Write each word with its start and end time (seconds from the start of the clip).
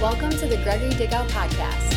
Welcome 0.00 0.28
to 0.28 0.46
the 0.46 0.58
Gregory 0.58 0.90
Dickow 0.90 1.26
Podcast. 1.30 1.94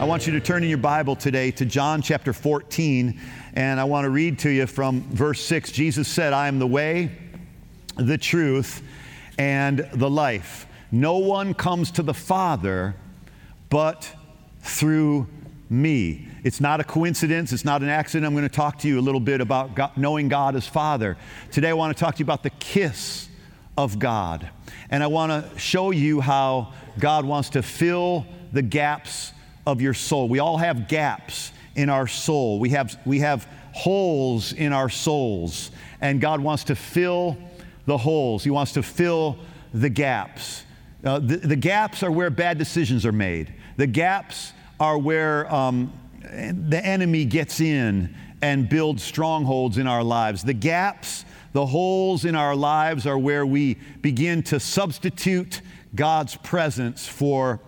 I 0.00 0.04
want 0.06 0.26
you 0.26 0.32
to 0.32 0.40
turn 0.40 0.62
in 0.62 0.70
your 0.70 0.78
Bible 0.78 1.14
today 1.14 1.50
to 1.50 1.66
John 1.66 2.00
chapter 2.00 2.32
14, 2.32 3.20
and 3.52 3.78
I 3.78 3.84
want 3.84 4.06
to 4.06 4.08
read 4.08 4.38
to 4.38 4.48
you 4.48 4.66
from 4.66 5.02
verse 5.10 5.42
6. 5.42 5.72
Jesus 5.72 6.08
said, 6.08 6.32
I 6.32 6.48
am 6.48 6.58
the 6.58 6.66
way, 6.66 7.10
the 7.96 8.16
truth, 8.16 8.82
and 9.36 9.86
the 9.92 10.08
life. 10.08 10.66
No 10.90 11.18
one 11.18 11.52
comes 11.52 11.90
to 11.90 12.02
the 12.02 12.14
Father 12.14 12.96
but 13.68 14.10
through 14.62 15.28
me. 15.68 16.28
It's 16.44 16.62
not 16.62 16.80
a 16.80 16.84
coincidence, 16.84 17.52
it's 17.52 17.66
not 17.66 17.82
an 17.82 17.90
accident. 17.90 18.24
I'm 18.26 18.32
going 18.32 18.48
to 18.48 18.56
talk 18.56 18.78
to 18.78 18.88
you 18.88 18.98
a 18.98 19.02
little 19.02 19.20
bit 19.20 19.42
about 19.42 19.74
God, 19.74 19.98
knowing 19.98 20.28
God 20.28 20.56
as 20.56 20.66
Father. 20.66 21.18
Today, 21.50 21.68
I 21.68 21.74
want 21.74 21.94
to 21.94 22.02
talk 22.02 22.14
to 22.14 22.20
you 22.20 22.24
about 22.24 22.42
the 22.42 22.50
kiss 22.50 23.28
of 23.76 23.98
God. 23.98 24.48
And 24.90 25.02
I 25.02 25.06
want 25.06 25.30
to 25.32 25.58
show 25.58 25.90
you 25.90 26.20
how 26.20 26.72
God 26.98 27.24
wants 27.24 27.50
to 27.50 27.62
fill 27.62 28.26
the 28.52 28.62
gaps 28.62 29.32
of 29.66 29.80
your 29.80 29.94
soul. 29.94 30.28
We 30.28 30.38
all 30.38 30.58
have 30.58 30.88
gaps 30.88 31.52
in 31.74 31.88
our 31.88 32.06
soul, 32.06 32.60
we 32.60 32.70
have, 32.70 32.98
we 33.06 33.20
have 33.20 33.48
holes 33.72 34.52
in 34.52 34.74
our 34.74 34.90
souls, 34.90 35.70
and 36.02 36.20
God 36.20 36.40
wants 36.40 36.64
to 36.64 36.74
fill 36.74 37.38
the 37.86 37.96
holes, 37.96 38.44
He 38.44 38.50
wants 38.50 38.72
to 38.72 38.82
fill 38.82 39.38
the 39.72 39.88
gaps. 39.88 40.64
Uh, 41.02 41.18
the, 41.18 41.36
the, 41.38 41.56
gaps 41.56 42.02
are 42.02 42.10
where 42.10 42.30
bad 42.30 42.58
decisions 42.58 43.06
are 43.06 43.12
made. 43.12 43.54
The 43.76 43.86
gaps 43.86 44.52
are 44.78 44.98
where 44.98 45.52
um, 45.52 45.92
the 46.20 46.80
enemy 46.84 47.24
gets 47.24 47.60
in 47.60 48.14
and 48.40 48.68
builds 48.68 49.02
strongholds 49.02 49.78
in 49.78 49.86
our 49.86 50.04
lives. 50.04 50.44
The 50.44 50.52
gaps 50.52 51.24
the 51.52 51.66
holes 51.66 52.24
in 52.24 52.34
our 52.34 52.56
lives 52.56 53.06
are 53.06 53.18
where 53.18 53.44
we 53.44 53.78
begin 54.00 54.42
to 54.44 54.58
substitute 54.58 55.60
God's 55.94 56.36
presence 56.36 57.06
for, 57.06 57.60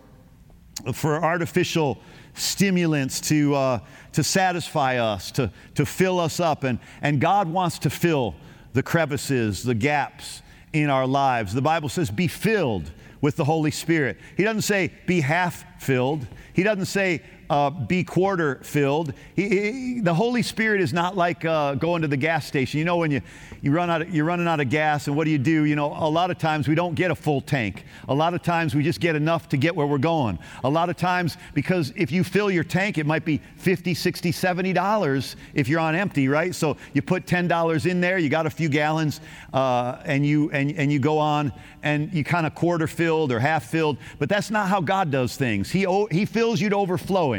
for 0.93 1.23
artificial 1.23 1.99
stimulants 2.35 3.21
to, 3.21 3.55
uh, 3.55 3.79
to 4.13 4.25
satisfy 4.25 4.97
us, 4.97 5.31
to, 5.33 5.53
to 5.75 5.87
fill 5.87 6.19
us 6.19 6.41
up. 6.41 6.65
And, 6.65 6.79
and 7.03 7.21
God 7.21 7.49
wants 7.49 7.79
to 7.81 7.91
fill 7.91 8.35
the 8.73 8.83
crevices, 8.83 9.63
the 9.63 9.75
gaps 9.75 10.43
in 10.73 10.91
our 10.91 11.07
lives. 11.07 11.55
The 11.55 11.63
Bible 11.63 11.89
says, 11.89 12.11
be 12.11 12.27
filled 12.27 12.91
with 13.21 13.37
the 13.37 13.45
Holy 13.45 13.71
Spirit. 13.71 14.19
He 14.37 14.43
doesn't 14.43 14.63
say, 14.63 14.93
be 15.07 15.21
half 15.21 15.65
filled. 15.81 16.27
He 16.53 16.63
doesn't 16.63 16.87
say, 16.87 17.23
uh, 17.51 17.71
be 17.71 18.05
quarter 18.05 18.57
filled. 18.63 19.13
He, 19.35 19.49
he, 19.49 20.01
the 20.01 20.15
Holy 20.15 20.43
Spirit 20.43 20.81
is 20.81 20.93
not 20.93 21.17
like 21.17 21.45
uh, 21.45 21.75
going 21.75 22.03
to 22.03 22.09
the 22.09 22.17
gas 22.17 22.47
station. 22.47 22.79
You 22.79 22.85
know, 22.85 22.97
when 22.97 23.11
you, 23.11 23.21
you 23.63 23.73
run 23.73 23.91
out 23.91 24.03
of, 24.03 24.15
you're 24.15 24.25
running 24.25 24.47
out 24.47 24.61
of 24.61 24.71
gas, 24.71 25.07
and 25.07 25.17
what 25.17 25.25
do 25.25 25.31
you 25.31 25.39
do? 25.39 25.65
You 25.65 25.77
know, 25.77 25.93
a 25.93 26.09
lot 26.09 26.31
of 26.31 26.39
times 26.39 26.69
we 26.69 26.75
don't 26.75 26.95
get 26.95 27.11
a 27.11 27.15
full 27.15 27.41
tank. 27.41 27.85
A 28.09 28.15
lot 28.15 28.35
of 28.35 28.43
times 28.43 28.75
we 28.75 28.83
just 28.83 29.01
get 29.01 29.17
enough 29.17 29.49
to 29.51 29.57
get 29.57 29.75
where 29.75 29.87
we're 29.87 29.99
going. 29.99 30.39
A 30.63 30.69
lot 30.69 30.89
of 30.89 30.97
times, 30.97 31.37
because 31.53 31.93
if 31.97 32.11
you 32.11 32.25
fill 32.25 32.51
your 32.51 32.65
tank, 32.65 32.99
it 32.99 33.07
might 33.07 33.25
be 33.25 33.41
50, 33.57 33.95
60, 33.95 34.33
70 34.33 34.73
dollars 34.73 35.37
if 35.55 35.69
you're 35.69 35.81
on 35.81 35.95
empty, 35.95 36.29
right? 36.29 36.55
So 36.55 36.77
you 36.93 37.03
put 37.03 37.27
$10 37.27 37.91
in 37.91 38.01
there, 38.01 38.19
you 38.19 38.29
got 38.29 38.47
a 38.47 38.51
few 38.51 38.69
gallons, 38.69 39.21
uh, 39.53 40.01
and, 40.05 40.25
you, 40.25 40.51
and, 40.51 40.73
and 40.73 40.93
you 40.93 40.99
go 40.99 41.19
on, 41.19 41.53
and 41.83 42.13
you 42.13 42.25
kind 42.25 42.47
of 42.47 42.55
quarter 42.55 42.87
filled 42.87 43.31
or 43.33 43.39
half 43.39 43.65
filled. 43.65 43.99
But 44.19 44.29
that's 44.29 44.51
not 44.51 44.69
how 44.69 44.81
God 44.81 45.11
does 45.11 45.37
things. 45.37 45.71
He, 45.71 45.87
he 46.11 46.25
fills 46.25 46.61
you 46.61 46.71
to 46.71 46.77
overflowing. 46.77 47.34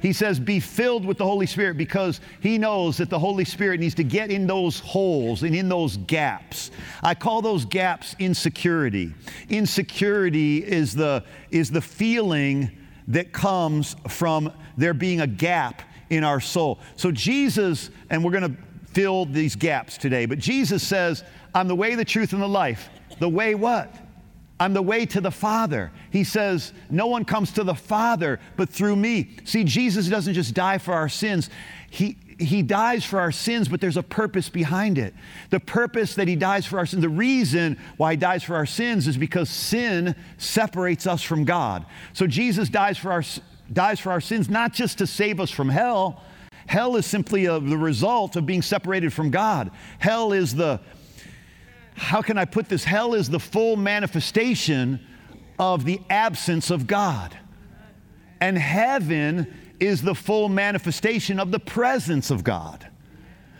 He 0.00 0.12
says, 0.12 0.38
Be 0.38 0.60
filled 0.60 1.04
with 1.04 1.18
the 1.18 1.24
Holy 1.24 1.46
Spirit 1.46 1.76
because 1.76 2.20
He 2.40 2.58
knows 2.58 2.96
that 2.98 3.10
the 3.10 3.18
Holy 3.18 3.44
Spirit 3.44 3.80
needs 3.80 3.94
to 3.96 4.04
get 4.04 4.30
in 4.30 4.46
those 4.46 4.80
holes 4.80 5.42
and 5.42 5.54
in 5.54 5.68
those 5.68 5.96
gaps. 5.96 6.70
I 7.02 7.14
call 7.14 7.42
those 7.42 7.64
gaps 7.64 8.14
insecurity. 8.18 9.14
Insecurity 9.48 10.64
is 10.64 10.94
the, 10.94 11.24
is 11.50 11.70
the 11.70 11.80
feeling 11.80 12.70
that 13.08 13.32
comes 13.32 13.96
from 14.08 14.52
there 14.76 14.94
being 14.94 15.20
a 15.20 15.26
gap 15.26 15.82
in 16.10 16.24
our 16.24 16.40
soul. 16.40 16.78
So, 16.96 17.10
Jesus, 17.10 17.90
and 18.10 18.24
we're 18.24 18.32
going 18.32 18.54
to 18.54 18.62
fill 18.92 19.26
these 19.26 19.56
gaps 19.56 19.98
today, 19.98 20.26
but 20.26 20.38
Jesus 20.38 20.86
says, 20.86 21.24
I'm 21.54 21.68
the 21.68 21.74
way, 21.74 21.94
the 21.94 22.04
truth, 22.04 22.32
and 22.32 22.42
the 22.42 22.48
life. 22.48 22.90
The 23.18 23.28
way 23.28 23.54
what? 23.54 23.94
I'm 24.60 24.72
the 24.72 24.82
way 24.82 25.06
to 25.06 25.20
the 25.20 25.30
Father. 25.30 25.92
He 26.10 26.24
says, 26.24 26.72
No 26.90 27.06
one 27.06 27.24
comes 27.24 27.52
to 27.52 27.64
the 27.64 27.74
Father 27.74 28.40
but 28.56 28.68
through 28.68 28.96
me. 28.96 29.36
See, 29.44 29.64
Jesus 29.64 30.08
doesn't 30.08 30.34
just 30.34 30.54
die 30.54 30.78
for 30.78 30.94
our 30.94 31.08
sins, 31.08 31.48
He, 31.90 32.16
he 32.38 32.62
dies 32.62 33.04
for 33.04 33.18
our 33.20 33.32
sins, 33.32 33.68
but 33.68 33.80
there's 33.80 33.96
a 33.96 34.02
purpose 34.02 34.48
behind 34.48 34.98
it. 34.98 35.14
The 35.50 35.60
purpose 35.60 36.14
that 36.14 36.28
He 36.28 36.36
dies 36.36 36.66
for 36.66 36.78
our 36.78 36.86
sins, 36.86 37.02
the 37.02 37.08
reason 37.08 37.78
why 37.96 38.12
He 38.12 38.16
dies 38.16 38.42
for 38.42 38.56
our 38.56 38.66
sins 38.66 39.06
is 39.06 39.16
because 39.16 39.48
sin 39.48 40.14
separates 40.38 41.06
us 41.06 41.22
from 41.22 41.44
God. 41.44 41.86
So 42.12 42.26
Jesus 42.26 42.68
dies 42.68 42.98
for 42.98 43.12
our, 43.12 43.22
dies 43.72 44.00
for 44.00 44.10
our 44.10 44.20
sins 44.20 44.48
not 44.48 44.72
just 44.72 44.98
to 44.98 45.06
save 45.06 45.40
us 45.40 45.50
from 45.50 45.68
hell. 45.68 46.22
Hell 46.66 46.96
is 46.96 47.06
simply 47.06 47.46
a, 47.46 47.58
the 47.58 47.78
result 47.78 48.36
of 48.36 48.44
being 48.44 48.62
separated 48.62 49.12
from 49.12 49.30
God. 49.30 49.70
Hell 49.98 50.32
is 50.32 50.54
the 50.54 50.80
how 51.98 52.22
can 52.22 52.38
I 52.38 52.44
put 52.44 52.68
this? 52.68 52.84
Hell 52.84 53.14
is 53.14 53.28
the 53.28 53.40
full 53.40 53.76
manifestation 53.76 55.00
of 55.58 55.84
the 55.84 56.00
absence 56.08 56.70
of 56.70 56.86
God. 56.86 57.36
And 58.40 58.56
heaven 58.56 59.52
is 59.80 60.02
the 60.02 60.14
full 60.14 60.48
manifestation 60.48 61.40
of 61.40 61.50
the 61.50 61.58
presence 61.58 62.30
of 62.30 62.44
God. 62.44 62.88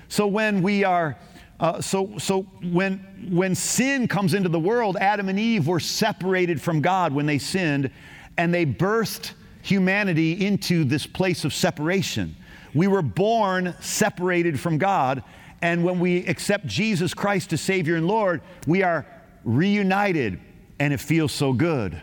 So 0.08 0.26
when 0.26 0.62
we 0.62 0.84
are, 0.84 1.18
uh, 1.60 1.80
so, 1.80 2.16
so 2.18 2.42
when, 2.72 2.98
when 3.30 3.54
sin 3.54 4.08
comes 4.08 4.34
into 4.34 4.48
the 4.48 4.60
world, 4.60 4.96
Adam 5.00 5.28
and 5.28 5.38
Eve 5.38 5.66
were 5.66 5.80
separated 5.80 6.62
from 6.62 6.80
God 6.80 7.12
when 7.12 7.26
they 7.26 7.38
sinned, 7.38 7.90
and 8.36 8.54
they 8.54 8.64
birthed 8.64 9.32
humanity 9.62 10.46
into 10.46 10.84
this 10.84 11.06
place 11.06 11.44
of 11.44 11.52
separation. 11.52 12.36
We 12.74 12.86
were 12.86 13.02
born 13.02 13.74
separated 13.80 14.58
from 14.60 14.78
God, 14.78 15.24
and 15.60 15.82
when 15.84 15.98
we 15.98 16.24
accept 16.26 16.66
Jesus 16.66 17.14
Christ 17.14 17.52
as 17.52 17.60
Savior 17.60 17.96
and 17.96 18.06
Lord, 18.06 18.40
we 18.66 18.82
are 18.82 19.04
reunited, 19.44 20.38
and 20.78 20.92
it 20.92 21.00
feels 21.00 21.32
so 21.32 21.52
good. 21.52 22.00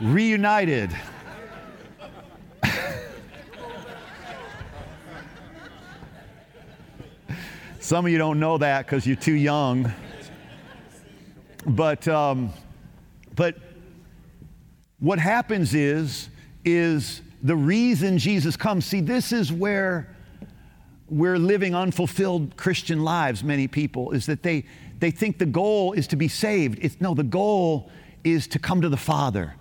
Reunited. 0.00 0.90
Some 7.80 8.06
of 8.06 8.12
you 8.12 8.16
don't 8.18 8.40
know 8.40 8.56
that 8.58 8.86
because 8.86 9.06
you're 9.06 9.16
too 9.16 9.34
young. 9.34 9.92
But, 11.66 12.08
um, 12.08 12.50
but 13.36 13.56
what 15.00 15.18
happens 15.18 15.74
is, 15.74 16.30
is 16.64 17.20
the 17.42 17.56
reason 17.56 18.16
Jesus 18.16 18.56
comes. 18.56 18.86
See, 18.86 19.00
this 19.00 19.32
is 19.32 19.52
where 19.52 20.14
we're 21.10 21.38
living 21.38 21.74
unfulfilled 21.74 22.56
Christian 22.56 23.02
lives, 23.04 23.42
many 23.42 23.66
people, 23.66 24.12
is 24.12 24.26
that 24.26 24.42
they, 24.42 24.64
they 25.00 25.10
think 25.10 25.38
the 25.38 25.46
goal 25.46 25.92
is 25.92 26.06
to 26.08 26.16
be 26.16 26.28
saved. 26.28 26.78
It's, 26.82 27.00
no, 27.00 27.14
the 27.14 27.22
goal 27.22 27.90
is 28.24 28.46
to 28.48 28.58
come 28.58 28.80
to 28.82 28.88
the 28.88 28.96
Father. 28.96 29.54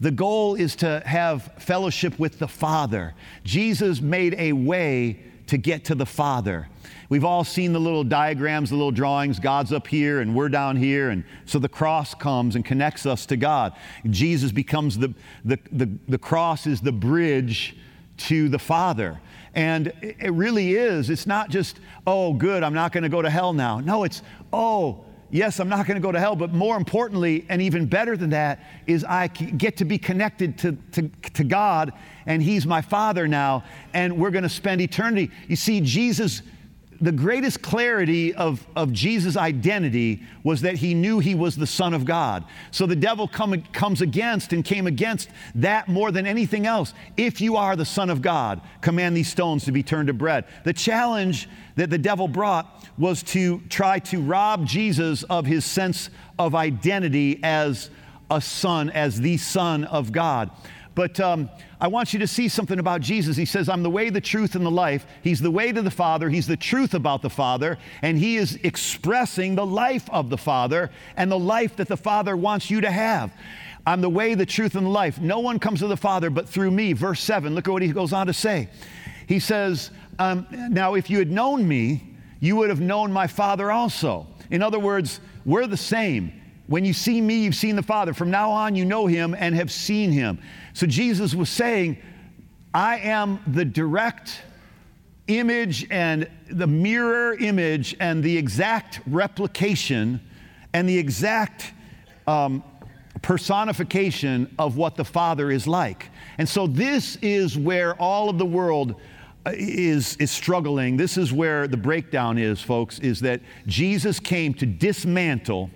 The 0.00 0.10
goal 0.10 0.56
is 0.56 0.76
to 0.76 1.02
have 1.06 1.44
fellowship 1.58 2.18
with 2.18 2.38
the 2.38 2.48
Father. 2.48 3.14
Jesus 3.44 4.00
made 4.00 4.34
a 4.34 4.52
way 4.52 5.22
to 5.46 5.56
get 5.56 5.84
to 5.86 5.94
the 5.94 6.04
Father. 6.06 6.68
We've 7.08 7.24
all 7.24 7.44
seen 7.44 7.72
the 7.72 7.78
little 7.78 8.04
diagrams, 8.04 8.70
the 8.70 8.76
little 8.76 8.90
drawings. 8.90 9.38
God's 9.38 9.72
up 9.72 9.86
here 9.86 10.20
and 10.20 10.34
we're 10.34 10.48
down 10.48 10.76
here. 10.76 11.10
And 11.10 11.24
so 11.44 11.58
the 11.58 11.68
cross 11.68 12.14
comes 12.14 12.56
and 12.56 12.64
connects 12.64 13.06
us 13.06 13.26
to 13.26 13.36
God. 13.36 13.74
Jesus 14.10 14.50
becomes 14.50 14.98
the, 14.98 15.14
the, 15.44 15.58
the, 15.70 15.88
the 16.08 16.18
cross 16.18 16.66
is 16.66 16.80
the 16.80 16.92
bridge 16.92 17.76
to 18.16 18.48
the 18.48 18.58
Father. 18.58 19.20
And 19.56 19.92
it 20.02 20.32
really 20.32 20.74
is. 20.74 21.08
It's 21.08 21.26
not 21.26 21.48
just, 21.48 21.80
oh, 22.06 22.34
good, 22.34 22.62
I'm 22.62 22.74
not 22.74 22.92
going 22.92 23.04
to 23.04 23.08
go 23.08 23.22
to 23.22 23.30
hell 23.30 23.54
now. 23.54 23.80
No, 23.80 24.04
it's, 24.04 24.22
oh, 24.52 25.04
yes, 25.30 25.60
I'm 25.60 25.68
not 25.70 25.86
going 25.86 25.96
to 25.96 26.06
go 26.06 26.12
to 26.12 26.20
hell, 26.20 26.36
but 26.36 26.52
more 26.52 26.76
importantly, 26.76 27.46
and 27.48 27.62
even 27.62 27.86
better 27.86 28.18
than 28.18 28.30
that, 28.30 28.60
is 28.86 29.02
I 29.02 29.28
get 29.28 29.78
to 29.78 29.86
be 29.86 29.96
connected 29.96 30.58
to, 30.58 30.76
to, 30.92 31.08
to 31.32 31.42
God, 31.42 31.94
and 32.26 32.42
He's 32.42 32.66
my 32.66 32.82
Father 32.82 33.26
now, 33.26 33.64
and 33.94 34.18
we're 34.18 34.30
going 34.30 34.42
to 34.42 34.48
spend 34.50 34.82
eternity. 34.82 35.30
You 35.48 35.56
see, 35.56 35.80
Jesus 35.80 36.42
the 37.00 37.12
greatest 37.12 37.62
clarity 37.62 38.34
of, 38.34 38.66
of 38.74 38.92
Jesus' 38.92 39.36
identity 39.36 40.22
was 40.42 40.62
that 40.62 40.76
he 40.76 40.94
knew 40.94 41.18
he 41.18 41.34
was 41.34 41.56
the 41.56 41.66
Son 41.66 41.94
of 41.94 42.04
God. 42.04 42.44
So 42.70 42.86
the 42.86 42.96
devil 42.96 43.28
come, 43.28 43.62
comes 43.72 44.00
against 44.00 44.52
and 44.52 44.64
came 44.64 44.86
against 44.86 45.28
that 45.54 45.88
more 45.88 46.10
than 46.10 46.26
anything 46.26 46.66
else. 46.66 46.94
If 47.16 47.40
you 47.40 47.56
are 47.56 47.76
the 47.76 47.84
Son 47.84 48.10
of 48.10 48.22
God, 48.22 48.60
command 48.80 49.16
these 49.16 49.28
stones 49.28 49.64
to 49.64 49.72
be 49.72 49.82
turned 49.82 50.08
to 50.08 50.14
bread. 50.14 50.44
The 50.64 50.72
challenge 50.72 51.48
that 51.76 51.90
the 51.90 51.98
devil 51.98 52.28
brought 52.28 52.88
was 52.98 53.22
to 53.24 53.60
try 53.68 53.98
to 53.98 54.20
rob 54.20 54.66
Jesus 54.66 55.22
of 55.24 55.46
his 55.46 55.64
sense 55.64 56.10
of 56.38 56.54
identity 56.54 57.40
as 57.42 57.90
a 58.30 58.40
son, 58.40 58.90
as 58.90 59.20
the 59.20 59.36
Son 59.36 59.84
of 59.84 60.12
God. 60.12 60.50
But 60.96 61.20
um, 61.20 61.50
I 61.78 61.88
want 61.88 62.14
you 62.14 62.18
to 62.20 62.26
see 62.26 62.48
something 62.48 62.78
about 62.78 63.02
Jesus. 63.02 63.36
He 63.36 63.44
says, 63.44 63.68
I'm 63.68 63.82
the 63.82 63.90
way, 63.90 64.08
the 64.08 64.20
truth, 64.20 64.54
and 64.54 64.64
the 64.64 64.70
life. 64.70 65.06
He's 65.22 65.40
the 65.40 65.50
way 65.50 65.70
to 65.70 65.82
the 65.82 65.90
Father. 65.90 66.30
He's 66.30 66.46
the 66.46 66.56
truth 66.56 66.94
about 66.94 67.20
the 67.20 67.28
Father. 67.28 67.76
And 68.00 68.16
He 68.18 68.36
is 68.36 68.58
expressing 68.62 69.54
the 69.54 69.66
life 69.66 70.08
of 70.08 70.30
the 70.30 70.38
Father 70.38 70.90
and 71.14 71.30
the 71.30 71.38
life 71.38 71.76
that 71.76 71.88
the 71.88 71.98
Father 71.98 72.34
wants 72.34 72.70
you 72.70 72.80
to 72.80 72.90
have. 72.90 73.30
I'm 73.86 74.00
the 74.00 74.08
way, 74.08 74.34
the 74.34 74.46
truth, 74.46 74.74
and 74.74 74.86
the 74.86 74.90
life. 74.90 75.20
No 75.20 75.40
one 75.40 75.58
comes 75.58 75.80
to 75.80 75.86
the 75.86 75.98
Father 75.98 76.30
but 76.30 76.48
through 76.48 76.70
me. 76.70 76.94
Verse 76.94 77.20
7, 77.20 77.54
look 77.54 77.68
at 77.68 77.70
what 77.70 77.82
he 77.82 77.92
goes 77.92 78.14
on 78.14 78.26
to 78.28 78.32
say. 78.32 78.70
He 79.28 79.38
says, 79.38 79.90
um, 80.18 80.46
Now, 80.50 80.94
if 80.94 81.10
you 81.10 81.18
had 81.18 81.30
known 81.30 81.68
me, 81.68 82.14
you 82.40 82.56
would 82.56 82.70
have 82.70 82.80
known 82.80 83.12
my 83.12 83.26
Father 83.26 83.70
also. 83.70 84.26
In 84.50 84.62
other 84.62 84.78
words, 84.78 85.20
we're 85.44 85.66
the 85.66 85.76
same. 85.76 86.32
When 86.68 86.84
you 86.84 86.92
see 86.92 87.20
me, 87.20 87.44
you've 87.44 87.54
seen 87.54 87.76
the 87.76 87.82
Father. 87.82 88.12
From 88.12 88.30
now 88.30 88.50
on, 88.50 88.74
you 88.74 88.84
know 88.84 89.06
him 89.06 89.36
and 89.38 89.54
have 89.54 89.70
seen 89.70 90.10
him. 90.10 90.40
So 90.76 90.86
Jesus 90.86 91.34
was 91.34 91.48
saying, 91.48 91.96
I 92.74 92.98
am 92.98 93.40
the 93.46 93.64
direct 93.64 94.42
image 95.26 95.86
and 95.90 96.28
the 96.50 96.66
mirror 96.66 97.32
image 97.32 97.96
and 97.98 98.22
the 98.22 98.36
exact 98.36 99.00
replication 99.06 100.20
and 100.74 100.86
the 100.86 100.98
exact 100.98 101.72
um, 102.26 102.62
personification 103.22 104.54
of 104.58 104.76
what 104.76 104.96
the 104.96 105.04
Father 105.06 105.50
is 105.50 105.66
like. 105.66 106.10
And 106.36 106.46
so 106.46 106.66
this 106.66 107.16
is 107.22 107.56
where 107.56 107.94
all 107.94 108.28
of 108.28 108.36
the 108.36 108.44
world 108.44 109.00
uh, 109.46 109.52
is, 109.54 110.14
is 110.16 110.30
struggling. 110.30 110.98
This 110.98 111.16
is 111.16 111.32
where 111.32 111.66
the 111.66 111.78
breakdown 111.78 112.36
is, 112.36 112.60
folks, 112.60 112.98
is 112.98 113.20
that 113.20 113.40
Jesus 113.66 114.20
came 114.20 114.52
to 114.52 114.66
dismantle 114.66 115.70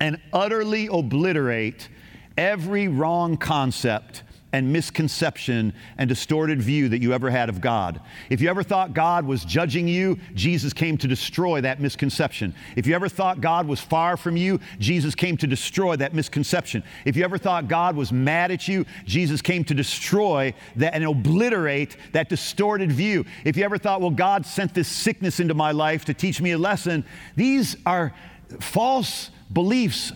and 0.00 0.18
utterly 0.32 0.86
obliterate 0.86 1.90
every 2.36 2.88
wrong 2.88 3.36
concept 3.36 4.22
and 4.52 4.72
misconception 4.72 5.74
and 5.98 6.08
distorted 6.08 6.62
view 6.62 6.88
that 6.88 7.02
you 7.02 7.12
ever 7.12 7.28
had 7.28 7.50
of 7.50 7.60
God. 7.60 8.00
If 8.30 8.40
you 8.40 8.48
ever 8.48 8.62
thought 8.62 8.94
God 8.94 9.26
was 9.26 9.44
judging 9.44 9.86
you, 9.86 10.18
Jesus 10.34 10.72
came 10.72 10.96
to 10.98 11.08
destroy 11.08 11.60
that 11.60 11.78
misconception. 11.78 12.54
If 12.74 12.86
you 12.86 12.94
ever 12.94 13.08
thought 13.08 13.42
God 13.42 13.66
was 13.66 13.80
far 13.80 14.16
from 14.16 14.36
you, 14.36 14.60
Jesus 14.78 15.14
came 15.14 15.36
to 15.38 15.46
destroy 15.46 15.96
that 15.96 16.14
misconception. 16.14 16.84
If 17.04 17.16
you 17.16 17.24
ever 17.24 17.36
thought 17.36 17.68
God 17.68 17.96
was 17.96 18.12
mad 18.12 18.50
at 18.50 18.66
you, 18.66 18.86
Jesus 19.04 19.42
came 19.42 19.62
to 19.64 19.74
destroy 19.74 20.54
that 20.76 20.94
and 20.94 21.04
obliterate 21.04 21.96
that 22.12 22.30
distorted 22.30 22.90
view. 22.90 23.26
If 23.44 23.58
you 23.58 23.64
ever 23.64 23.76
thought, 23.76 24.00
well, 24.00 24.10
God 24.10 24.46
sent 24.46 24.72
this 24.72 24.88
sickness 24.88 25.38
into 25.38 25.54
my 25.54 25.72
life 25.72 26.06
to 26.06 26.14
teach 26.14 26.40
me 26.40 26.52
a 26.52 26.58
lesson, 26.58 27.04
these 27.34 27.76
are 27.84 28.14
false 28.60 29.30
beliefs 29.52 30.12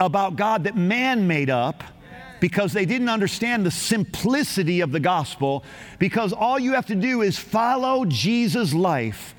about 0.00 0.36
God 0.36 0.64
that 0.64 0.76
man 0.76 1.26
made 1.26 1.50
up 1.50 1.84
because 2.40 2.72
they 2.72 2.84
didn't 2.84 3.08
understand 3.08 3.64
the 3.64 3.70
simplicity 3.70 4.80
of 4.80 4.92
the 4.92 5.00
gospel. 5.00 5.64
Because 5.98 6.32
all 6.32 6.58
you 6.58 6.72
have 6.72 6.86
to 6.86 6.94
do 6.94 7.22
is 7.22 7.38
follow 7.38 8.04
Jesus' 8.04 8.74
life 8.74 9.34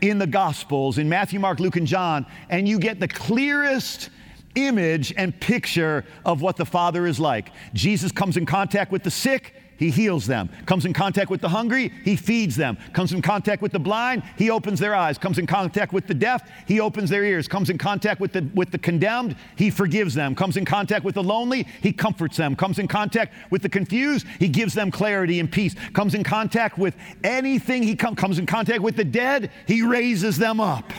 in 0.00 0.18
the 0.18 0.26
gospels, 0.26 0.98
in 0.98 1.08
Matthew, 1.08 1.38
Mark, 1.40 1.60
Luke, 1.60 1.76
and 1.76 1.86
John, 1.86 2.26
and 2.48 2.68
you 2.68 2.78
get 2.78 3.00
the 3.00 3.08
clearest 3.08 4.10
image 4.54 5.12
and 5.16 5.38
picture 5.38 6.04
of 6.24 6.40
what 6.40 6.56
the 6.56 6.64
Father 6.64 7.06
is 7.06 7.20
like. 7.20 7.52
Jesus 7.74 8.10
comes 8.10 8.36
in 8.36 8.46
contact 8.46 8.90
with 8.90 9.02
the 9.02 9.10
sick, 9.10 9.54
he 9.80 9.90
heals 9.90 10.26
them. 10.26 10.50
Comes 10.66 10.84
in 10.84 10.92
contact 10.92 11.30
with 11.30 11.40
the 11.40 11.48
hungry, 11.48 11.90
he 12.04 12.14
feeds 12.14 12.54
them. 12.54 12.76
Comes 12.92 13.12
in 13.12 13.22
contact 13.22 13.62
with 13.62 13.72
the 13.72 13.78
blind, 13.78 14.22
he 14.36 14.50
opens 14.50 14.78
their 14.78 14.94
eyes. 14.94 15.16
Comes 15.16 15.38
in 15.38 15.46
contact 15.46 15.94
with 15.94 16.06
the 16.06 16.12
deaf, 16.12 16.46
he 16.66 16.80
opens 16.80 17.08
their 17.08 17.24
ears. 17.24 17.48
Comes 17.48 17.70
in 17.70 17.78
contact 17.78 18.20
with 18.20 18.34
the, 18.34 18.48
with 18.54 18.70
the 18.70 18.78
condemned, 18.78 19.34
he 19.56 19.70
forgives 19.70 20.12
them. 20.12 20.34
Comes 20.34 20.58
in 20.58 20.66
contact 20.66 21.02
with 21.02 21.14
the 21.14 21.22
lonely, 21.22 21.66
he 21.82 21.94
comforts 21.94 22.36
them. 22.36 22.54
Comes 22.54 22.78
in 22.78 22.88
contact 22.88 23.32
with 23.50 23.62
the 23.62 23.70
confused, 23.70 24.26
he 24.38 24.48
gives 24.48 24.74
them 24.74 24.90
clarity 24.90 25.40
and 25.40 25.50
peace. 25.50 25.74
Comes 25.94 26.14
in 26.14 26.24
contact 26.24 26.76
with 26.76 26.94
anything, 27.24 27.82
he 27.82 27.96
com- 27.96 28.14
comes 28.14 28.38
in 28.38 28.44
contact 28.44 28.82
with 28.82 28.96
the 28.96 29.04
dead, 29.04 29.50
he 29.66 29.80
raises 29.80 30.36
them 30.36 30.60
up. 30.60 30.92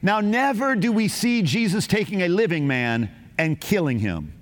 Now, 0.00 0.20
never 0.20 0.74
do 0.74 0.90
we 0.90 1.06
see 1.06 1.42
Jesus 1.42 1.86
taking 1.86 2.22
a 2.22 2.28
living 2.28 2.66
man 2.66 3.10
and 3.36 3.60
killing 3.60 3.98
him. 3.98 4.32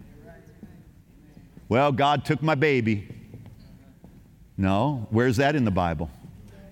Well, 1.70 1.92
God 1.92 2.24
took 2.24 2.42
my 2.42 2.56
baby. 2.56 3.06
No, 4.56 5.06
where's 5.10 5.36
that 5.36 5.54
in 5.54 5.64
the 5.64 5.70
Bible? 5.70 6.10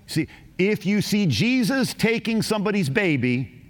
See, 0.07 0.27
if 0.57 0.85
you 0.85 1.01
see 1.01 1.25
Jesus 1.25 1.93
taking 1.93 2.41
somebody's 2.41 2.89
baby, 2.89 3.63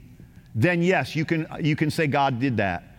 then 0.55 0.81
yes, 0.81 1.15
you 1.15 1.25
can, 1.25 1.45
you 1.61 1.75
can 1.75 1.91
say 1.91 2.07
God 2.07 2.39
did 2.39 2.57
that. 2.57 2.97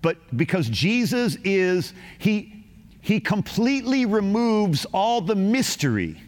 But 0.00 0.36
because 0.36 0.68
Jesus 0.68 1.36
is, 1.42 1.92
he, 2.18 2.64
he 3.00 3.18
completely 3.18 4.06
removes 4.06 4.86
all 4.92 5.20
the 5.20 5.34
mystery 5.34 6.22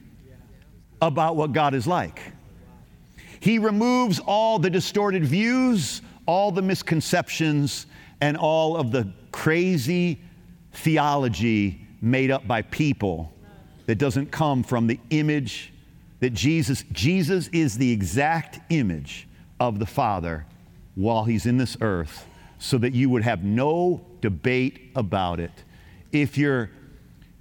about 1.01 1.37
what 1.37 1.53
God 1.53 1.73
is 1.73 1.87
like. 1.87 2.21
He 3.39 3.61
removes 3.61 4.19
all 4.19 4.59
the 4.59 4.71
distorted 4.71 5.25
views, 5.25 6.03
all 6.27 6.51
the 6.51 6.63
misconceptions, 6.63 7.87
and 8.21 8.37
all 8.37 8.77
of 8.77 8.91
the 8.91 9.13
crazy 9.31 10.21
theology 10.73 11.87
made 12.01 12.31
up 12.31 12.47
by 12.47 12.63
people 12.63 13.33
that 13.87 13.97
doesn't 13.97 14.31
come 14.31 14.63
from 14.63 14.87
the 14.87 14.99
image 15.11 15.73
that 16.21 16.31
Jesus 16.31 16.85
Jesus 16.93 17.49
is 17.49 17.79
the 17.79 17.91
exact 17.91 18.61
image 18.71 19.29
of 19.59 19.79
the 19.79 19.87
Father 19.87 20.47
while 20.95 21.25
he's 21.25 21.47
in 21.47 21.57
this 21.57 21.77
earth 21.81 22.27
so 22.59 22.79
that 22.79 22.93
you 22.93 23.11
would 23.11 23.23
have 23.23 23.43
no 23.43 24.05
debate 24.21 24.93
about 24.95 25.41
it. 25.41 25.51
If 26.13 26.39
you're 26.39 26.71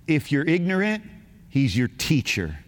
if 0.08 0.32
you're 0.32 0.46
ignorant, 0.46 1.04
he's 1.50 1.78
your 1.78 1.88
teacher. 1.88 2.60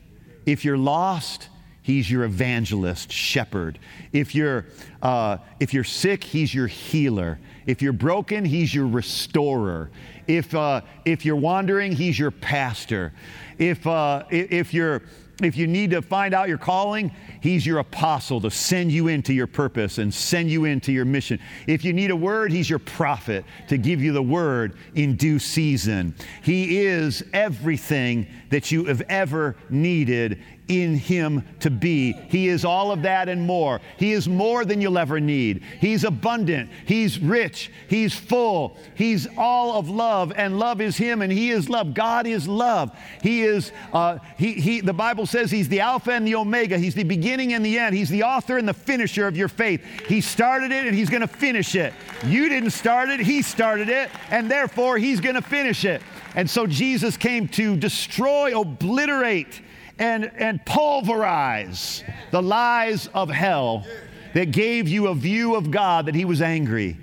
If 0.45 0.63
you're 0.63 0.77
lost, 0.77 1.50
he's 1.81 2.09
your 2.09 2.24
evangelist, 2.24 3.12
shepherd. 3.12 3.80
If 4.12 4.33
you're, 4.33 4.66
uh, 5.01 5.38
if 5.59 5.74
you're 5.74 5.83
sick, 5.83 6.24
he's 6.24 6.54
your 6.54 6.68
healer. 6.68 7.39
If 7.66 7.81
you're 7.81 7.94
broken, 7.94 8.45
he's 8.45 8.74
your 8.74 8.88
restorer. 8.88 9.89
If, 10.27 10.53
uh, 10.55 10.81
if 11.05 11.25
you're 11.25 11.35
wandering, 11.35 11.91
he's 11.91 12.17
your 12.17 12.31
pastor. 12.31 13.13
If, 13.57 13.85
uh, 13.85 14.23
if, 14.29 14.73
you're, 14.73 15.01
if 15.41 15.57
you 15.57 15.67
need 15.67 15.91
to 15.91 16.01
find 16.01 16.33
out 16.33 16.47
your 16.47 16.57
calling, 16.57 17.11
he's 17.41 17.65
your 17.65 17.79
apostle 17.79 18.39
to 18.41 18.51
send 18.51 18.91
you 18.91 19.07
into 19.07 19.33
your 19.33 19.47
purpose 19.47 19.97
and 19.97 20.13
send 20.13 20.49
you 20.49 20.65
into 20.65 20.91
your 20.91 21.05
mission. 21.05 21.39
If 21.67 21.83
you 21.83 21.93
need 21.93 22.11
a 22.11 22.15
word, 22.15 22.51
he's 22.51 22.69
your 22.69 22.79
prophet 22.79 23.45
to 23.67 23.77
give 23.77 24.01
you 24.01 24.13
the 24.13 24.23
word 24.23 24.77
in 24.95 25.15
due 25.15 25.39
season. 25.39 26.15
He 26.41 26.79
is 26.79 27.23
everything 27.33 28.27
that 28.49 28.71
you 28.71 28.85
have 28.85 29.01
ever 29.09 29.55
needed 29.69 30.39
in 30.68 30.95
Him 30.95 31.44
to 31.60 31.69
be. 31.69 32.13
He 32.13 32.48
is 32.48 32.63
all 32.63 32.92
of 32.92 33.01
that 33.04 33.30
and 33.30 33.42
more. 33.42 33.81
He 33.98 34.13
is 34.13 34.27
more 34.27 34.65
than 34.65 34.81
you'll 34.81 34.98
ever 34.98 35.19
need. 35.19 35.63
He's 35.80 36.04
abundant. 36.04 36.69
He's 36.86 37.19
rich. 37.19 37.71
He's 37.87 38.14
full. 38.14 38.78
He's 38.95 39.28
all 39.37 39.78
of 39.78 39.90
love, 39.90 40.31
and 40.35 40.59
love 40.59 40.81
is 40.81 40.97
Him, 40.97 41.21
and 41.21 41.31
He 41.31 41.52
is 41.52 41.69
love. 41.69 41.94
God 41.94 42.28
is 42.28 42.47
love. 42.47 42.97
He 43.21 43.42
is, 43.42 43.71
uh, 43.92 44.19
he, 44.37 44.54
he, 44.54 44.81
the 44.81 44.94
Bible 44.94 45.26
says 45.26 45.52
He's 45.52 45.69
the 45.69 45.81
Alpha 45.81 46.11
and 46.11 46.26
the 46.26 46.35
Omega. 46.35 46.78
He's 46.78 46.95
the 46.95 47.04
beginning 47.04 47.54
and 47.54 47.66
the 47.66 47.78
end. 47.78 47.95
He's 47.95 48.09
the 48.09 48.23
author 48.23 48.57
and 48.57 48.68
the 48.68 48.73
finisher 48.73 49.28
of 49.28 49.35
your 49.35 49.49
faith. 49.49 49.83
He 50.07 50.21
started 50.21 50.71
it, 50.71 50.87
and 50.87 50.95
He's 50.95 51.09
going 51.09 51.21
to 51.21 51.28
finish 51.28 51.76
it. 51.76 51.94
You 52.26 52.49
didn't 52.49 52.71
start 52.71 53.09
it, 53.09 53.19
He 53.19 53.42
started 53.42 53.90
it, 53.90 54.09
and 54.30 54.49
therefore 54.49 54.97
He's 54.97 55.19
going 55.19 55.35
to 55.35 55.42
finish 55.42 55.85
it. 55.85 56.02
And 56.35 56.49
so 56.49 56.66
Jesus 56.66 57.18
came 57.18 57.47
to 57.49 57.76
destroy, 57.76 58.59
obliterate, 58.59 59.61
and, 60.00 60.31
and 60.35 60.66
pulverize 60.66 62.04
the 62.31 62.42
lies 62.42 63.07
of 63.14 63.30
hell 63.30 63.85
that 64.33 64.52
gave 64.52 64.88
you 64.88 65.07
a 65.07 65.16
view 65.16 65.56
of 65.56 65.71
God 65.71 66.07
that 66.07 66.16
He 66.16 66.26
was 66.26 66.42
angry, 66.42 66.97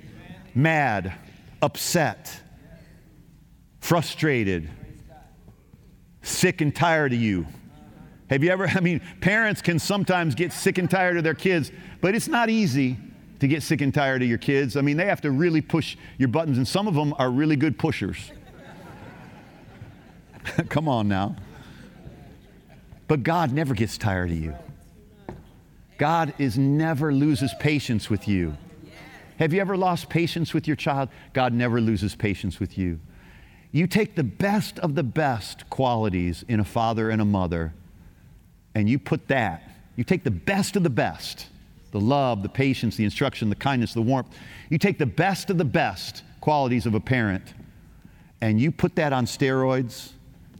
mad, 0.55 1.13
upset, 1.63 2.41
frustrated, 3.81 4.69
sick 6.23 6.61
and 6.61 6.75
tired 6.75 7.13
of 7.13 7.21
you. 7.21 7.47
Have 8.29 8.45
you 8.45 8.51
ever, 8.51 8.67
I 8.75 8.81
mean, 8.81 9.01
parents 9.21 9.63
can 9.63 9.79
sometimes 9.79 10.35
get 10.35 10.53
sick 10.53 10.79
and 10.79 10.91
tired 10.91 11.17
of 11.17 11.25
their 11.25 11.35
kids, 11.35 11.71
but 12.01 12.15
it's 12.15 12.29
not 12.29 12.51
easy 12.51 12.99
to 13.41 13.49
get 13.49 13.63
sick 13.63 13.81
and 13.81 13.93
tired 13.93 14.23
of 14.23 14.29
your 14.29 14.39
kids. 14.39 14.77
I 14.77 14.83
mean, 14.83 14.97
they 14.97 15.07
have 15.07 15.23
to 15.23 15.31
really 15.31 15.63
push 15.63 15.97
your 16.19 16.29
buttons, 16.29 16.59
and 16.59 16.69
some 16.69 16.87
of 16.87 16.95
them 16.95 17.15
are 17.19 17.31
really 17.31 17.57
good 17.57 17.79
pushers. 17.79 18.33
Come 20.69 20.89
on 20.89 21.09
now. 21.09 21.37
But 23.11 23.25
God 23.25 23.53
never 23.53 23.75
gets 23.75 23.99
tired 23.99 24.31
of 24.31 24.37
you. 24.37 24.55
God 25.99 26.33
is 26.39 26.57
never 26.57 27.13
loses 27.13 27.53
patience 27.59 28.09
with 28.09 28.29
you. 28.29 28.57
Have 29.41 29.53
you 29.53 29.61
ever 29.61 29.77
lost 29.77 30.09
patience 30.09 30.55
with 30.55 30.69
your 30.69 30.77
child? 30.77 31.09
God 31.33 31.53
never 31.53 31.81
loses 31.81 32.15
patience 32.15 32.61
with 32.61 32.79
you. 32.79 33.01
You 33.73 33.89
take 33.89 34.15
the 34.15 34.23
best 34.23 34.79
of 34.79 34.95
the 34.95 35.03
best 35.03 35.69
qualities 35.71 36.45
in 36.47 36.61
a 36.61 36.65
father 36.65 37.11
and 37.11 37.21
a 37.21 37.25
mother, 37.25 37.75
and 38.77 38.89
you 38.89 38.97
put 39.01 39.27
that, 39.27 39.69
you 39.97 40.05
take 40.05 40.23
the 40.23 40.31
best 40.31 40.77
of 40.77 40.85
the 40.85 40.89
best 40.89 41.49
the 41.91 41.99
love, 41.99 42.45
the 42.45 42.49
patience, 42.49 42.95
the 42.95 43.03
instruction, 43.03 43.49
the 43.49 43.57
kindness, 43.57 43.93
the 43.93 44.03
warmth. 44.03 44.29
You 44.69 44.79
take 44.79 44.99
the 44.99 45.07
best 45.07 45.51
of 45.51 45.59
the 45.59 45.65
best 45.65 46.23
qualities 46.41 46.87
of 46.87 46.95
a 46.95 47.01
parent 47.01 47.55
and 48.41 48.61
you 48.61 48.71
put 48.71 48.95
that 48.95 49.13
on 49.13 49.27
steroids 49.27 50.13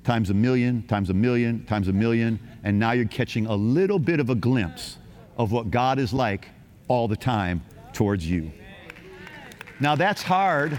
times 0.05 0.31
a 0.31 0.35
million, 0.35 0.83
times 0.87 1.11
a 1.11 1.15
million, 1.15 1.65
times 1.67 1.89
a 1.89 1.93
million, 1.93 2.39
and 2.65 2.79
now 2.79 2.93
you're 2.93 3.05
catching 3.07 3.47
a 3.47 3.55
little 3.55 3.99
bit 3.99 4.21
of 4.21 4.31
a 4.31 4.35
glimpse 4.35 4.99
of 5.37 5.53
what 5.53 5.71
God 5.71 5.99
is 5.99 6.13
like 6.13 6.49
all 6.89 7.09
the 7.09 7.17
time 7.17 7.63
towards 7.93 8.29
you. 8.29 8.53
Now 9.79 9.95
that's 9.95 10.23
hard. 10.23 10.79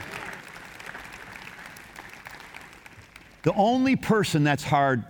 The 3.43 3.53
only 3.53 3.95
person 3.95 4.43
that's 4.43 4.63
hard 4.63 5.03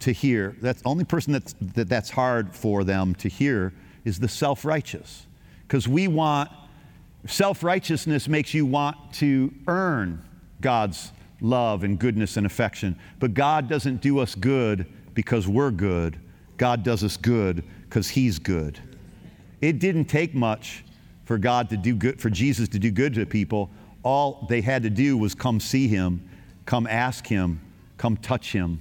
to 0.00 0.12
hear, 0.12 0.54
that's 0.60 0.82
the 0.82 0.88
only 0.88 1.04
person 1.04 1.32
that's, 1.32 1.54
that 1.74 1.88
that's 1.88 2.10
hard 2.10 2.54
for 2.54 2.84
them 2.84 3.14
to 3.16 3.28
hear 3.28 3.72
is 4.04 4.18
the 4.18 4.28
self 4.28 4.64
righteous. 4.64 5.26
Because 5.62 5.88
we 5.88 6.08
want, 6.08 6.50
self 7.26 7.62
righteousness 7.62 8.28
makes 8.28 8.52
you 8.54 8.66
want 8.66 8.96
to 9.14 9.52
earn 9.66 10.22
God's 10.60 11.12
love 11.40 11.84
and 11.84 11.98
goodness 11.98 12.36
and 12.36 12.46
affection. 12.46 12.98
But 13.18 13.34
God 13.34 13.68
doesn't 13.68 14.00
do 14.00 14.18
us 14.18 14.34
good 14.34 14.86
because 15.14 15.46
we're 15.48 15.70
good. 15.70 16.18
God 16.56 16.82
does 16.82 17.04
us 17.04 17.16
good 17.16 17.64
because 17.82 18.08
He's 18.08 18.38
good. 18.38 18.78
It 19.60 19.78
didn't 19.78 20.06
take 20.06 20.34
much 20.34 20.84
for 21.24 21.38
God 21.38 21.70
to 21.70 21.76
do 21.76 21.94
good, 21.94 22.20
for 22.20 22.30
Jesus 22.30 22.68
to 22.70 22.78
do 22.78 22.90
good 22.90 23.14
to 23.14 23.26
people. 23.26 23.70
All 24.02 24.46
they 24.48 24.60
had 24.60 24.82
to 24.84 24.90
do 24.90 25.16
was 25.16 25.34
come 25.34 25.60
see 25.60 25.88
Him, 25.88 26.28
come 26.66 26.86
ask 26.86 27.26
Him, 27.26 27.60
come 27.96 28.16
touch 28.16 28.52
Him, 28.52 28.80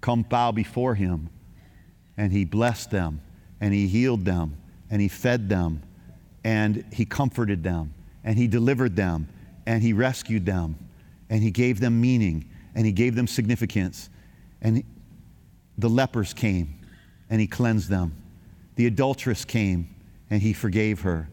come 0.00 0.22
bow 0.22 0.52
before 0.52 0.94
Him. 0.94 1.28
And 2.16 2.32
He 2.32 2.44
blessed 2.44 2.90
them, 2.90 3.20
and 3.60 3.72
He 3.72 3.88
healed 3.88 4.24
them, 4.24 4.56
and 4.90 5.00
He 5.00 5.08
fed 5.08 5.48
them, 5.48 5.82
and 6.44 6.84
He 6.92 7.04
comforted 7.04 7.62
them, 7.62 7.94
and 8.22 8.38
He 8.38 8.46
delivered 8.46 8.96
them, 8.96 9.28
and 9.66 9.82
He 9.82 9.92
rescued 9.92 10.46
them 10.46 10.76
and 11.32 11.42
he 11.42 11.50
gave 11.50 11.80
them 11.80 11.98
meaning 11.98 12.44
and 12.74 12.84
he 12.84 12.92
gave 12.92 13.14
them 13.14 13.26
significance. 13.26 14.10
And 14.60 14.84
the 15.78 15.88
lepers 15.88 16.34
came 16.34 16.78
and 17.30 17.40
he 17.40 17.46
cleansed 17.46 17.88
them. 17.88 18.14
The 18.76 18.86
adulteress 18.86 19.46
came 19.46 19.88
and 20.28 20.42
he 20.42 20.52
forgave 20.52 21.00
her. 21.00 21.30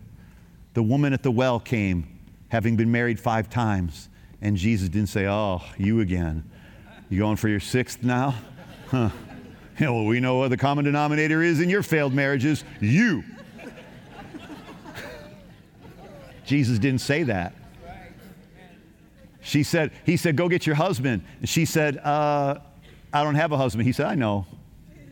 The 0.74 0.84
woman 0.84 1.12
at 1.12 1.22
the 1.22 1.32
well 1.32 1.60
came, 1.60 2.18
having 2.48 2.78
been 2.78 2.90
married 2.90 3.20
five 3.20 3.50
times, 3.50 4.08
and 4.42 4.56
Jesus 4.56 4.88
didn't 4.88 5.10
say, 5.10 5.28
Oh, 5.28 5.62
you 5.78 6.00
again. 6.00 6.50
You 7.10 7.20
going 7.20 7.36
for 7.36 7.50
your 7.50 7.60
sixth 7.60 8.02
now? 8.02 8.36
Huh. 8.88 9.12
Yeah, 9.80 9.90
well, 9.92 10.06
we 10.06 10.20
know 10.20 10.38
what 10.38 10.50
the 10.50 10.58
common 10.58 10.86
denominator 10.86 11.44
is 11.44 11.60
in 11.60 11.70
your 11.70 11.84
failed 11.84 12.12
marriages 12.12 12.64
you. 12.80 13.24
Jesus 16.46 16.80
didn't 16.80 17.02
say 17.02 17.22
that. 17.22 17.54
She 19.50 19.64
said, 19.64 19.92
he 20.06 20.16
said, 20.16 20.36
go 20.36 20.48
get 20.48 20.68
your 20.68 20.76
husband. 20.76 21.24
And 21.40 21.50
she 21.50 21.66
said, 21.66 21.98
uh, 21.98 22.60
I 23.12 23.24
don't 23.24 23.34
have 23.34 23.52
a 23.52 23.58
husband. 23.58 23.88
He 23.88 23.92
said, 23.92 24.06
I 24.06 24.14
know. 24.14 24.46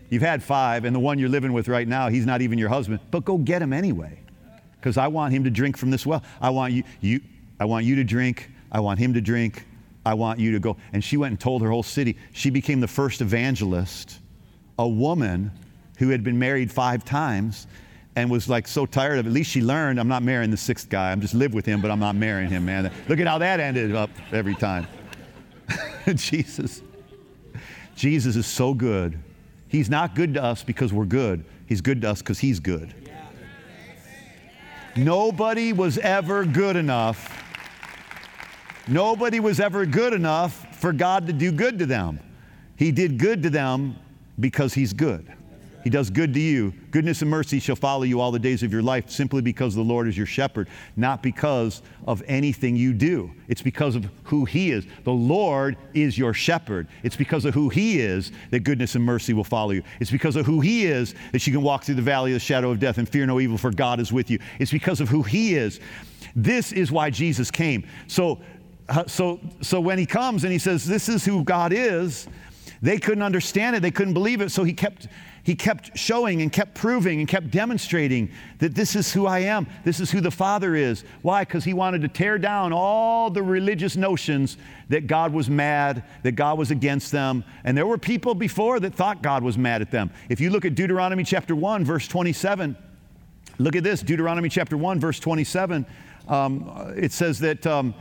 You've 0.10 0.22
had 0.22 0.44
five, 0.44 0.86
and 0.86 0.96
the 0.96 1.00
one 1.00 1.18
you're 1.18 1.28
living 1.28 1.54
with 1.54 1.68
right 1.68 1.88
now, 1.88 2.08
he's 2.08 2.26
not 2.26 2.42
even 2.42 2.60
your 2.60 2.70
husband. 2.70 3.00
But 3.10 3.26
go 3.26 3.40
get 3.40 3.64
him 3.64 3.74
anyway. 3.74 4.20
Because 4.76 4.96
I 4.96 5.08
want 5.08 5.34
him 5.34 5.44
to 5.46 5.50
drink 5.50 5.76
from 5.76 5.90
this 5.90 6.06
well. 6.06 6.22
I 6.40 6.52
want 6.52 6.72
you, 6.72 6.84
you, 7.02 7.20
I 7.60 7.66
want 7.66 7.86
you 7.86 7.96
to 7.96 8.04
drink. 8.04 8.52
I 8.72 8.80
want 8.80 9.00
him 9.00 9.16
to 9.16 9.22
drink. 9.22 9.66
I 10.06 10.14
want 10.14 10.40
you 10.40 10.52
to 10.52 10.60
go. 10.60 10.78
And 10.94 11.04
she 11.04 11.18
went 11.18 11.32
and 11.32 11.40
told 11.40 11.64
her 11.64 11.72
whole 11.72 11.82
city. 11.82 12.16
She 12.32 12.52
became 12.52 12.80
the 12.80 12.88
first 12.88 13.22
evangelist, 13.22 14.20
a 14.78 14.88
woman 14.88 15.52
who 15.98 16.10
had 16.10 16.24
been 16.24 16.38
married 16.38 16.72
five 16.72 17.04
times 17.04 17.66
and 18.18 18.32
was 18.32 18.50
like 18.50 18.68
so 18.68 18.88
tired 18.88 19.20
of 19.20 19.28
it. 19.28 19.30
At 19.30 19.34
least 19.34 19.52
she 19.52 19.62
learned 19.62 20.00
I'm 20.00 20.08
not 20.08 20.24
marrying 20.24 20.50
the 20.50 20.58
sixth 20.58 20.90
guy. 20.90 21.12
I'm 21.12 21.22
just 21.22 21.36
live 21.36 21.54
with 21.54 21.68
him, 21.68 21.82
but 21.82 21.92
I'm 21.92 22.00
not 22.00 22.16
marrying 22.16 22.50
him, 22.50 22.66
man. 22.66 22.92
Look 23.08 23.20
at 23.20 23.28
how 23.28 23.38
that 23.38 23.60
ended 23.60 23.94
up 23.94 24.10
every 24.32 24.56
time. 24.56 24.88
Jesus. 26.16 26.82
Jesus 27.96 28.36
is 28.36 28.48
so 28.48 28.74
good. 28.74 29.20
He's 29.68 29.88
not 29.88 30.16
good 30.16 30.34
to 30.34 30.44
us 30.44 30.64
because 30.64 30.92
we're 30.92 31.06
good. 31.06 31.46
He's 31.68 31.80
good 31.80 32.02
to 32.02 32.10
us 32.10 32.24
because 32.24 32.40
he's 32.40 32.60
good. 32.60 32.92
Nobody 34.96 35.72
was 35.72 36.00
ever 36.00 36.44
good 36.44 36.76
enough. 36.76 37.32
Nobody 38.88 39.40
was 39.40 39.60
ever 39.60 39.86
good 39.86 40.14
enough 40.14 40.76
for 40.76 40.92
God 40.92 41.28
to 41.28 41.34
do 41.34 41.52
good 41.52 41.78
to 41.78 41.86
them. 41.86 42.20
He 42.78 42.92
did 42.92 43.20
good 43.20 43.44
to 43.44 43.52
them 43.52 43.96
because 44.40 44.74
he's 44.74 44.92
good. 44.92 45.37
He 45.84 45.90
does 45.90 46.10
good 46.10 46.34
to 46.34 46.40
you. 46.40 46.74
Goodness 46.92 47.22
and 47.22 47.32
mercy 47.32 47.60
shall 47.60 47.76
follow 47.76 48.04
you 48.04 48.20
all 48.20 48.32
the 48.32 48.40
days 48.40 48.64
of 48.64 48.74
your 48.74 48.82
life 48.82 49.10
simply 49.10 49.42
because 49.42 49.74
the 49.74 49.82
Lord 49.82 50.08
is 50.08 50.18
your 50.18 50.26
shepherd, 50.26 50.68
not 50.96 51.24
because 51.24 51.82
of 52.06 52.22
anything 52.28 52.76
you 52.76 52.94
do. 52.94 53.32
It's 53.48 53.62
because 53.62 53.96
of 53.96 54.10
who 54.24 54.44
He 54.46 54.72
is. 54.72 54.86
The 55.04 55.12
Lord 55.14 55.78
is 55.94 56.18
your 56.18 56.34
shepherd. 56.34 56.88
It's 57.04 57.16
because 57.16 57.46
of 57.46 57.54
who 57.54 57.70
He 57.70 58.00
is 58.00 58.32
that 58.52 58.62
goodness 58.62 58.96
and 58.96 59.06
mercy 59.06 59.34
will 59.34 59.44
follow 59.44 59.72
you. 59.72 59.84
It's 60.00 60.12
because 60.12 60.36
of 60.36 60.46
who 60.46 60.60
He 60.60 60.86
is 60.86 61.16
that 61.32 61.46
you 61.46 61.54
can 61.54 61.62
walk 61.62 61.84
through 61.84 61.96
the 61.96 62.02
valley 62.02 62.32
of 62.32 62.36
the 62.36 62.40
shadow 62.40 62.72
of 62.72 62.80
death 62.80 62.98
and 62.98 63.08
fear 63.08 63.26
no 63.26 63.40
evil, 63.40 63.58
for 63.58 63.72
God 63.72 64.00
is 64.00 64.12
with 64.12 64.30
you. 64.30 64.40
It's 64.60 64.72
because 64.72 65.00
of 65.00 65.10
who 65.10 65.24
He 65.24 65.56
is. 65.56 65.80
This 66.36 66.72
is 66.72 66.92
why 66.92 67.10
Jesus 67.12 67.52
came. 67.52 67.88
So, 68.08 68.42
uh, 68.90 69.06
so, 69.08 69.40
so 69.62 69.80
when 69.80 69.98
He 69.98 70.06
comes 70.06 70.44
and 70.44 70.52
He 70.52 70.60
says, 70.60 70.86
This 70.86 71.08
is 71.08 71.24
who 71.24 71.44
God 71.44 71.72
is, 71.72 72.28
they 72.82 72.98
couldn't 72.98 73.24
understand 73.24 73.76
it. 73.76 73.82
They 73.82 73.92
couldn't 73.92 74.14
believe 74.14 74.42
it. 74.42 74.52
So 74.52 74.64
He 74.64 74.74
kept 74.74 75.08
he 75.48 75.56
kept 75.56 75.98
showing 75.98 76.42
and 76.42 76.52
kept 76.52 76.76
proving 76.76 77.20
and 77.20 77.28
kept 77.30 77.52
demonstrating 77.52 78.30
that 78.60 78.76
this 78.76 78.98
is 78.98 79.14
who 79.14 79.26
I 79.26 79.40
am. 79.40 79.66
This 79.86 80.02
is 80.02 80.12
who 80.12 80.20
the 80.20 80.30
Father 80.30 80.76
is. 80.76 81.06
Why? 81.22 81.46
Because 81.46 81.64
he 81.64 81.74
wanted 81.74 82.02
to 82.02 82.10
tear 82.10 82.38
down 82.38 82.74
all 82.74 83.30
the 83.30 83.42
religious 83.42 83.96
notions 83.96 84.58
that 84.90 85.08
God 85.08 85.32
was 85.32 85.50
mad, 85.50 86.04
that 86.24 86.34
God 86.34 86.58
was 86.58 86.70
against 86.70 87.14
them. 87.14 87.46
And 87.64 87.78
there 87.78 87.88
were 87.88 87.98
people 87.98 88.36
before 88.36 88.82
that 88.82 88.94
thought 88.94 89.22
God 89.22 89.42
was 89.42 89.58
mad 89.58 89.82
at 89.82 89.90
them. 89.90 90.12
If 90.28 90.42
you 90.42 90.50
look 90.50 90.66
at 90.66 90.76
Deuteronomy 90.76 91.24
chapter 91.24 91.56
1, 91.56 91.86
verse 91.86 92.10
27, 92.10 92.76
look 93.58 93.78
at 93.78 93.86
this 93.86 94.02
Deuteronomy 94.02 94.50
chapter 94.50 94.76
1, 94.76 95.00
verse 95.00 95.18
27. 95.18 95.86
Um, 96.28 96.94
it 96.98 97.14
says 97.14 97.40
that. 97.40 97.66
Um, 97.66 97.96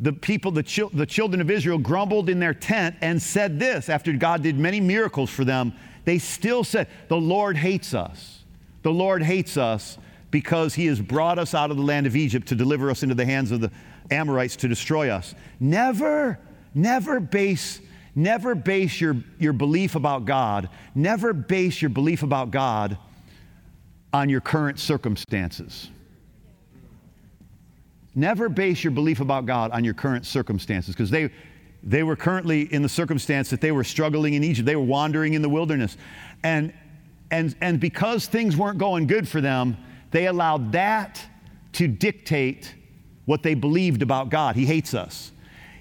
the 0.00 0.12
people, 0.12 0.50
the, 0.50 0.90
the 0.92 1.06
children 1.06 1.40
of 1.40 1.48
Israel, 1.52 1.78
grumbled 1.78 2.28
in 2.28 2.40
their 2.40 2.52
tent 2.52 2.96
and 3.00 3.22
said 3.22 3.60
this 3.60 3.88
after 3.88 4.12
God 4.12 4.42
did 4.42 4.58
many 4.58 4.80
miracles 4.80 5.30
for 5.30 5.44
them 5.44 5.72
they 6.04 6.18
still 6.18 6.64
said, 6.64 6.88
The 7.08 7.16
Lord 7.16 7.56
hates 7.56 7.94
us. 7.94 8.44
The 8.82 8.92
Lord 8.92 9.22
hates 9.22 9.56
us 9.56 9.98
because 10.30 10.74
he 10.74 10.86
has 10.86 11.00
brought 11.00 11.38
us 11.38 11.54
out 11.54 11.70
of 11.70 11.76
the 11.76 11.82
land 11.82 12.06
of 12.06 12.16
Egypt 12.16 12.48
to 12.48 12.54
deliver 12.54 12.90
us 12.90 13.02
into 13.02 13.14
the 13.14 13.24
hands 13.24 13.50
of 13.50 13.60
the 13.60 13.70
Amorites 14.10 14.56
to 14.56 14.68
destroy 14.68 15.08
us. 15.08 15.34
Never, 15.58 16.38
never 16.74 17.20
base, 17.20 17.80
never 18.14 18.54
base 18.54 19.00
your, 19.00 19.16
your 19.38 19.52
belief 19.52 19.94
about 19.94 20.24
God, 20.26 20.68
never 20.94 21.32
base 21.32 21.80
your 21.80 21.88
belief 21.88 22.22
about 22.22 22.50
God 22.50 22.98
on 24.12 24.28
your 24.28 24.40
current 24.40 24.78
circumstances. 24.78 25.90
Never 28.14 28.48
base 28.48 28.84
your 28.84 28.92
belief 28.92 29.20
about 29.20 29.46
God 29.46 29.72
on 29.72 29.82
your 29.82 29.94
current 29.94 30.26
circumstances 30.26 30.94
because 30.94 31.10
they, 31.10 31.30
they 31.84 32.02
were 32.02 32.16
currently 32.16 32.62
in 32.72 32.82
the 32.82 32.88
circumstance 32.88 33.50
that 33.50 33.60
they 33.60 33.70
were 33.70 33.84
struggling 33.84 34.34
in 34.34 34.42
Egypt. 34.42 34.64
They 34.64 34.76
were 34.76 34.82
wandering 34.82 35.34
in 35.34 35.42
the 35.42 35.48
wilderness. 35.50 35.96
And, 36.42 36.72
and, 37.30 37.54
and 37.60 37.78
because 37.78 38.26
things 38.26 38.56
weren't 38.56 38.78
going 38.78 39.06
good 39.06 39.28
for 39.28 39.42
them, 39.42 39.76
they 40.10 40.26
allowed 40.26 40.72
that 40.72 41.22
to 41.72 41.86
dictate 41.86 42.74
what 43.26 43.42
they 43.42 43.54
believed 43.54 44.00
about 44.02 44.30
God. 44.30 44.56
He 44.56 44.64
hates 44.64 44.94
us. 44.94 45.30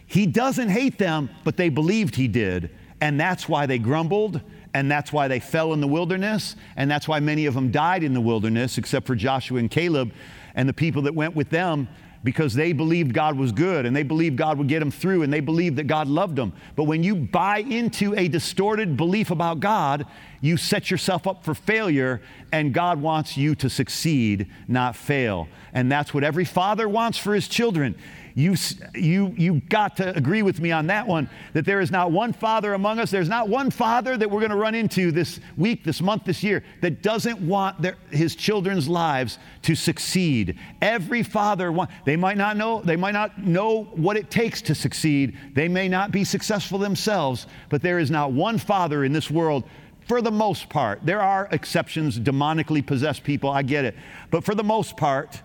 He 0.05 0.25
doesn't 0.25 0.69
hate 0.69 0.97
them, 0.97 1.29
but 1.43 1.55
they 1.55 1.69
believed 1.69 2.15
He 2.15 2.27
did. 2.27 2.69
And 2.99 3.19
that's 3.19 3.47
why 3.47 3.65
they 3.65 3.79
grumbled, 3.79 4.41
and 4.73 4.91
that's 4.91 5.13
why 5.13 5.27
they 5.27 5.39
fell 5.39 5.73
in 5.73 5.81
the 5.81 5.87
wilderness, 5.87 6.55
and 6.75 6.89
that's 6.89 7.07
why 7.07 7.19
many 7.19 7.45
of 7.45 7.53
them 7.53 7.71
died 7.71 8.03
in 8.03 8.13
the 8.13 8.21
wilderness, 8.21 8.77
except 8.77 9.07
for 9.07 9.15
Joshua 9.15 9.59
and 9.59 9.69
Caleb 9.69 10.13
and 10.55 10.67
the 10.67 10.73
people 10.73 11.01
that 11.03 11.15
went 11.15 11.35
with 11.35 11.49
them 11.49 11.87
because 12.23 12.53
they 12.53 12.71
believed 12.71 13.13
God 13.13 13.37
was 13.37 13.51
good 13.51 13.85
and 13.85 13.95
they 13.95 14.03
believed 14.03 14.37
God 14.37 14.57
would 14.57 14.67
get 14.67 14.79
them 14.79 14.91
through 14.91 15.23
and 15.23 15.33
they 15.33 15.41
believed 15.41 15.77
that 15.77 15.87
God 15.87 16.07
loved 16.07 16.35
them. 16.35 16.53
But 16.75 16.85
when 16.85 17.03
you 17.03 17.15
buy 17.15 17.59
into 17.59 18.13
a 18.15 18.27
distorted 18.27 18.95
belief 18.95 19.31
about 19.31 19.59
God, 19.59 20.05
you 20.41 20.57
set 20.57 20.89
yourself 20.89 21.27
up 21.27 21.43
for 21.43 21.53
failure 21.53 22.21
and 22.51 22.73
God 22.73 23.01
wants 23.01 23.37
you 23.37 23.55
to 23.55 23.69
succeed, 23.69 24.47
not 24.67 24.95
fail. 24.95 25.47
And 25.73 25.91
that's 25.91 26.13
what 26.13 26.23
every 26.23 26.45
father 26.45 26.87
wants 26.87 27.17
for 27.17 27.33
his 27.33 27.47
children 27.47 27.95
you, 28.35 28.55
you, 28.95 29.33
you 29.37 29.61
got 29.69 29.97
to 29.97 30.15
agree 30.15 30.41
with 30.41 30.59
me 30.59 30.71
on 30.71 30.87
that 30.87 31.05
one 31.05 31.29
that 31.53 31.65
there 31.65 31.81
is 31.81 31.91
not 31.91 32.11
one 32.11 32.33
father 32.33 32.73
among 32.73 32.99
us, 32.99 33.11
there's 33.11 33.29
not 33.29 33.47
one 33.47 33.69
father 33.69 34.17
that 34.17 34.29
we're 34.29 34.39
going 34.39 34.51
to 34.51 34.57
run 34.57 34.75
into 34.75 35.11
this 35.11 35.39
week, 35.55 35.83
this 35.83 36.01
month, 36.01 36.25
this 36.25 36.43
year 36.43 36.63
that 36.81 37.03
doesn't 37.03 37.39
want 37.39 37.81
their, 37.81 37.95
his 38.09 38.35
children's 38.35 38.87
lives 38.87 39.37
to 39.61 39.75
succeed. 39.75 40.57
Every 40.81 41.21
father 41.21 41.71
want, 41.71 41.91
they 42.05 42.15
might 42.15 42.37
not 42.37 42.57
know, 42.57 42.81
they 42.81 42.95
might 42.95 43.11
not 43.11 43.37
know 43.37 43.83
what 43.93 44.17
it 44.17 44.31
takes 44.31 44.61
to 44.63 44.75
succeed. 44.75 45.37
They 45.53 45.67
may 45.67 45.87
not 45.87 46.11
be 46.11 46.23
successful 46.23 46.79
themselves, 46.79 47.45
but 47.69 47.81
there 47.81 47.99
is 47.99 48.09
not 48.09 48.31
one 48.31 48.57
father 48.57 49.03
in 49.03 49.13
this 49.13 49.29
world 49.29 49.63
for 50.07 50.21
the 50.21 50.31
most 50.31 50.69
part. 50.69 50.99
There 51.03 51.21
are 51.21 51.47
exceptions, 51.51 52.19
demonically 52.19 52.85
possessed 52.85 53.23
people, 53.23 53.49
I 53.49 53.61
get 53.61 53.85
it. 53.85 53.95
But 54.31 54.43
for 54.43 54.55
the 54.55 54.63
most 54.63 54.97
part, 54.97 55.41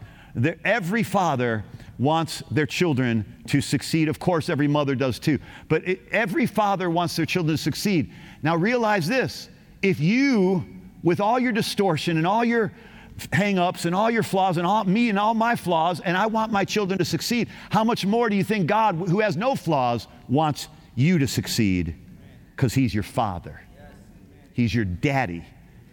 every 0.64 1.02
father 1.02 1.64
wants 1.98 2.42
their 2.50 2.66
children 2.66 3.42
to 3.48 3.60
succeed. 3.60 4.08
Of 4.08 4.18
course, 4.18 4.48
every 4.48 4.68
mother 4.68 4.94
does 4.94 5.18
too. 5.18 5.38
But 5.68 5.86
it, 5.86 6.00
every 6.12 6.46
father 6.46 6.88
wants 6.88 7.16
their 7.16 7.26
children 7.26 7.56
to 7.56 7.62
succeed. 7.62 8.12
Now, 8.42 8.56
realize 8.56 9.08
this 9.08 9.48
if 9.82 10.00
you, 10.00 10.64
with 11.02 11.20
all 11.20 11.38
your 11.38 11.52
distortion 11.52 12.16
and 12.16 12.26
all 12.26 12.44
your 12.44 12.72
hang 13.32 13.58
ups 13.58 13.84
and 13.84 13.94
all 13.94 14.10
your 14.10 14.22
flaws 14.22 14.56
and 14.58 14.66
all 14.66 14.84
me 14.84 15.08
and 15.08 15.18
all 15.18 15.34
my 15.34 15.56
flaws, 15.56 16.00
and 16.00 16.16
I 16.16 16.26
want 16.26 16.52
my 16.52 16.64
children 16.64 16.98
to 16.98 17.04
succeed, 17.04 17.48
how 17.70 17.84
much 17.84 18.06
more 18.06 18.28
do 18.28 18.36
you 18.36 18.44
think 18.44 18.66
God, 18.66 18.94
who 18.94 19.20
has 19.20 19.36
no 19.36 19.54
flaws, 19.54 20.06
wants 20.28 20.68
you 20.94 21.18
to 21.18 21.26
succeed? 21.26 21.96
Because 22.54 22.74
He's 22.74 22.94
your 22.94 23.02
father, 23.02 23.60
He's 24.52 24.74
your 24.74 24.84
daddy. 24.84 25.44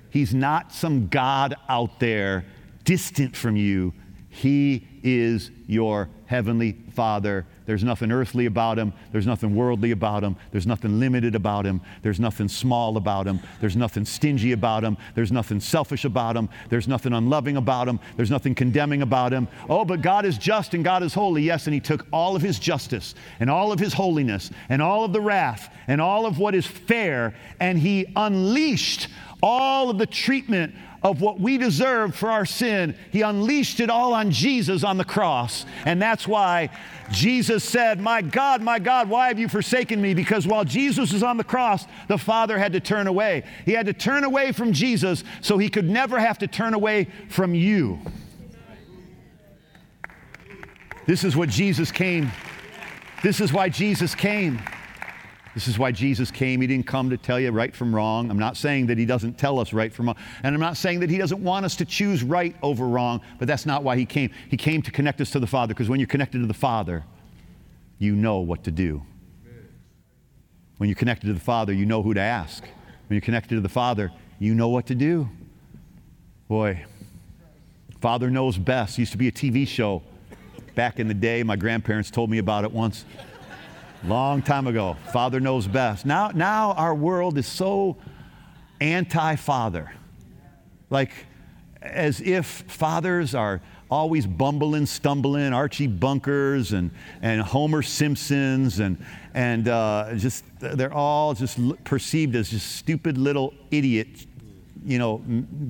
He's 0.10 0.34
not 0.34 0.72
some 0.72 1.10
God 1.10 1.56
out 1.68 2.00
there 2.00 2.46
distant 2.86 3.36
from 3.36 3.58
you. 3.58 3.94
He 4.36 4.86
is 5.02 5.50
your 5.66 6.10
heavenly 6.26 6.74
Father. 6.92 7.46
There's 7.66 7.86
nothing 7.86 8.12
earthly 8.12 8.48
about 8.48 8.78
him. 8.78 8.92
There's 9.14 9.26
nothing 9.26 9.56
worldly 9.56 9.92
about 9.92 10.26
him. 10.26 10.36
There's 10.52 10.68
nothing 10.68 11.00
limited 11.00 11.36
about 11.36 11.66
him. 11.66 11.80
There's 12.02 12.20
nothing 12.20 12.50
small 12.50 12.98
about 12.98 13.28
him. 13.28 13.40
There's 13.62 13.78
nothing 13.78 14.04
stingy 14.04 14.52
about 14.52 14.84
him. 14.84 14.98
There's 15.14 15.32
nothing 15.32 15.62
selfish 15.62 16.04
about 16.04 16.36
him. 16.36 16.50
There's 16.68 16.86
nothing 16.86 17.14
unloving 17.14 17.56
about 17.56 17.88
him. 17.88 17.98
There's 18.18 18.30
nothing 18.30 18.56
condemning 18.56 19.02
about 19.02 19.32
him. 19.32 19.48
Oh, 19.70 19.86
but 19.86 20.02
God 20.02 20.26
is 20.26 20.38
just 20.38 20.74
and 20.74 20.84
God 20.84 21.02
is 21.02 21.14
holy. 21.14 21.42
Yes, 21.42 21.68
and 21.68 21.74
he 21.74 21.80
took 21.80 22.06
all 22.12 22.36
of 22.36 22.42
his 22.42 22.60
justice 22.60 23.16
and 23.40 23.50
all 23.50 23.72
of 23.72 23.80
his 23.80 23.94
holiness 23.94 24.52
and 24.68 24.82
all 24.82 25.06
of 25.06 25.14
the 25.14 25.22
wrath 25.22 25.74
and 25.88 26.02
all 26.02 26.26
of 26.26 26.40
what 26.40 26.54
is 26.54 26.68
fair 26.68 27.34
and 27.62 27.80
he 27.80 28.06
unleashed 28.18 29.08
all 29.46 29.92
of 29.92 30.00
the 30.00 30.08
treatment 30.08 30.74
of 31.04 31.22
what 31.22 31.40
we 31.40 31.60
deserve 31.60 32.16
for 32.16 32.32
our 32.32 32.48
sin. 32.48 32.96
He 33.12 33.22
unleashed 33.22 33.80
it 33.80 33.92
all 33.92 34.16
on 34.16 34.32
Jesus 34.32 34.84
on 34.84 34.98
the 34.98 35.06
cross. 35.06 35.68
And 35.86 36.02
that's 36.02 36.28
why 36.28 36.72
Jesus 37.12 37.64
said, 37.64 38.02
My 38.02 38.24
God, 38.24 38.64
my 38.64 38.80
God, 38.80 39.08
why 39.08 39.28
have 39.28 39.38
you 39.38 39.48
forsaken 39.48 40.02
me? 40.02 40.16
Because 40.16 40.48
while 40.48 40.66
Jesus 40.66 41.14
was 41.14 41.22
on 41.22 41.38
the 41.38 41.44
cross, 41.44 41.86
the 42.08 42.18
Father 42.18 42.58
had 42.58 42.74
to 42.74 42.80
turn 42.80 43.06
away. 43.06 43.44
He 43.66 43.74
had 43.74 43.86
to 43.86 43.94
turn 43.94 44.24
away 44.24 44.52
from 44.52 44.74
Jesus 44.74 45.24
so 45.42 45.60
he 45.60 45.70
could 45.70 45.88
never 45.88 46.18
have 46.20 46.40
to 46.40 46.48
turn 46.48 46.74
away 46.74 47.08
from 47.30 47.54
you. 47.54 48.00
This 51.06 51.24
is 51.24 51.36
what 51.36 51.50
Jesus 51.50 51.92
came. 51.92 52.32
This 53.22 53.40
is 53.40 53.54
why 53.54 53.70
Jesus 53.70 54.16
came. 54.16 54.60
This 55.56 55.70
is 55.70 55.80
why 55.80 55.94
Jesus 55.94 56.32
came. 56.32 56.60
He 56.60 56.68
didn't 56.68 56.86
come 56.86 57.10
to 57.10 57.18
tell 57.18 57.40
you 57.40 57.50
right 57.50 57.74
from 57.74 57.96
wrong. 57.96 58.30
I'm 58.30 58.38
not 58.38 58.58
saying 58.58 58.88
that 58.88 58.98
He 58.98 59.06
doesn't 59.06 59.38
tell 59.38 59.58
us 59.58 59.72
right 59.72 59.92
from 59.92 60.08
wrong. 60.08 60.18
And 60.44 60.54
I'm 60.54 60.60
not 60.62 60.76
saying 60.76 61.00
that 61.00 61.10
He 61.10 61.18
doesn't 61.18 61.42
want 61.42 61.66
us 61.66 61.78
to 61.78 61.86
choose 61.86 62.24
right 62.24 62.54
over 62.62 62.86
wrong, 62.86 63.22
but 63.40 63.48
that's 63.48 63.66
not 63.66 63.82
why 63.82 63.96
He 63.96 64.06
came. 64.06 64.32
He 64.50 64.58
came 64.58 64.82
to 64.82 64.92
connect 64.92 65.22
us 65.22 65.32
to 65.32 65.40
the 65.40 65.48
Father, 65.48 65.74
because 65.74 65.88
when 65.88 66.00
you're 66.00 66.08
connected 66.08 66.40
to 66.40 66.46
the 66.46 66.54
Father, 66.54 67.06
you 67.98 68.16
know 68.16 68.40
what 68.40 68.66
to 68.66 68.72
do. 68.72 69.02
When 70.78 70.90
you're 70.90 70.98
connected 70.98 71.28
to 71.28 71.34
the 71.34 71.40
Father, 71.40 71.72
you 71.72 71.86
know 71.86 72.04
who 72.04 72.14
to 72.14 72.22
ask. 72.22 72.62
When 73.08 73.16
you're 73.16 73.22
connected 73.22 73.56
to 73.56 73.62
the 73.62 73.70
Father, 73.70 74.12
you 74.40 74.54
know 74.54 74.68
what 74.68 74.88
to 74.88 74.96
do. 74.96 75.30
Boy, 76.50 76.84
Father 78.02 78.30
knows 78.30 78.58
best. 78.58 78.98
Used 78.98 79.14
to 79.14 79.18
be 79.18 79.30
a 79.30 79.32
TV 79.32 79.66
show 79.66 80.04
back 80.76 81.00
in 81.00 81.08
the 81.08 81.14
day. 81.14 81.44
My 81.44 81.56
grandparents 81.56 82.12
told 82.12 82.30
me 82.30 82.40
about 82.40 82.66
it 82.66 82.72
once. 82.74 83.06
Long 84.08 84.44
time 84.44 84.68
ago. 84.68 84.98
Father 85.12 85.40
knows 85.40 85.66
best. 85.66 86.06
Now, 86.06 86.30
now 86.30 86.74
our 86.74 86.94
world 86.94 87.40
is 87.40 87.48
so 87.48 87.98
anti 88.80 89.36
father. 89.36 89.92
Like, 90.92 91.12
as 91.82 92.22
if 92.22 92.46
fathers 92.46 93.34
are 93.34 93.62
always 93.90 94.28
bumbling, 94.28 94.86
stumbling, 94.86 95.54
Archie 95.54 95.88
Bunkers 95.88 96.72
and, 96.72 96.92
and 97.24 97.42
Homer 97.42 97.82
Simpsons, 97.82 98.80
and, 98.80 99.04
and 99.34 99.68
uh, 99.68 100.14
just, 100.16 100.44
they're 100.60 100.94
all 100.94 101.34
just 101.34 101.58
perceived 101.84 102.36
as 102.36 102.52
just 102.52 102.76
stupid 102.76 103.18
little 103.18 103.56
idiots, 103.72 104.28
you 104.86 105.00
know, 105.00 105.24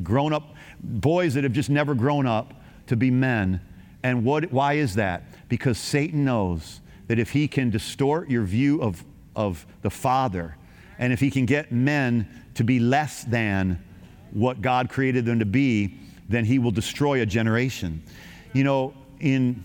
grown 0.03 0.33
up 0.33 0.55
boys 0.83 1.35
that 1.35 1.45
have 1.45 1.53
just 1.53 1.69
never 1.69 1.95
grown 1.95 2.27
up 2.27 2.53
to 2.87 2.97
be 2.97 3.09
men. 3.09 3.61
And 4.03 4.25
what, 4.25 4.51
why 4.51 4.73
is 4.73 4.95
that? 4.95 5.23
Because 5.47 5.77
Satan 5.77 6.25
knows 6.25 6.81
that 7.07 7.19
if 7.19 7.31
he 7.31 7.47
can 7.47 7.69
distort 7.69 8.29
your 8.29 8.43
view 8.43 8.81
of, 8.81 9.03
of 9.35 9.65
the 9.81 9.89
Father, 9.89 10.55
and 10.97 11.13
if 11.13 11.19
he 11.19 11.29
can 11.29 11.45
get 11.45 11.71
men 11.71 12.27
to 12.55 12.63
be 12.63 12.79
less 12.79 13.23
than 13.23 13.83
what 14.31 14.61
God 14.61 14.89
created 14.89 15.25
them 15.25 15.39
to 15.39 15.45
be, 15.45 15.97
then 16.27 16.45
he 16.45 16.59
will 16.59 16.71
destroy 16.71 17.21
a 17.21 17.25
generation. 17.25 18.01
You 18.53 18.63
know, 18.63 18.93
in, 19.19 19.63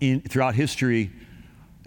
in, 0.00 0.20
throughout 0.22 0.54
history, 0.54 1.10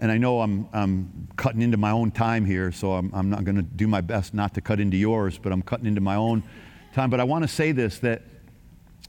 and 0.00 0.10
I 0.10 0.18
know 0.18 0.40
I'm, 0.40 0.68
I'm 0.72 1.28
cutting 1.36 1.62
into 1.62 1.76
my 1.76 1.90
own 1.90 2.10
time 2.10 2.44
here, 2.44 2.72
so 2.72 2.92
I'm, 2.92 3.10
I'm 3.14 3.30
not 3.30 3.44
going 3.44 3.56
to 3.56 3.62
do 3.62 3.86
my 3.86 4.00
best 4.00 4.34
not 4.34 4.54
to 4.54 4.60
cut 4.60 4.80
into 4.80 4.96
yours, 4.96 5.38
but 5.38 5.52
I'm 5.52 5.62
cutting 5.62 5.86
into 5.86 6.00
my 6.00 6.16
own 6.16 6.42
time. 6.94 7.10
But 7.10 7.20
I 7.20 7.24
want 7.24 7.42
to 7.42 7.48
say 7.48 7.72
this 7.72 7.98
that 8.00 8.22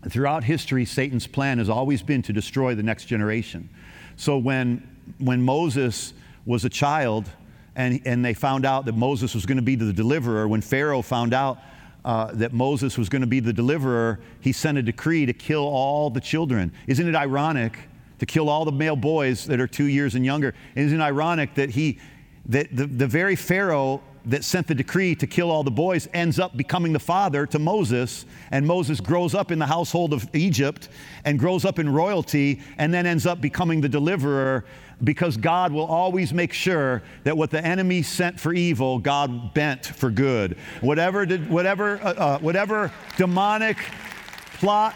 throughout 0.10 0.44
history, 0.44 0.86
Satan's 0.86 1.28
plan 1.28 1.58
has 1.58 1.70
always 1.70 2.02
been 2.02 2.22
to 2.24 2.34
destroy 2.34 2.76
the 2.76 2.84
next 2.84 3.06
generation. 3.06 3.70
So 4.16 4.38
when 4.38 4.95
when 5.20 5.42
Moses 5.42 6.14
was 6.46 6.66
a 6.66 6.70
child 6.70 7.30
and, 7.76 8.02
and 8.06 8.24
they 8.24 8.34
found 8.34 8.66
out 8.66 8.86
that 8.86 8.96
Moses 8.96 9.34
was 9.34 9.46
going 9.46 9.58
to 9.58 9.64
be 9.64 9.76
the 9.76 9.92
deliverer, 9.92 10.48
when 10.48 10.62
Pharaoh 10.62 11.02
found 11.02 11.34
out 11.34 11.60
uh, 12.06 12.32
that 12.34 12.54
Moses 12.54 12.98
was 12.98 13.10
going 13.10 13.22
to 13.22 13.28
be 13.28 13.40
the 13.40 13.52
deliverer, 13.52 14.20
he 14.40 14.52
sent 14.52 14.78
a 14.78 14.82
decree 14.82 15.26
to 15.26 15.34
kill 15.34 15.64
all 15.64 16.10
the 16.10 16.22
children. 16.22 16.72
Isn't 16.88 17.08
it 17.08 17.16
ironic 17.16 17.78
to 18.20 18.26
kill 18.26 18.48
all 18.48 18.64
the 18.64 18.72
male 18.72 18.96
boys 18.96 19.46
that 19.48 19.60
are 19.60 19.68
two 19.68 19.86
years 19.86 20.16
and 20.16 20.24
younger? 20.24 20.54
Isn't 20.76 21.00
it 21.00 21.04
ironic 21.04 21.56
that 21.56 21.72
he, 21.72 22.00
that 22.46 22.76
the, 22.76 22.86
the 22.86 23.08
very 23.08 23.36
Pharaoh 23.36 24.02
that 24.26 24.44
sent 24.44 24.68
the 24.68 24.76
decree 24.76 25.16
to 25.16 25.28
kill 25.28 25.52
all 25.52 25.64
the 25.64 25.72
boys 25.72 26.08
ends 26.14 26.40
up 26.40 26.58
becoming 26.58 26.94
the 26.94 27.00
father 27.00 27.46
to 27.46 27.60
Moses, 27.60 28.26
and 28.52 28.66
Moses 28.66 29.00
grows 29.00 29.36
up 29.36 29.52
in 29.52 29.60
the 29.60 29.66
household 29.66 30.14
of 30.14 30.28
Egypt 30.34 30.90
and 31.24 31.38
grows 31.38 31.66
up 31.66 31.80
in 31.80 31.90
royalty, 31.90 32.62
and 32.78 32.94
then 32.94 33.06
ends 33.06 33.26
up 33.26 33.42
becoming 33.42 33.82
the 33.82 33.90
deliverer 33.90 34.66
because 35.04 35.38
God 35.38 35.72
will 35.72 35.86
always 35.86 36.34
make 36.34 36.54
sure 36.54 37.04
that 37.24 37.36
what 37.36 37.52
the 37.52 37.64
enemy 37.64 38.02
sent 38.02 38.40
for 38.40 38.54
evil, 38.54 38.98
God 38.98 39.54
bent 39.54 39.86
for 39.86 40.10
good. 40.10 40.58
Whatever, 40.82 41.26
did, 41.26 41.50
whatever, 41.50 42.00
uh, 42.02 42.14
uh, 42.14 42.40
whatever 42.40 42.92
demonic 43.18 43.78
plot 44.54 44.96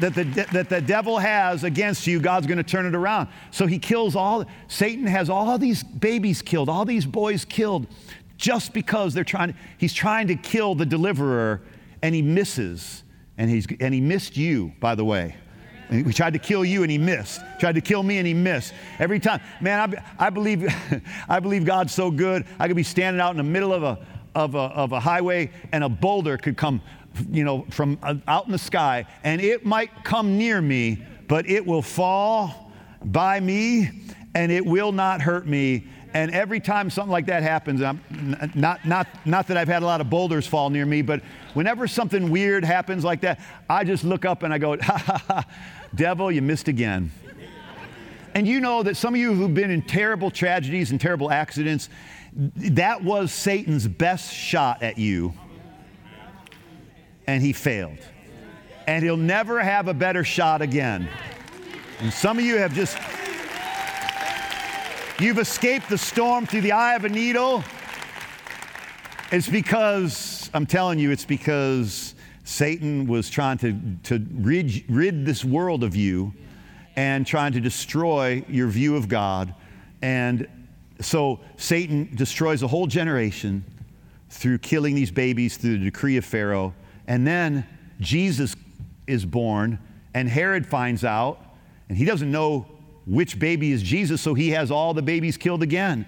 that 0.00 0.14
the, 0.14 0.24
that 0.52 0.68
the 0.68 0.80
devil 0.80 1.18
has 1.18 1.62
against 1.62 2.06
you, 2.06 2.20
God's 2.20 2.46
going 2.46 2.58
to 2.58 2.64
turn 2.64 2.86
it 2.86 2.94
around. 2.94 3.28
So 3.50 3.66
he 3.66 3.78
kills 3.78 4.16
all, 4.16 4.44
Satan 4.66 5.06
has 5.06 5.30
all 5.30 5.56
these 5.58 5.84
babies 5.84 6.42
killed, 6.42 6.68
all 6.68 6.84
these 6.84 7.06
boys 7.06 7.44
killed 7.44 7.86
just 8.44 8.74
because 8.74 9.14
they're 9.14 9.24
trying, 9.24 9.54
he's 9.78 9.94
trying 9.94 10.26
to 10.26 10.36
kill 10.36 10.74
the 10.74 10.84
deliverer 10.84 11.62
and 12.02 12.14
he 12.14 12.20
misses. 12.20 13.02
And, 13.38 13.48
he's, 13.50 13.66
and 13.80 13.94
he 13.94 14.02
missed 14.02 14.36
you, 14.36 14.74
by 14.80 14.94
the 14.94 15.04
way. 15.04 15.34
He 15.90 16.12
tried 16.12 16.34
to 16.34 16.38
kill 16.38 16.62
you 16.62 16.82
and 16.82 16.90
he 16.90 16.98
missed. 16.98 17.40
Tried 17.58 17.76
to 17.76 17.80
kill 17.80 18.02
me 18.02 18.18
and 18.18 18.26
he 18.26 18.34
missed. 18.34 18.74
Every 18.98 19.18
time. 19.18 19.40
Man, 19.62 19.94
I, 20.18 20.26
I, 20.26 20.28
believe, 20.28 20.70
I 21.28 21.40
believe 21.40 21.64
God's 21.64 21.94
so 21.94 22.10
good. 22.10 22.44
I 22.58 22.66
could 22.66 22.76
be 22.76 22.82
standing 22.82 23.18
out 23.18 23.30
in 23.30 23.38
the 23.38 23.42
middle 23.42 23.72
of 23.72 23.82
a, 23.82 23.98
of 24.34 24.54
a, 24.54 24.58
of 24.58 24.92
a 24.92 25.00
highway 25.00 25.50
and 25.72 25.82
a 25.82 25.88
boulder 25.88 26.36
could 26.36 26.58
come, 26.58 26.82
you 27.30 27.44
know, 27.44 27.64
from 27.70 27.98
uh, 28.02 28.16
out 28.28 28.44
in 28.44 28.52
the 28.52 28.58
sky 28.58 29.06
and 29.22 29.40
it 29.40 29.64
might 29.64 30.04
come 30.04 30.36
near 30.36 30.60
me, 30.60 31.02
but 31.28 31.48
it 31.48 31.64
will 31.64 31.82
fall 31.82 32.70
by 33.06 33.40
me 33.40 34.02
and 34.34 34.52
it 34.52 34.66
will 34.66 34.92
not 34.92 35.22
hurt 35.22 35.46
me 35.46 35.86
and 36.14 36.30
every 36.30 36.60
time 36.60 36.90
something 36.90 37.10
like 37.10 37.26
that 37.26 37.42
happens, 37.42 37.82
I'm 37.82 38.00
not, 38.54 38.86
not, 38.86 39.08
not 39.24 39.48
that 39.48 39.56
I've 39.56 39.66
had 39.66 39.82
a 39.82 39.86
lot 39.86 40.00
of 40.00 40.08
boulders 40.08 40.46
fall 40.46 40.70
near 40.70 40.86
me, 40.86 41.02
but 41.02 41.20
whenever 41.54 41.88
something 41.88 42.30
weird 42.30 42.64
happens 42.64 43.04
like 43.04 43.22
that, 43.22 43.40
I 43.68 43.82
just 43.82 44.04
look 44.04 44.24
up 44.24 44.44
and 44.44 44.54
I 44.54 44.58
go, 44.58 44.76
ha 44.80 44.96
ha 44.96 45.24
ha, 45.26 45.44
devil, 45.92 46.30
you 46.30 46.40
missed 46.40 46.68
again. 46.68 47.10
And 48.34 48.46
you 48.46 48.60
know 48.60 48.84
that 48.84 48.96
some 48.96 49.14
of 49.14 49.20
you 49.20 49.34
who've 49.34 49.52
been 49.52 49.72
in 49.72 49.82
terrible 49.82 50.30
tragedies 50.30 50.92
and 50.92 51.00
terrible 51.00 51.32
accidents, 51.32 51.88
that 52.34 53.02
was 53.02 53.32
Satan's 53.32 53.88
best 53.88 54.32
shot 54.32 54.84
at 54.84 54.98
you, 54.98 55.34
and 57.26 57.42
he 57.42 57.52
failed. 57.52 57.98
And 58.86 59.04
he'll 59.04 59.16
never 59.16 59.60
have 59.60 59.88
a 59.88 59.94
better 59.94 60.22
shot 60.22 60.62
again. 60.62 61.08
And 62.00 62.12
some 62.12 62.38
of 62.38 62.44
you 62.44 62.56
have 62.58 62.72
just 62.72 62.98
You've 65.20 65.38
escaped 65.38 65.88
the 65.88 65.96
storm 65.96 66.44
through 66.44 66.62
the 66.62 66.72
eye 66.72 66.96
of 66.96 67.04
a 67.04 67.08
needle. 67.08 67.62
It's 69.30 69.48
because, 69.48 70.50
I'm 70.52 70.66
telling 70.66 70.98
you, 70.98 71.12
it's 71.12 71.24
because 71.24 72.16
Satan 72.42 73.06
was 73.06 73.30
trying 73.30 73.58
to, 73.58 73.78
to 74.04 74.26
rid, 74.32 74.84
rid 74.88 75.24
this 75.24 75.44
world 75.44 75.84
of 75.84 75.94
you 75.94 76.34
and 76.96 77.24
trying 77.24 77.52
to 77.52 77.60
destroy 77.60 78.44
your 78.48 78.66
view 78.66 78.96
of 78.96 79.06
God. 79.06 79.54
And 80.02 80.48
so 81.00 81.38
Satan 81.58 82.10
destroys 82.16 82.64
a 82.64 82.66
whole 82.66 82.88
generation 82.88 83.64
through 84.30 84.58
killing 84.58 84.96
these 84.96 85.12
babies 85.12 85.56
through 85.56 85.78
the 85.78 85.84
decree 85.84 86.16
of 86.16 86.24
Pharaoh. 86.24 86.74
And 87.06 87.24
then 87.24 87.64
Jesus 88.00 88.56
is 89.06 89.24
born, 89.24 89.78
and 90.12 90.28
Herod 90.28 90.66
finds 90.66 91.04
out, 91.04 91.40
and 91.88 91.96
he 91.96 92.04
doesn't 92.04 92.32
know 92.32 92.66
which 93.06 93.38
baby 93.38 93.72
is 93.72 93.82
Jesus, 93.82 94.20
so 94.20 94.34
he 94.34 94.50
has 94.50 94.70
all 94.70 94.94
the 94.94 95.02
babies 95.02 95.36
killed 95.36 95.62
again. 95.62 96.06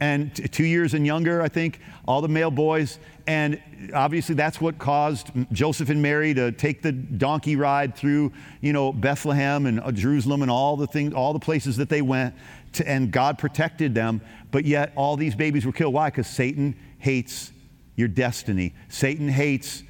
And 0.00 0.34
t- 0.34 0.46
two 0.46 0.64
years 0.64 0.94
and 0.94 1.04
younger, 1.04 1.42
I 1.42 1.48
think, 1.48 1.80
all 2.06 2.20
the 2.20 2.28
male 2.28 2.50
boys. 2.50 2.98
And 3.26 3.60
obviously, 3.92 4.34
that's 4.34 4.60
what 4.60 4.78
caused 4.78 5.30
Joseph 5.52 5.90
and 5.90 6.00
Mary 6.00 6.32
to 6.34 6.52
take 6.52 6.82
the 6.82 6.92
donkey 6.92 7.56
ride 7.56 7.96
through, 7.96 8.32
you 8.60 8.72
know, 8.72 8.92
Bethlehem 8.92 9.66
and 9.66 9.80
uh, 9.80 9.90
Jerusalem 9.90 10.42
and 10.42 10.50
all 10.50 10.76
the 10.76 10.86
things, 10.86 11.14
all 11.14 11.32
the 11.32 11.40
places 11.40 11.76
that 11.78 11.88
they 11.88 12.00
went. 12.00 12.34
To, 12.74 12.88
and 12.88 13.10
God 13.10 13.38
protected 13.38 13.94
them. 13.94 14.20
But 14.50 14.64
yet, 14.64 14.92
all 14.94 15.16
these 15.16 15.34
babies 15.34 15.66
were 15.66 15.72
killed. 15.72 15.94
Why? 15.94 16.10
Because 16.10 16.28
Satan 16.28 16.76
hates 16.98 17.52
your 17.96 18.08
destiny. 18.08 18.74
Satan 18.88 19.28
hates 19.28 19.82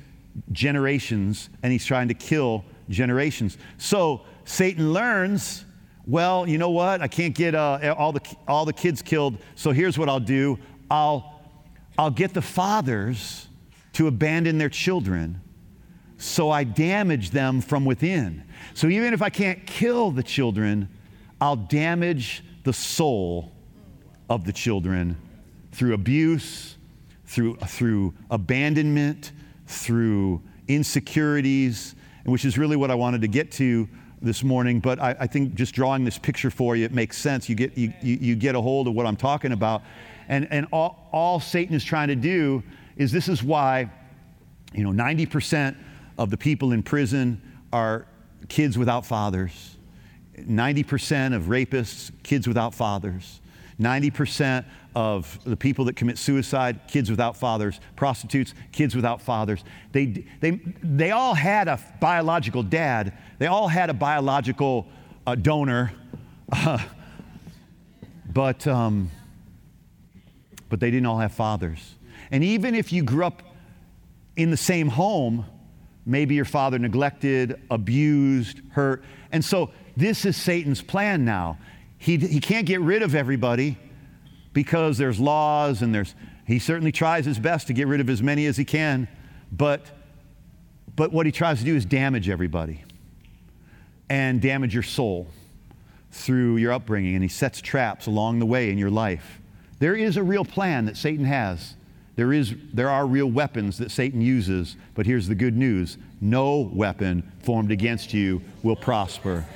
generations, 0.52 1.50
and 1.62 1.70
he's 1.70 1.84
trying 1.84 2.08
to 2.08 2.14
kill 2.14 2.64
generations. 2.88 3.58
So 3.76 4.22
Satan 4.44 4.92
learns 4.92 5.64
well, 6.08 6.48
you 6.48 6.56
know 6.56 6.70
what? 6.70 7.02
I 7.02 7.06
can't 7.06 7.34
get 7.34 7.54
uh, 7.54 7.94
all, 7.96 8.12
the, 8.12 8.22
all 8.48 8.64
the 8.64 8.72
kids 8.72 9.02
killed, 9.02 9.36
so 9.54 9.72
here's 9.72 9.98
what 9.98 10.08
I'll 10.08 10.18
do 10.18 10.58
I'll, 10.90 11.42
I'll 11.98 12.10
get 12.10 12.32
the 12.32 12.40
fathers 12.40 13.46
to 13.92 14.06
abandon 14.06 14.56
their 14.56 14.70
children, 14.70 15.42
so 16.16 16.50
I 16.50 16.64
damage 16.64 17.30
them 17.30 17.60
from 17.60 17.84
within. 17.84 18.42
So 18.72 18.88
even 18.88 19.12
if 19.12 19.20
I 19.20 19.28
can't 19.28 19.66
kill 19.66 20.10
the 20.10 20.22
children, 20.22 20.88
I'll 21.42 21.56
damage 21.56 22.42
the 22.64 22.72
soul 22.72 23.52
of 24.30 24.44
the 24.44 24.52
children 24.52 25.16
through 25.72 25.92
abuse, 25.92 26.78
through, 27.26 27.56
through 27.56 28.14
abandonment, 28.30 29.32
through 29.66 30.40
insecurities, 30.68 31.94
which 32.24 32.46
is 32.46 32.56
really 32.56 32.76
what 32.76 32.90
I 32.90 32.94
wanted 32.94 33.20
to 33.20 33.28
get 33.28 33.52
to 33.52 33.88
this 34.20 34.42
morning, 34.42 34.80
but 34.80 34.98
I, 35.00 35.16
I, 35.20 35.26
think 35.26 35.54
just 35.54 35.74
drawing 35.74 36.04
this 36.04 36.18
picture 36.18 36.50
for 36.50 36.76
you, 36.76 36.84
it 36.84 36.92
makes 36.92 37.16
sense. 37.16 37.48
You 37.48 37.54
get, 37.54 37.76
you, 37.78 37.92
you, 38.02 38.18
you 38.20 38.34
get 38.34 38.54
a 38.54 38.60
hold 38.60 38.88
of 38.88 38.94
what 38.94 39.06
I'm 39.06 39.16
talking 39.16 39.52
about. 39.52 39.82
And, 40.28 40.48
and 40.50 40.66
all, 40.72 41.08
all 41.12 41.40
Satan 41.40 41.74
is 41.74 41.84
trying 41.84 42.08
to 42.08 42.16
do 42.16 42.62
is 42.96 43.12
this 43.12 43.28
is 43.28 43.42
why, 43.42 43.90
you 44.74 44.84
know, 44.84 44.90
90% 44.90 45.76
of 46.18 46.30
the 46.30 46.36
people 46.36 46.72
in 46.72 46.82
prison 46.82 47.40
are 47.72 48.06
kids 48.48 48.76
without 48.76 49.06
fathers. 49.06 49.76
90% 50.36 51.34
of 51.34 51.44
rapists, 51.44 52.10
kids 52.22 52.46
without 52.46 52.74
fathers. 52.74 53.40
90% 53.80 54.64
of 54.94 55.38
the 55.44 55.56
people 55.56 55.84
that 55.84 55.94
commit 55.94 56.18
suicide, 56.18 56.80
kids 56.88 57.10
without 57.10 57.36
fathers, 57.36 57.78
prostitutes, 57.94 58.54
kids 58.72 58.96
without 58.96 59.22
fathers. 59.22 59.62
They, 59.92 60.24
they, 60.40 60.60
they 60.82 61.12
all 61.12 61.34
had 61.34 61.68
a 61.68 61.78
biological 62.00 62.64
dad, 62.64 63.16
they 63.38 63.46
all 63.46 63.68
had 63.68 63.88
a 63.88 63.94
biological 63.94 64.86
uh, 65.26 65.34
donor, 65.34 65.92
uh, 66.52 66.78
but, 68.32 68.66
um, 68.66 69.10
but 70.68 70.80
they 70.80 70.90
didn't 70.90 71.06
all 71.06 71.18
have 71.18 71.32
fathers. 71.32 71.94
And 72.30 72.44
even 72.44 72.74
if 72.74 72.92
you 72.92 73.02
grew 73.02 73.24
up 73.24 73.42
in 74.36 74.50
the 74.50 74.56
same 74.56 74.88
home, 74.88 75.46
maybe 76.04 76.34
your 76.34 76.44
father 76.44 76.78
neglected, 76.78 77.60
abused, 77.70 78.60
hurt. 78.70 79.04
And 79.32 79.44
so 79.44 79.70
this 79.96 80.24
is 80.24 80.36
Satan's 80.36 80.82
plan 80.82 81.24
now. 81.24 81.58
He, 81.98 82.16
he 82.16 82.40
can't 82.40 82.66
get 82.66 82.80
rid 82.80 83.02
of 83.02 83.14
everybody 83.14 83.78
because 84.52 84.98
there's 84.98 85.20
laws 85.20 85.82
and 85.82 85.94
there's, 85.94 86.14
he 86.46 86.58
certainly 86.58 86.92
tries 86.92 87.24
his 87.24 87.38
best 87.38 87.66
to 87.68 87.72
get 87.72 87.86
rid 87.86 88.00
of 88.00 88.08
as 88.10 88.22
many 88.22 88.46
as 88.46 88.56
he 88.56 88.64
can, 88.64 89.08
but, 89.52 89.86
but 90.96 91.12
what 91.12 91.26
he 91.26 91.32
tries 91.32 91.58
to 91.58 91.64
do 91.64 91.76
is 91.76 91.84
damage 91.84 92.28
everybody 92.28 92.84
and 94.10 94.40
damage 94.40 94.74
your 94.74 94.82
soul 94.82 95.28
through 96.10 96.56
your 96.56 96.72
upbringing, 96.72 97.14
and 97.14 97.22
he 97.22 97.28
sets 97.28 97.60
traps 97.60 98.06
along 98.06 98.38
the 98.38 98.46
way 98.46 98.70
in 98.70 98.78
your 98.78 98.90
life. 98.90 99.40
There 99.78 99.94
is 99.94 100.16
a 100.16 100.22
real 100.22 100.44
plan 100.44 100.86
that 100.86 100.96
Satan 100.96 101.24
has. 101.24 101.74
There, 102.16 102.32
is, 102.32 102.54
there 102.72 102.90
are 102.90 103.06
real 103.06 103.30
weapons 103.30 103.78
that 103.78 103.90
Satan 103.90 104.20
uses, 104.20 104.76
but 104.94 105.06
here's 105.06 105.28
the 105.28 105.34
good 105.34 105.56
news 105.56 105.98
no 106.20 106.70
weapon 106.74 107.30
formed 107.44 107.70
against 107.70 108.12
you 108.12 108.42
will 108.64 108.74
prosper. 108.74 109.46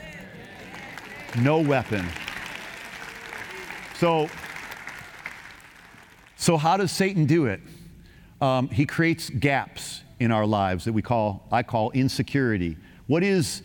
No 1.40 1.58
weapon. 1.58 2.06
So, 3.94 4.28
so 6.36 6.56
how 6.56 6.76
does 6.76 6.92
Satan 6.92 7.26
do 7.26 7.46
it? 7.46 7.60
Um, 8.40 8.68
he 8.68 8.86
creates 8.86 9.28
gaps 9.30 10.02
in 10.20 10.30
our 10.30 10.46
lives 10.46 10.84
that 10.84 10.92
we 10.92 11.02
call, 11.02 11.46
I 11.50 11.64
call 11.64 11.90
insecurity. 11.92 12.76
What 13.08 13.24
is 13.24 13.62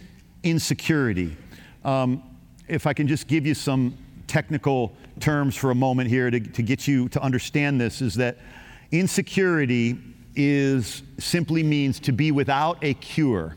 insecurity? 0.50 1.36
Um, 1.84 2.24
if 2.68 2.86
I 2.88 2.94
can 2.94 3.08
just 3.08 3.28
give 3.28 3.46
you 3.46 3.54
some 3.54 3.98
technical 4.28 4.96
terms 5.20 5.56
for 5.56 5.72
a 5.72 5.76
moment 5.76 6.10
here 6.10 6.30
to, 6.30 6.40
to 6.40 6.62
get 6.62 6.88
you 6.88 7.10
to 7.10 7.22
understand 7.22 7.80
this, 7.80 8.02
is 8.02 8.16
that 8.16 8.38
insecurity 8.92 9.98
is 10.36 11.04
simply 11.18 11.64
means 11.64 12.00
to 12.02 12.12
be 12.12 12.32
without 12.32 12.78
a 12.84 12.94
cure. 12.96 13.56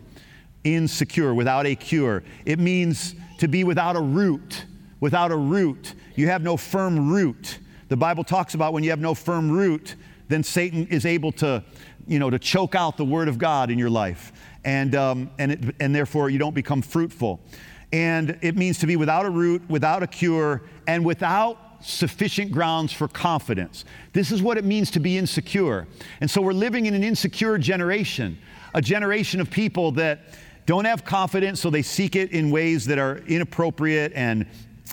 Insecure, 0.64 1.34
without 1.34 1.66
a 1.66 1.74
cure. 1.74 2.22
It 2.44 2.58
means 2.58 3.14
to 3.38 3.48
be 3.48 3.64
without 3.64 3.96
a 3.96 4.00
root 4.00 4.64
without 5.00 5.32
a 5.32 5.36
root. 5.36 5.94
You 6.14 6.28
have 6.28 6.42
no 6.42 6.56
firm 6.56 7.10
root. 7.10 7.58
The 7.88 7.96
Bible 7.96 8.22
talks 8.22 8.54
about 8.54 8.72
when 8.72 8.84
you 8.84 8.90
have 8.90 9.00
no 9.00 9.14
firm 9.14 9.50
root, 9.50 9.96
then 10.28 10.44
Satan 10.44 10.86
is 10.88 11.04
able 11.04 11.32
to, 11.32 11.64
you 12.06 12.18
know, 12.18 12.30
to 12.30 12.38
choke 12.38 12.74
out 12.74 12.96
the 12.96 13.04
word 13.04 13.26
of 13.26 13.38
God 13.38 13.70
in 13.70 13.78
your 13.78 13.90
life. 13.90 14.32
And, 14.64 14.94
um, 14.94 15.30
and, 15.38 15.52
it, 15.52 15.74
and 15.80 15.94
therefore 15.94 16.30
you 16.30 16.38
don't 16.38 16.54
become 16.54 16.82
fruitful. 16.82 17.40
And 17.92 18.38
it 18.42 18.56
means 18.56 18.78
to 18.78 18.86
be 18.86 18.96
without 18.96 19.26
a 19.26 19.30
root, 19.30 19.62
without 19.68 20.02
a 20.02 20.06
cure, 20.06 20.62
and 20.86 21.04
without 21.04 21.58
sufficient 21.82 22.52
grounds 22.52 22.92
for 22.92 23.08
confidence. 23.08 23.84
This 24.12 24.30
is 24.30 24.42
what 24.42 24.58
it 24.58 24.64
means 24.64 24.90
to 24.92 25.00
be 25.00 25.16
insecure. 25.16 25.86
And 26.20 26.30
so 26.30 26.42
we're 26.42 26.52
living 26.52 26.86
in 26.86 26.94
an 26.94 27.02
insecure 27.02 27.58
generation, 27.58 28.38
a 28.74 28.82
generation 28.82 29.40
of 29.40 29.50
people 29.50 29.92
that 29.92 30.20
don't 30.66 30.84
have 30.84 31.04
confidence, 31.04 31.60
so 31.60 31.70
they 31.70 31.82
seek 31.82 32.16
it 32.16 32.32
in 32.32 32.50
ways 32.50 32.84
that 32.86 32.98
are 32.98 33.18
inappropriate 33.26 34.12
and 34.14 34.46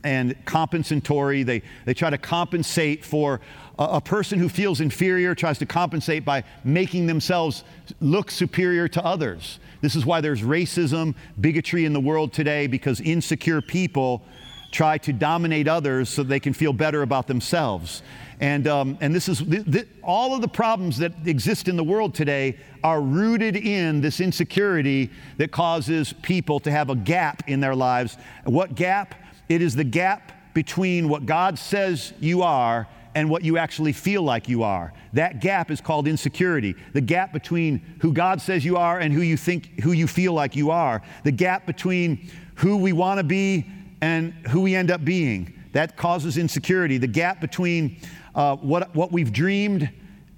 and 0.03 0.35
compensatory. 0.45 1.43
They, 1.43 1.63
they 1.85 1.93
try 1.93 2.09
to 2.09 2.17
compensate 2.17 3.03
for 3.03 3.41
a, 3.79 4.01
person 4.01 4.39
who 4.39 4.49
feels 4.49 4.81
inferior, 4.81 5.35
tries 5.35 5.59
to 5.59 5.65
compensate 5.65 6.25
by 6.25 6.43
making 6.63 7.05
themselves 7.05 7.63
look 8.01 8.31
superior 8.31 8.87
to 8.87 9.05
others. 9.05 9.59
This 9.81 9.95
is 9.95 10.05
why 10.05 10.21
there's 10.21 10.41
racism, 10.41 11.15
bigotry 11.39 11.85
in 11.85 11.93
the 11.93 11.99
world 11.99 12.33
today, 12.33 12.67
because 12.67 12.99
insecure 13.01 13.61
people 13.61 14.23
try 14.71 14.97
to 14.97 15.13
dominate 15.13 15.67
others 15.67 16.09
so 16.09 16.23
they 16.23 16.39
can 16.39 16.53
feel 16.53 16.73
better 16.73 17.01
about 17.01 17.27
themselves. 17.27 18.01
And, 18.39 18.67
um, 18.67 18.97
and 19.01 19.15
this 19.15 19.29
is 19.29 19.39
th- 19.39 19.65
th- 19.65 19.87
all 20.03 20.35
of 20.35 20.41
the 20.41 20.47
problems 20.47 20.97
that 20.99 21.13
exist 21.25 21.67
in 21.67 21.75
the 21.75 21.83
world 21.83 22.13
today 22.13 22.57
are 22.83 23.01
rooted 23.01 23.55
in 23.55 24.01
this 24.01 24.19
insecurity 24.19 25.09
that 25.37 25.51
causes 25.51 26.13
people 26.21 26.59
to 26.61 26.71
have 26.71 26.89
a 26.89 26.95
gap 26.95 27.43
in 27.47 27.59
their 27.59 27.75
lives. 27.75 28.17
What 28.43 28.75
gap? 28.75 29.15
It 29.49 29.61
is 29.61 29.75
the 29.75 29.83
gap 29.83 30.53
between 30.53 31.07
what 31.07 31.25
God 31.25 31.57
says 31.57 32.13
you 32.19 32.43
are 32.43 32.87
and 33.15 33.29
what 33.29 33.43
you 33.43 33.57
actually 33.57 33.93
feel 33.93 34.21
like 34.21 34.47
you 34.47 34.63
are. 34.63 34.93
That 35.13 35.41
gap 35.41 35.71
is 35.71 35.81
called 35.81 36.07
insecurity. 36.07 36.75
The 36.93 37.01
gap 37.01 37.33
between 37.33 37.79
who 38.01 38.13
God 38.13 38.41
says 38.41 38.63
you 38.63 38.77
are 38.77 38.99
and 38.99 39.13
who 39.13 39.21
you 39.21 39.37
think 39.37 39.81
who 39.81 39.91
you 39.91 40.07
feel 40.07 40.33
like 40.33 40.55
you 40.55 40.71
are. 40.71 41.01
The 41.23 41.31
gap 41.31 41.65
between 41.65 42.29
who 42.55 42.77
we 42.77 42.93
want 42.93 43.19
to 43.19 43.23
be 43.23 43.65
and 44.01 44.33
who 44.49 44.61
we 44.61 44.75
end 44.75 44.91
up 44.91 45.03
being. 45.03 45.53
That 45.73 45.97
causes 45.97 46.37
insecurity. 46.37 46.97
The 46.97 47.07
gap 47.07 47.41
between 47.41 47.99
uh, 48.35 48.55
what, 48.57 48.95
what 48.95 49.11
we've 49.11 49.31
dreamed 49.31 49.89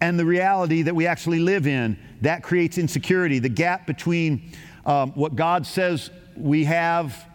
and 0.02 0.18
the 0.18 0.26
reality 0.26 0.82
that 0.84 0.96
we 0.96 1.06
actually 1.08 1.40
live 1.40 1.68
in, 1.68 1.98
that 2.22 2.44
creates 2.44 2.78
insecurity. 2.78 3.40
The 3.40 3.50
gap 3.50 3.86
between 3.86 4.52
um, 4.86 5.12
what 5.12 5.36
God 5.36 5.66
says 5.66 6.10
we 6.36 6.64
have 6.66 7.29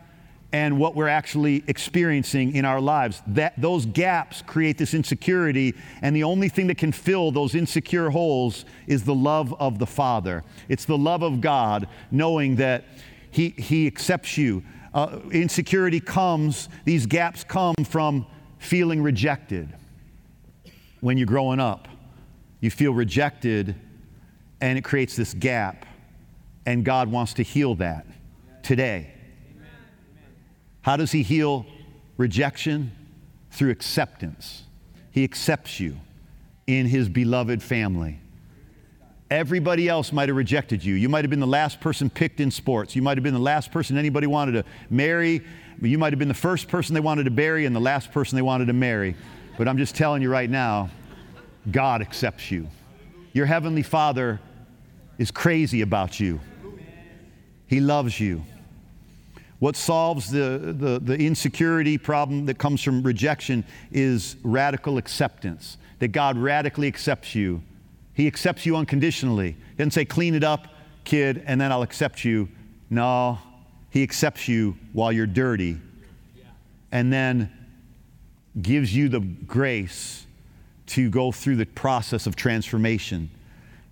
and 0.55 0.79
what 0.79 0.95
we're 0.95 1.09
actually 1.09 1.65
experiencing 1.67 2.55
in 2.55 2.65
our 2.65 2.81
lives. 2.81 3.21
That, 3.27 3.61
those 3.61 3.87
gaps 3.87 4.41
create 4.41 4.79
this 4.79 4.95
insecurity, 4.95 5.75
and 6.01 6.15
the 6.15 6.23
only 6.23 6.49
thing 6.49 6.69
that 6.69 6.79
can 6.79 6.93
fill 6.93 7.33
those 7.33 7.57
insecure 7.57 8.09
holes 8.09 8.65
is 8.87 9.03
the 9.03 9.17
love 9.17 9.53
of 9.61 9.81
the 9.81 9.87
Father. 9.87 10.45
It's 10.69 10.85
the 10.85 10.97
love 10.97 11.23
of 11.23 11.41
God, 11.41 11.89
knowing 12.13 12.55
that 12.57 12.85
He, 13.33 13.49
he 13.49 13.89
accepts 13.89 14.39
you. 14.39 14.63
Uh, 14.95 15.19
insecurity 15.33 15.99
comes, 15.99 16.69
these 16.85 17.05
gaps 17.05 17.43
come 17.43 17.75
from 17.85 18.25
feeling 18.59 19.03
rejected. 19.03 19.75
When 21.01 21.19
you're 21.19 21.27
growing 21.27 21.59
up, 21.59 21.89
you 22.61 22.71
feel 22.71 22.95
rejected, 22.95 23.75
and 24.61 24.79
it 24.79 24.85
creates 24.85 25.17
this 25.17 25.35
gap, 25.35 25.85
and 26.65 26.85
God 26.85 27.11
wants 27.11 27.35
to 27.35 27.43
heal 27.43 27.75
that 27.75 28.07
today. 28.63 29.14
How 30.85 30.99
does 30.99 31.13
he 31.13 31.23
heal 31.23 31.67
rejection? 32.17 32.93
Through 33.51 33.71
acceptance. 33.71 34.65
He 35.11 35.25
accepts 35.25 35.81
you 35.81 35.97
in 36.67 36.87
his 36.87 37.09
beloved 37.09 37.63
family. 37.63 38.21
Everybody 39.31 39.89
else 39.89 40.13
might 40.13 40.29
have 40.29 40.37
rejected 40.37 40.85
you. 40.85 40.95
You 40.95 41.09
might 41.09 41.25
have 41.25 41.31
been 41.31 41.41
the 41.41 41.47
last 41.47 41.81
person 41.81 42.11
picked 42.11 42.41
in 42.41 42.51
sports. 42.51 42.95
You 42.95 43.03
might 43.03 43.17
have 43.17 43.23
been 43.23 43.35
the 43.35 43.41
last 43.41 43.73
person 43.73 43.97
anybody 43.97 44.27
wanted 44.27 44.53
to 44.53 44.65
marry. 44.91 45.43
You 45.81 45.99
might 45.99 46.13
have 46.13 46.19
been 46.19 46.29
the 46.29 46.35
first 46.35 46.69
person 46.69 46.95
they 46.95 47.01
wanted 47.01 47.25
to 47.25 47.31
bury 47.31 47.65
and 47.65 47.75
the 47.75 47.81
last 47.81 48.13
person 48.13 48.37
they 48.37 48.43
wanted 48.43 48.67
to 48.67 48.73
marry. 48.73 49.17
But 49.57 49.69
I'm 49.69 49.79
just 49.79 49.95
telling 49.95 50.21
you 50.21 50.31
right 50.31 50.51
now, 50.51 50.91
God 51.71 52.03
accepts 52.03 52.51
you. 52.51 52.69
Your 53.33 53.47
Heavenly 53.47 53.83
Father 53.83 54.41
is 55.17 55.31
crazy 55.31 55.81
about 55.81 56.21
you, 56.21 56.41
He 57.67 57.81
loves 57.81 58.21
you. 58.21 58.45
What 59.59 59.77
solves 59.77 60.31
the, 60.31 60.75
the, 60.77 61.01
the, 61.01 61.17
insecurity 61.17 61.97
problem 61.97 62.47
that 62.47 62.59
comes 62.59 62.83
from 62.83 63.03
rejection 63.03 63.65
is 63.93 64.37
radical 64.43 64.99
acceptance, 64.99 65.79
that 66.01 66.09
God 66.09 66.37
radically 66.37 66.89
accepts 66.89 67.35
you. 67.35 67.63
He 68.15 68.27
accepts 68.27 68.67
you 68.67 68.77
unconditionally. 68.77 69.53
He 69.53 69.77
doesn't 69.79 69.93
say, 69.93 70.05
clean 70.05 70.35
it 70.35 70.45
up, 70.45 70.69
kid, 71.05 71.43
and 71.47 71.61
then 71.61 71.73
I'll 71.73 71.83
accept 71.83 72.25
you. 72.25 72.49
No, 72.91 73.39
He 73.91 74.03
accepts 74.03 74.49
you 74.49 74.77
while 74.93 75.13
you're 75.13 75.27
dirty 75.27 75.79
and 76.95 77.13
then 77.13 77.53
gives 78.63 78.95
you 78.95 79.09
the 79.09 79.19
grace 79.19 80.27
to 80.87 81.11
go 81.11 81.33
through 81.33 81.57
the 81.57 81.67
process 81.67 82.27
of 82.27 82.37
transformation. 82.37 83.29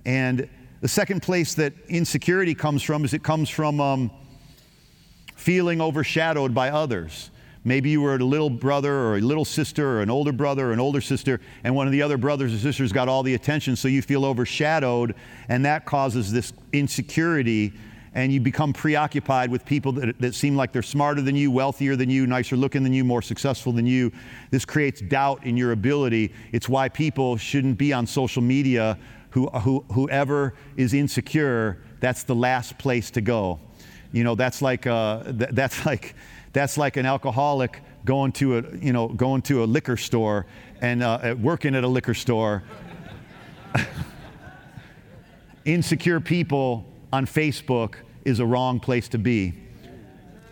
And 0.05 0.49
the 0.81 0.89
second 0.89 1.21
place 1.21 1.55
that 1.55 1.73
insecurity 1.89 2.55
comes 2.55 2.81
from 2.81 3.05
is 3.05 3.13
it 3.13 3.25
comes 3.25 3.51
from 3.51 3.81
um, 3.81 4.11
feeling 5.43 5.81
overshadowed 5.81 6.55
by 6.55 6.71
others. 6.71 7.31
Maybe 7.65 7.91
you 7.91 8.01
were 8.01 8.15
a 8.15 8.19
little 8.19 8.51
brother 8.51 8.93
or 8.93 9.17
a 9.17 9.21
little 9.21 9.45
sister 9.45 9.99
or 9.99 10.03
an 10.03 10.11
older 10.11 10.33
brother 10.33 10.69
or 10.69 10.73
an 10.73 10.81
older 10.81 11.01
sister, 11.01 11.41
and 11.65 11.75
one 11.75 11.87
of 11.87 11.93
the 11.93 12.03
other 12.03 12.17
brothers 12.17 12.55
or 12.55 12.59
sisters 12.59 12.93
got 12.93 13.09
all 13.09 13.25
the 13.25 13.35
attention, 13.35 13.75
so 13.75 13.89
you 13.89 14.03
feel 14.03 14.25
overshadowed, 14.25 15.15
and 15.49 15.65
that 15.65 15.85
causes 15.85 16.31
this 16.33 16.53
insecurity, 16.73 17.73
and 18.15 18.33
you 18.33 18.41
become 18.41 18.73
preoccupied 18.73 19.51
with 19.51 19.65
people 19.65 19.91
that, 19.93 20.19
that 20.21 20.35
seem 20.35 20.55
like 20.55 20.73
they're 20.73 20.83
smarter 20.83 21.21
than 21.21 21.35
you, 21.35 21.51
wealthier 21.51 21.97
than 21.97 22.09
you, 22.09 22.27
nicer 22.27 22.57
looking 22.57 22.85
than 22.85 22.93
you, 22.93 23.05
more 23.05 23.23
successful 23.23 23.73
than 23.73 23.87
you. 23.87 24.13
This 24.51 24.65
creates 24.65 25.01
doubt 25.01 25.45
in 25.45 25.57
your 25.57 25.73
ability. 25.73 26.33
It's 26.53 26.69
why 26.69 26.89
people 26.89 27.37
shouldn't 27.37 27.79
be 27.79 27.93
on 27.93 28.07
social 28.07 28.43
media. 28.43 28.99
Who, 29.31 29.49
who, 29.49 29.85
whoever 29.93 30.55
is 30.77 30.93
insecure, 30.93 31.79
that's 32.01 32.23
the 32.25 32.35
last 32.35 32.77
place 32.77 33.11
to 33.13 33.23
go. 33.23 33.61
You 34.13 34.25
know, 34.25 34.35
that's 34.35 34.63
like, 34.63 34.87
uh, 34.87 35.25
th- 35.25 35.51
that's 35.53 35.85
like, 35.87 36.15
that's 36.53 36.77
like 36.77 36.97
an 36.97 37.07
alcoholic 37.07 37.81
going 38.05 38.33
to 38.33 38.59
a, 38.59 38.77
you 38.77 38.93
know, 38.93 39.09
going 39.09 39.43
to 39.43 39.65
a 39.65 39.67
liquor 39.67 39.97
store 39.97 40.47
and 40.81 41.03
uh, 41.03 41.35
working 41.39 41.75
at 41.75 41.85
a 41.85 41.89
liquor 41.89 42.15
store. 42.15 42.63
Insecure 45.65 46.21
people 46.21 46.85
on 47.13 47.27
Facebook 47.27 47.95
is 48.25 48.41
a 48.41 48.47
wrong 48.47 48.81
place 48.81 49.09
to 49.09 49.19
be 49.19 49.55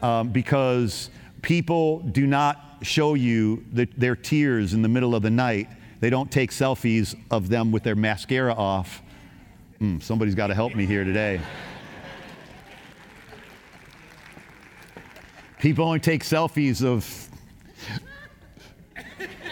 um, 0.02 0.28
because 0.28 1.10
people 1.42 2.00
do 2.00 2.26
not 2.26 2.78
show 2.82 3.14
you 3.14 3.64
the, 3.72 3.86
their 3.96 4.16
tears 4.16 4.72
in 4.72 4.82
the 4.82 4.88
middle 4.88 5.14
of 5.14 5.22
the 5.22 5.30
night. 5.30 5.68
They 6.00 6.10
don't 6.10 6.30
take 6.30 6.50
selfies 6.50 7.14
of 7.30 7.48
them 7.48 7.72
with 7.72 7.82
their 7.82 7.96
mascara 7.96 8.54
off. 8.54 9.02
Mm, 9.80 10.02
somebody's 10.02 10.34
got 10.34 10.48
to 10.48 10.54
help 10.54 10.74
me 10.74 10.86
here 10.86 11.04
today. 11.04 11.40
People 15.60 15.84
only 15.84 16.00
take 16.00 16.24
selfies 16.24 16.82
of, 16.82 17.28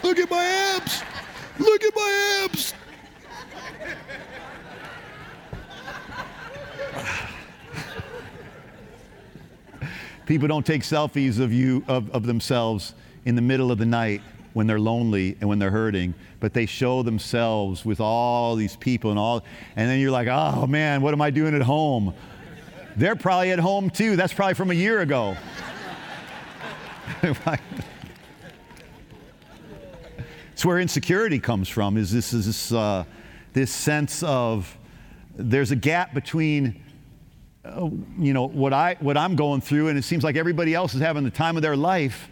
look 0.02 0.18
at 0.18 0.30
my 0.30 0.42
abs, 0.42 1.02
look 1.58 1.84
at 1.84 1.94
my 1.94 2.44
abs. 2.44 2.72
People 10.24 10.48
don't 10.48 10.64
take 10.64 10.80
selfies 10.80 11.38
of 11.38 11.52
you, 11.52 11.84
of, 11.88 12.10
of 12.12 12.24
themselves 12.24 12.94
in 13.26 13.34
the 13.34 13.42
middle 13.42 13.70
of 13.70 13.76
the 13.76 13.86
night 13.86 14.22
when 14.54 14.66
they're 14.66 14.80
lonely 14.80 15.36
and 15.40 15.48
when 15.48 15.58
they're 15.58 15.70
hurting, 15.70 16.14
but 16.40 16.54
they 16.54 16.64
show 16.64 17.02
themselves 17.02 17.84
with 17.84 18.00
all 18.00 18.56
these 18.56 18.76
people 18.76 19.10
and 19.10 19.18
all, 19.18 19.44
and 19.76 19.90
then 19.90 20.00
you're 20.00 20.10
like, 20.10 20.28
oh 20.28 20.66
man, 20.66 21.02
what 21.02 21.12
am 21.12 21.20
I 21.20 21.28
doing 21.28 21.54
at 21.54 21.60
home? 21.60 22.14
They're 22.96 23.14
probably 23.14 23.52
at 23.52 23.58
home 23.58 23.90
too. 23.90 24.16
That's 24.16 24.32
probably 24.32 24.54
from 24.54 24.70
a 24.70 24.74
year 24.74 25.00
ago. 25.00 25.36
It's 30.52 30.64
where 30.64 30.78
insecurity 30.78 31.38
comes 31.38 31.68
from. 31.68 31.96
Is 31.96 32.12
this 32.12 32.32
is 32.32 32.46
this 32.46 32.72
uh, 32.72 33.04
this 33.52 33.70
sense 33.70 34.22
of 34.22 34.76
there's 35.34 35.70
a 35.70 35.76
gap 35.76 36.14
between 36.14 36.82
uh, 37.64 37.88
you 38.18 38.32
know 38.32 38.48
what 38.48 38.72
I 38.72 38.96
what 39.00 39.16
I'm 39.16 39.36
going 39.36 39.60
through, 39.60 39.88
and 39.88 39.98
it 39.98 40.02
seems 40.02 40.24
like 40.24 40.36
everybody 40.36 40.74
else 40.74 40.94
is 40.94 41.00
having 41.00 41.24
the 41.24 41.30
time 41.30 41.56
of 41.56 41.62
their 41.62 41.76
life. 41.76 42.28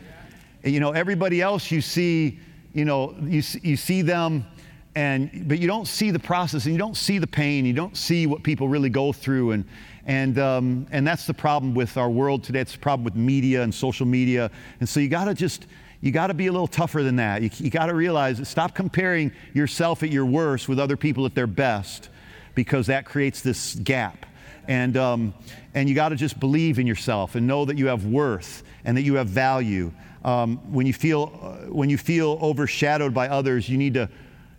You 0.64 0.80
know, 0.80 0.92
everybody 0.92 1.40
else 1.40 1.70
you 1.70 1.80
see, 1.80 2.38
you 2.72 2.84
know, 2.84 3.14
you 3.22 3.42
you 3.62 3.76
see 3.76 4.02
them. 4.02 4.46
And, 4.94 5.46
but 5.46 5.58
you 5.58 5.66
don't 5.66 5.86
see 5.86 6.10
the 6.10 6.18
process 6.18 6.64
and 6.64 6.72
you 6.72 6.78
don't 6.78 6.96
see 6.96 7.18
the 7.18 7.26
pain. 7.26 7.66
You 7.66 7.74
don't 7.74 7.94
see 7.94 8.26
what 8.26 8.42
people 8.42 8.66
really 8.66 8.88
go 8.88 9.12
through. 9.12 9.50
And, 9.50 9.66
and, 10.06 10.38
um, 10.38 10.86
and 10.92 11.04
that's 11.04 11.26
the 11.26 11.34
problem 11.34 11.74
with 11.74 11.96
our 11.96 12.08
world 12.08 12.44
today. 12.44 12.60
It's 12.60 12.72
the 12.72 12.78
problem 12.78 13.04
with 13.04 13.16
media 13.16 13.62
and 13.62 13.74
social 13.74 14.06
media. 14.06 14.52
And 14.78 14.88
so 14.88 15.00
you 15.00 15.08
got 15.08 15.24
to 15.24 15.34
just, 15.34 15.66
you 16.00 16.12
got 16.12 16.28
to 16.28 16.34
be 16.34 16.46
a 16.46 16.52
little 16.52 16.68
tougher 16.68 17.02
than 17.02 17.16
that. 17.16 17.42
You, 17.42 17.50
you 17.54 17.70
got 17.70 17.86
to 17.86 17.94
realize, 17.94 18.46
stop 18.48 18.74
comparing 18.74 19.32
yourself 19.52 20.04
at 20.04 20.10
your 20.10 20.24
worst 20.24 20.68
with 20.68 20.78
other 20.78 20.96
people 20.96 21.26
at 21.26 21.34
their 21.34 21.48
best 21.48 22.08
because 22.54 22.86
that 22.86 23.04
creates 23.04 23.40
this 23.40 23.74
gap. 23.74 24.26
And, 24.68 24.96
um, 24.96 25.34
and 25.74 25.88
you 25.88 25.94
got 25.96 26.10
to 26.10 26.16
just 26.16 26.38
believe 26.38 26.78
in 26.78 26.86
yourself 26.86 27.34
and 27.34 27.46
know 27.46 27.64
that 27.64 27.76
you 27.76 27.88
have 27.88 28.04
worth 28.04 28.62
and 28.84 28.96
that 28.96 29.02
you 29.02 29.14
have 29.16 29.26
value. 29.26 29.92
Um, 30.24 30.58
when, 30.72 30.86
you 30.86 30.92
feel, 30.92 31.38
uh, 31.42 31.72
when 31.72 31.90
you 31.90 31.98
feel 31.98 32.38
overshadowed 32.40 33.12
by 33.12 33.28
others, 33.28 33.68
you 33.68 33.76
need 33.76 33.94
to, 33.94 34.08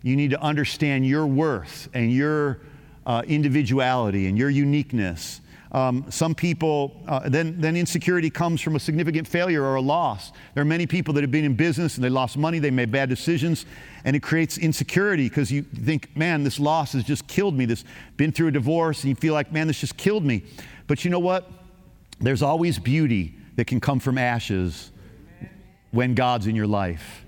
you 0.04 0.18
need 0.18 0.32
to 0.32 0.42
understand 0.42 1.08
your 1.08 1.26
worth 1.26 1.90
and 1.94 2.12
your 2.12 2.60
uh, 3.08 3.24
individuality 3.26 4.28
and 4.28 4.38
your 4.38 4.50
uniqueness. 4.50 5.42
Um, 5.72 6.06
some 6.10 6.36
people, 6.36 7.02
uh, 7.08 7.28
then, 7.30 7.60
then 7.60 7.76
insecurity 7.76 8.30
comes 8.30 8.62
from 8.62 8.76
a 8.76 8.80
significant 8.80 9.28
failure 9.28 9.64
or 9.64 9.76
a 9.76 9.82
loss. 9.82 10.32
There 10.54 10.62
are 10.62 10.66
many 10.66 10.86
people 10.86 11.14
that 11.16 11.22
have 11.22 11.32
been 11.32 11.46
in 11.46 11.56
business 11.56 11.96
and 11.96 12.04
they 12.04 12.10
lost 12.10 12.38
money, 12.38 12.60
they 12.60 12.72
made 12.72 12.92
bad 12.92 13.10
decisions, 13.10 13.66
and 14.06 14.16
it 14.16 14.22
creates 14.22 14.58
insecurity 14.58 15.28
because 15.28 15.52
you 15.52 15.64
think, 15.64 16.16
man, 16.16 16.44
this 16.44 16.60
loss 16.60 16.94
has 16.94 17.04
just 17.04 17.28
killed 17.28 17.56
me. 17.56 17.66
This 17.66 17.84
been 18.18 18.32
through 18.32 18.50
a 18.50 18.52
divorce, 18.52 19.04
and 19.04 19.10
you 19.10 19.16
feel 19.16 19.34
like, 19.34 19.52
man, 19.52 19.68
this 19.68 19.80
just 19.80 19.98
killed 19.98 20.24
me. 20.24 20.44
But 20.86 21.04
you 21.04 21.12
know 21.12 21.20
what? 21.20 21.50
There's 22.20 22.42
always 22.42 22.78
beauty 22.78 23.36
that 23.56 23.68
can 23.68 23.80
come 23.80 24.00
from 24.00 24.18
ashes 24.18 24.92
when 25.92 26.14
God's 26.14 26.48
in 26.48 26.56
your 26.56 26.68
life, 26.68 27.26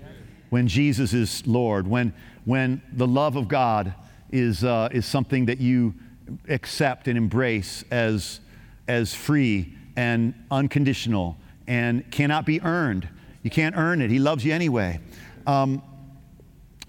when 0.50 0.68
Jesus 0.68 1.12
is 1.12 1.46
Lord, 1.46 1.86
when, 1.86 2.12
when 2.44 2.82
the 2.92 3.06
love 3.06 3.36
of 3.36 3.48
God 3.48 3.94
is, 4.32 4.64
uh, 4.64 4.88
is 4.92 5.06
something 5.06 5.46
that 5.46 5.60
you 5.60 5.94
accept 6.48 7.08
and 7.08 7.16
embrace 7.18 7.84
as, 7.90 8.40
as 8.88 9.14
free 9.14 9.74
and 9.96 10.34
unconditional 10.50 11.36
and 11.66 12.08
cannot 12.10 12.46
be 12.46 12.60
earned. 12.62 13.08
You 13.42 13.50
can't 13.50 13.76
earn 13.76 14.02
it. 14.02 14.10
He 14.10 14.18
loves 14.18 14.44
you 14.44 14.52
anyway. 14.52 15.00
Um, 15.46 15.82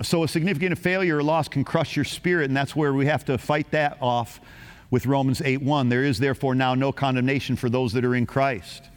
so, 0.01 0.23
a 0.23 0.27
significant 0.27 0.77
failure 0.79 1.17
or 1.17 1.23
loss 1.23 1.47
can 1.47 1.63
crush 1.63 1.95
your 1.95 2.05
spirit, 2.05 2.45
and 2.45 2.57
that's 2.57 2.75
where 2.75 2.93
we 2.93 3.05
have 3.05 3.23
to 3.25 3.37
fight 3.37 3.69
that 3.71 3.97
off 4.01 4.39
with 4.89 5.05
Romans 5.05 5.41
8 5.43 5.61
1. 5.61 5.89
There 5.89 6.03
is 6.03 6.17
therefore 6.17 6.55
now 6.55 6.73
no 6.73 6.91
condemnation 6.91 7.55
for 7.55 7.69
those 7.69 7.93
that 7.93 8.03
are 8.03 8.15
in 8.15 8.25
Christ. 8.25 8.89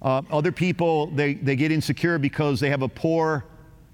Uh, 0.00 0.22
other 0.30 0.52
people, 0.52 1.08
they, 1.08 1.34
they 1.34 1.56
get 1.56 1.72
insecure 1.72 2.18
because 2.18 2.60
they 2.60 2.70
have 2.70 2.82
a 2.82 2.88
poor 2.88 3.44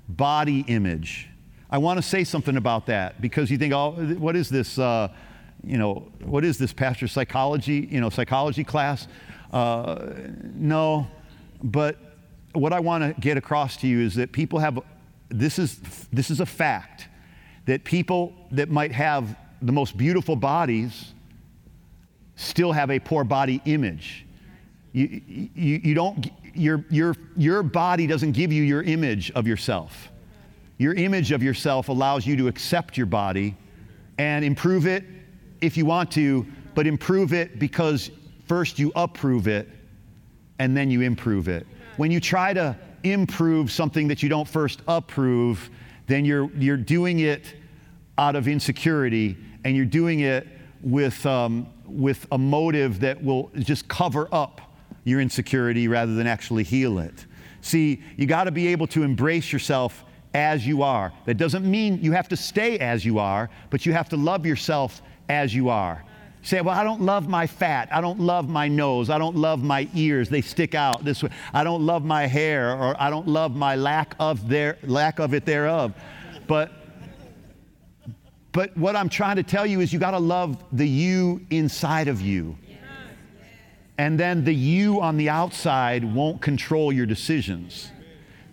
body 0.08 0.64
image. 0.68 1.28
I 1.70 1.78
want 1.78 1.98
to 1.98 2.02
say 2.02 2.24
something 2.24 2.56
about 2.56 2.86
that 2.86 3.20
because 3.20 3.50
you 3.50 3.58
think, 3.58 3.72
oh, 3.72 3.92
what 4.18 4.36
is 4.36 4.48
this? 4.48 4.78
Uh, 4.78 5.08
you 5.64 5.78
know, 5.78 6.08
what 6.24 6.44
is 6.44 6.58
this, 6.58 6.72
pastor 6.72 7.08
psychology? 7.08 7.88
You 7.90 8.00
know, 8.00 8.10
psychology 8.10 8.62
class? 8.62 9.08
Uh, 9.52 10.12
no, 10.54 11.08
but 11.62 11.96
what 12.52 12.72
I 12.72 12.80
want 12.80 13.02
to 13.02 13.20
get 13.20 13.36
across 13.36 13.76
to 13.78 13.86
you 13.86 14.00
is 14.00 14.14
that 14.14 14.32
people 14.32 14.58
have. 14.58 14.78
This 15.28 15.58
is 15.58 15.78
this 16.12 16.30
is 16.30 16.38
a 16.38 16.46
fact 16.46 17.08
that 17.64 17.82
people 17.82 18.32
that 18.52 18.70
might 18.70 18.92
have 18.92 19.36
the 19.60 19.72
most 19.72 19.96
beautiful 19.96 20.36
bodies 20.36 21.12
still 22.36 22.72
have 22.72 22.90
a 22.90 22.98
poor 22.98 23.24
body 23.24 23.60
image. 23.64 24.24
You, 24.92 25.20
you, 25.26 25.80
you 25.82 25.94
don't, 25.94 26.30
your, 26.54 26.84
your, 26.90 27.14
your 27.36 27.62
body 27.62 28.06
doesn't 28.06 28.32
give 28.32 28.52
you 28.52 28.62
your 28.62 28.82
image 28.82 29.30
of 29.32 29.46
yourself. 29.46 30.10
Your 30.78 30.94
image 30.94 31.32
of 31.32 31.42
yourself 31.42 31.88
allows 31.88 32.26
you 32.26 32.36
to 32.36 32.48
accept 32.48 32.96
your 32.96 33.06
body 33.06 33.56
and 34.18 34.44
improve 34.44 34.86
it 34.86 35.04
if 35.60 35.76
you 35.76 35.86
want 35.86 36.10
to, 36.12 36.46
but 36.74 36.86
improve 36.86 37.32
it 37.32 37.58
because 37.58 38.10
first 38.46 38.78
you 38.78 38.92
approve 38.94 39.48
it 39.48 39.68
and 40.58 40.76
then 40.76 40.90
you 40.90 41.00
improve 41.00 41.48
it. 41.48 41.66
When 41.96 42.10
you 42.10 42.20
try 42.20 42.52
to 42.52 42.76
improve 43.02 43.70
something 43.70 44.08
that 44.08 44.22
you 44.22 44.28
don't 44.28 44.48
first 44.48 44.80
approve, 44.86 45.70
then 46.06 46.24
you're, 46.24 46.50
you're 46.52 46.76
doing 46.76 47.20
it 47.20 47.54
out 48.18 48.36
of 48.36 48.48
insecurity 48.48 49.36
and 49.64 49.76
you're 49.76 49.84
doing 49.84 50.20
it 50.20 50.46
with, 50.82 51.24
um, 51.24 51.66
with 51.86 52.26
a 52.32 52.38
motive 52.38 53.00
that 53.00 53.22
will 53.22 53.50
just 53.56 53.88
cover 53.88 54.28
up 54.32 54.60
your 55.04 55.20
insecurity 55.20 55.88
rather 55.88 56.14
than 56.14 56.26
actually 56.26 56.64
heal 56.64 56.98
it. 56.98 57.26
See, 57.60 58.02
you 58.16 58.26
got 58.26 58.44
to 58.44 58.50
be 58.50 58.68
able 58.68 58.86
to 58.88 59.02
embrace 59.02 59.52
yourself 59.52 60.04
as 60.36 60.66
you 60.66 60.82
are. 60.82 61.12
That 61.24 61.38
doesn't 61.38 61.68
mean 61.68 61.98
you 62.02 62.12
have 62.12 62.28
to 62.28 62.36
stay 62.36 62.78
as 62.78 63.06
you 63.06 63.18
are, 63.18 63.48
but 63.70 63.86
you 63.86 63.94
have 63.94 64.10
to 64.10 64.18
love 64.18 64.44
yourself 64.44 65.00
as 65.30 65.54
you 65.54 65.70
are. 65.70 66.04
say, 66.42 66.60
well, 66.60 66.78
I 66.78 66.84
don't 66.84 67.00
love 67.00 67.26
my 67.26 67.46
fat. 67.46 67.88
I 67.90 68.02
don't 68.02 68.20
love 68.20 68.48
my 68.48 68.68
nose. 68.68 69.08
I 69.08 69.16
don't 69.18 69.34
love 69.34 69.64
my 69.64 69.88
ears. 69.94 70.28
They 70.28 70.42
stick 70.42 70.74
out 70.74 71.04
this 71.04 71.22
way. 71.22 71.30
I 71.54 71.64
don't 71.64 71.84
love 71.86 72.04
my 72.04 72.26
hair, 72.26 72.76
or 72.76 72.94
I 73.00 73.08
don't 73.08 73.26
love 73.26 73.56
my 73.56 73.76
lack 73.76 74.14
of 74.20 74.46
their 74.46 74.76
lack 74.82 75.18
of 75.18 75.32
it 75.32 75.46
thereof. 75.46 75.94
But 76.46 76.70
but 78.52 78.76
what 78.76 78.94
I'm 78.94 79.08
trying 79.08 79.36
to 79.36 79.42
tell 79.42 79.66
you 79.66 79.80
is 79.80 79.92
you 79.92 79.98
got 79.98 80.12
to 80.12 80.18
love 80.18 80.62
the 80.72 80.88
you 80.88 81.44
inside 81.50 82.08
of 82.08 82.20
you. 82.20 82.56
And 83.98 84.20
then 84.20 84.44
the 84.44 84.54
you 84.54 85.00
on 85.00 85.16
the 85.16 85.30
outside 85.30 86.04
won't 86.04 86.42
control 86.42 86.92
your 86.92 87.06
decisions. 87.06 87.90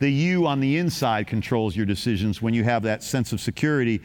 The 0.03 0.11
you 0.11 0.47
on 0.47 0.59
the 0.59 0.79
inside 0.79 1.27
controls 1.27 1.77
your 1.77 1.85
decisions 1.85 2.41
when 2.41 2.53
you 2.53 2.65
have 2.65 2.83
that 2.83 3.03
sense 3.03 3.31
of 3.31 3.39
security. 3.39 4.01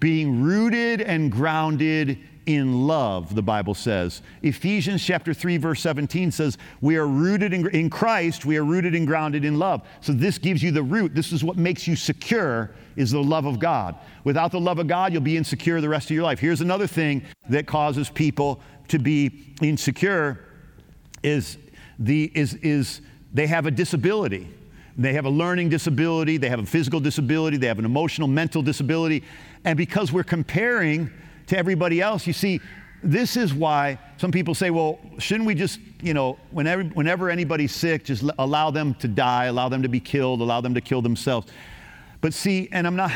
Being 0.00 0.42
rooted 0.42 1.00
and 1.00 1.30
grounded 1.30 2.18
in 2.46 2.88
love, 2.88 3.36
the 3.36 3.42
Bible 3.42 3.74
says. 3.74 4.20
Ephesians 4.42 5.00
chapter 5.00 5.32
3, 5.32 5.58
verse 5.58 5.80
17 5.80 6.32
says, 6.32 6.58
We 6.80 6.96
are 6.96 7.06
rooted 7.06 7.52
in, 7.52 7.68
in, 7.68 7.88
Christ, 7.88 8.46
we 8.46 8.56
are 8.56 8.64
rooted 8.64 8.96
and 8.96 9.06
grounded 9.06 9.44
in 9.44 9.60
love. 9.60 9.86
So 10.00 10.12
this 10.12 10.38
gives 10.38 10.60
you 10.60 10.72
the 10.72 10.82
root. 10.82 11.14
This 11.14 11.30
is 11.30 11.44
what 11.44 11.56
makes 11.56 11.86
you 11.86 11.94
secure, 11.94 12.72
is 12.96 13.12
the 13.12 13.22
love 13.22 13.46
of 13.46 13.60
God. 13.60 13.94
Without 14.24 14.50
the 14.50 14.58
love 14.58 14.80
of 14.80 14.88
God, 14.88 15.12
you'll 15.12 15.22
be 15.22 15.36
insecure 15.36 15.80
the 15.80 15.88
rest 15.88 16.10
of 16.10 16.16
your 16.16 16.24
life. 16.24 16.40
Here's 16.40 16.62
another 16.62 16.88
thing 16.88 17.22
that 17.48 17.68
causes 17.68 18.10
people 18.10 18.60
to 18.88 18.98
be 18.98 19.54
insecure 19.62 20.44
is, 21.22 21.58
the, 22.00 22.28
is, 22.34 22.54
is 22.54 23.02
they 23.32 23.46
have 23.46 23.66
a 23.66 23.70
disability. 23.70 24.52
They 24.98 25.14
have 25.14 25.24
a 25.24 25.30
learning 25.30 25.68
disability, 25.68 26.36
they 26.36 26.48
have 26.48 26.58
a 26.58 26.66
physical 26.66 27.00
disability, 27.00 27.56
they 27.56 27.68
have 27.68 27.78
an 27.78 27.84
emotional, 27.84 28.28
mental 28.28 28.62
disability. 28.62 29.22
And 29.64 29.76
because 29.76 30.12
we're 30.12 30.24
comparing, 30.24 31.10
to 31.48 31.58
everybody 31.58 32.00
else. 32.00 32.26
You 32.26 32.32
see, 32.32 32.60
this 33.02 33.36
is 33.36 33.52
why 33.52 33.98
some 34.16 34.30
people 34.30 34.54
say, 34.54 34.70
well, 34.70 34.98
shouldn't 35.18 35.46
we 35.46 35.54
just, 35.54 35.80
you 36.00 36.14
know, 36.14 36.38
whenever, 36.50 36.84
whenever 36.84 37.30
anybody's 37.30 37.74
sick, 37.74 38.04
just 38.04 38.24
allow 38.38 38.70
them 38.70 38.94
to 38.94 39.08
die, 39.08 39.46
allow 39.46 39.68
them 39.68 39.82
to 39.82 39.88
be 39.88 40.00
killed, 40.00 40.40
allow 40.40 40.60
them 40.60 40.74
to 40.74 40.80
kill 40.80 41.02
themselves. 41.02 41.48
But 42.20 42.34
see, 42.34 42.68
and 42.72 42.86
I'm 42.86 42.96
not, 42.96 43.12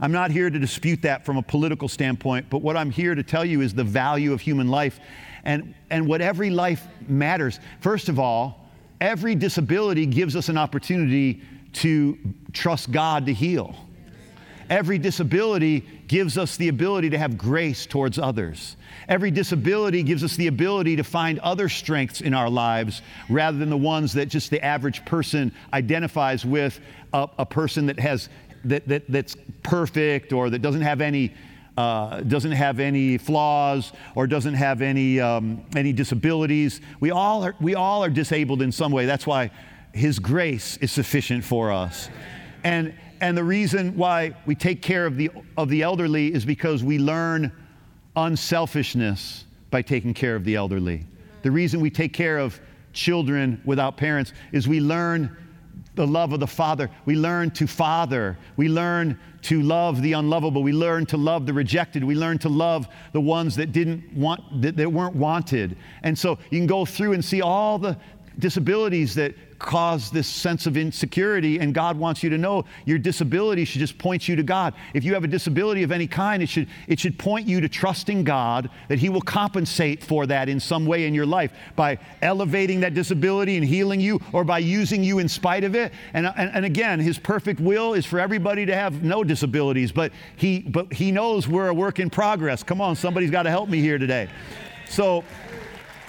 I'm 0.00 0.12
not 0.12 0.30
here 0.30 0.50
to 0.50 0.58
dispute 0.58 1.02
that 1.02 1.24
from 1.24 1.36
a 1.36 1.42
political 1.42 1.88
standpoint, 1.88 2.46
but 2.50 2.58
what 2.58 2.76
I'm 2.76 2.90
here 2.90 3.14
to 3.14 3.22
tell 3.22 3.44
you 3.44 3.60
is 3.60 3.74
the 3.74 3.84
value 3.84 4.32
of 4.32 4.40
human 4.40 4.68
life 4.68 5.00
and, 5.44 5.74
and 5.90 6.06
what 6.06 6.20
every 6.20 6.50
life 6.50 6.86
matters. 7.08 7.60
First 7.80 8.08
of 8.08 8.18
all, 8.18 8.65
every 9.00 9.34
disability 9.34 10.06
gives 10.06 10.36
us 10.36 10.48
an 10.48 10.58
opportunity 10.58 11.42
to 11.74 12.18
trust 12.52 12.90
God 12.90 13.26
to 13.26 13.34
heal. 13.34 13.74
Every 14.68 14.98
disability 14.98 15.80
gives 16.08 16.36
us 16.38 16.56
the 16.56 16.68
ability 16.68 17.10
to 17.10 17.18
have 17.18 17.38
grace 17.38 17.86
towards 17.86 18.18
others. 18.18 18.76
Every 19.08 19.30
disability 19.30 20.02
gives 20.02 20.24
us 20.24 20.34
the 20.36 20.48
ability 20.48 20.96
to 20.96 21.04
find 21.04 21.38
other 21.40 21.68
strengths 21.68 22.20
in 22.20 22.34
our 22.34 22.50
lives 22.50 23.02
rather 23.28 23.58
than 23.58 23.70
the 23.70 23.76
ones 23.76 24.12
that 24.14 24.28
just 24.28 24.50
the 24.50 24.64
average 24.64 25.04
person 25.04 25.52
identifies 25.72 26.44
with 26.44 26.80
a, 27.12 27.28
a 27.38 27.46
person 27.46 27.86
that 27.86 28.00
has 28.00 28.28
that, 28.64 28.88
that, 28.88 29.04
that's 29.08 29.36
perfect 29.62 30.32
or 30.32 30.50
that 30.50 30.60
doesn't 30.60 30.82
have 30.82 31.00
any 31.00 31.32
uh, 31.76 32.20
doesn't 32.22 32.52
have 32.52 32.80
any 32.80 33.18
flaws 33.18 33.92
or 34.14 34.26
doesn't 34.26 34.54
have 34.54 34.82
any 34.82 35.20
um, 35.20 35.64
any 35.76 35.92
disabilities. 35.92 36.80
We 37.00 37.10
all 37.10 37.44
are 37.44 37.54
we 37.60 37.74
all 37.74 38.02
are 38.02 38.10
disabled 38.10 38.62
in 38.62 38.72
some 38.72 38.92
way. 38.92 39.06
That's 39.06 39.26
why 39.26 39.50
His 39.92 40.18
grace 40.18 40.76
is 40.78 40.90
sufficient 40.92 41.44
for 41.44 41.70
us. 41.70 42.08
And 42.64 42.94
and 43.20 43.36
the 43.36 43.44
reason 43.44 43.96
why 43.96 44.34
we 44.44 44.54
take 44.54 44.82
care 44.82 45.06
of 45.06 45.16
the, 45.16 45.30
of 45.56 45.68
the 45.68 45.82
elderly 45.82 46.32
is 46.32 46.44
because 46.44 46.84
we 46.84 46.98
learn 46.98 47.50
unselfishness 48.14 49.44
by 49.70 49.82
taking 49.82 50.14
care 50.14 50.36
of 50.36 50.44
the 50.44 50.54
elderly. 50.54 51.06
The 51.42 51.50
reason 51.50 51.80
we 51.80 51.90
take 51.90 52.12
care 52.12 52.38
of 52.38 52.60
children 52.92 53.60
without 53.64 53.96
parents 53.96 54.32
is 54.52 54.68
we 54.68 54.80
learn 54.80 55.36
the 55.96 56.06
love 56.06 56.32
of 56.32 56.40
the 56.40 56.46
Father. 56.46 56.90
We 57.04 57.16
learn 57.16 57.50
to 57.52 57.66
father. 57.66 58.38
We 58.56 58.68
learn 58.68 59.18
to 59.42 59.62
love 59.62 60.02
the 60.02 60.12
unlovable. 60.12 60.62
We 60.62 60.72
learn 60.72 61.06
to 61.06 61.16
love 61.16 61.46
the 61.46 61.52
rejected. 61.52 62.04
We 62.04 62.14
learn 62.14 62.38
to 62.38 62.48
love 62.48 62.86
the 63.12 63.20
ones 63.20 63.56
that 63.56 63.72
didn't 63.72 64.12
want 64.12 64.62
that, 64.62 64.76
that 64.76 64.92
weren't 64.92 65.16
wanted. 65.16 65.76
And 66.02 66.16
so 66.16 66.38
you 66.50 66.58
can 66.58 66.66
go 66.66 66.84
through 66.84 67.14
and 67.14 67.24
see 67.24 67.42
all 67.42 67.78
the 67.78 67.96
disabilities 68.38 69.14
that 69.14 69.34
cause 69.58 70.10
this 70.10 70.26
sense 70.26 70.66
of 70.66 70.76
insecurity, 70.76 71.58
and 71.58 71.74
God 71.74 71.98
wants 71.98 72.22
you 72.22 72.30
to 72.30 72.38
know 72.38 72.64
your 72.84 72.98
disability 72.98 73.64
should 73.64 73.80
just 73.80 73.98
point 73.98 74.28
you 74.28 74.36
to 74.36 74.42
God. 74.42 74.74
If 74.94 75.04
you 75.04 75.14
have 75.14 75.24
a 75.24 75.28
disability 75.28 75.82
of 75.82 75.92
any 75.92 76.06
kind, 76.06 76.42
it 76.42 76.48
should, 76.48 76.68
it 76.88 77.00
should 77.00 77.18
point 77.18 77.46
you 77.46 77.60
to 77.60 77.68
trusting 77.68 78.24
God 78.24 78.70
that 78.88 78.98
He 78.98 79.08
will 79.08 79.20
compensate 79.20 80.02
for 80.02 80.26
that 80.26 80.48
in 80.48 80.60
some 80.60 80.86
way 80.86 81.06
in 81.06 81.14
your 81.14 81.26
life 81.26 81.52
by 81.74 81.98
elevating 82.22 82.80
that 82.80 82.94
disability 82.94 83.56
and 83.56 83.64
healing 83.64 84.00
you 84.00 84.20
or 84.32 84.44
by 84.44 84.58
using 84.58 85.02
you 85.02 85.18
in 85.18 85.28
spite 85.28 85.64
of 85.64 85.74
it. 85.74 85.92
And, 86.12 86.26
and, 86.26 86.50
and 86.54 86.64
again, 86.64 87.00
His 87.00 87.18
perfect 87.18 87.60
will 87.60 87.94
is 87.94 88.06
for 88.06 88.20
everybody 88.20 88.66
to 88.66 88.74
have 88.74 89.02
no 89.02 89.24
disabilities, 89.24 89.92
but 89.92 90.12
he, 90.36 90.60
but 90.60 90.92
he 90.92 91.12
knows 91.12 91.48
we're 91.48 91.68
a 91.68 91.74
work 91.74 91.98
in 91.98 92.10
progress. 92.10 92.62
Come 92.62 92.80
on, 92.80 92.96
somebody's 92.96 93.30
got 93.30 93.44
to 93.44 93.50
help 93.50 93.68
me 93.68 93.80
here 93.80 93.98
today. 93.98 94.28
So, 94.88 95.24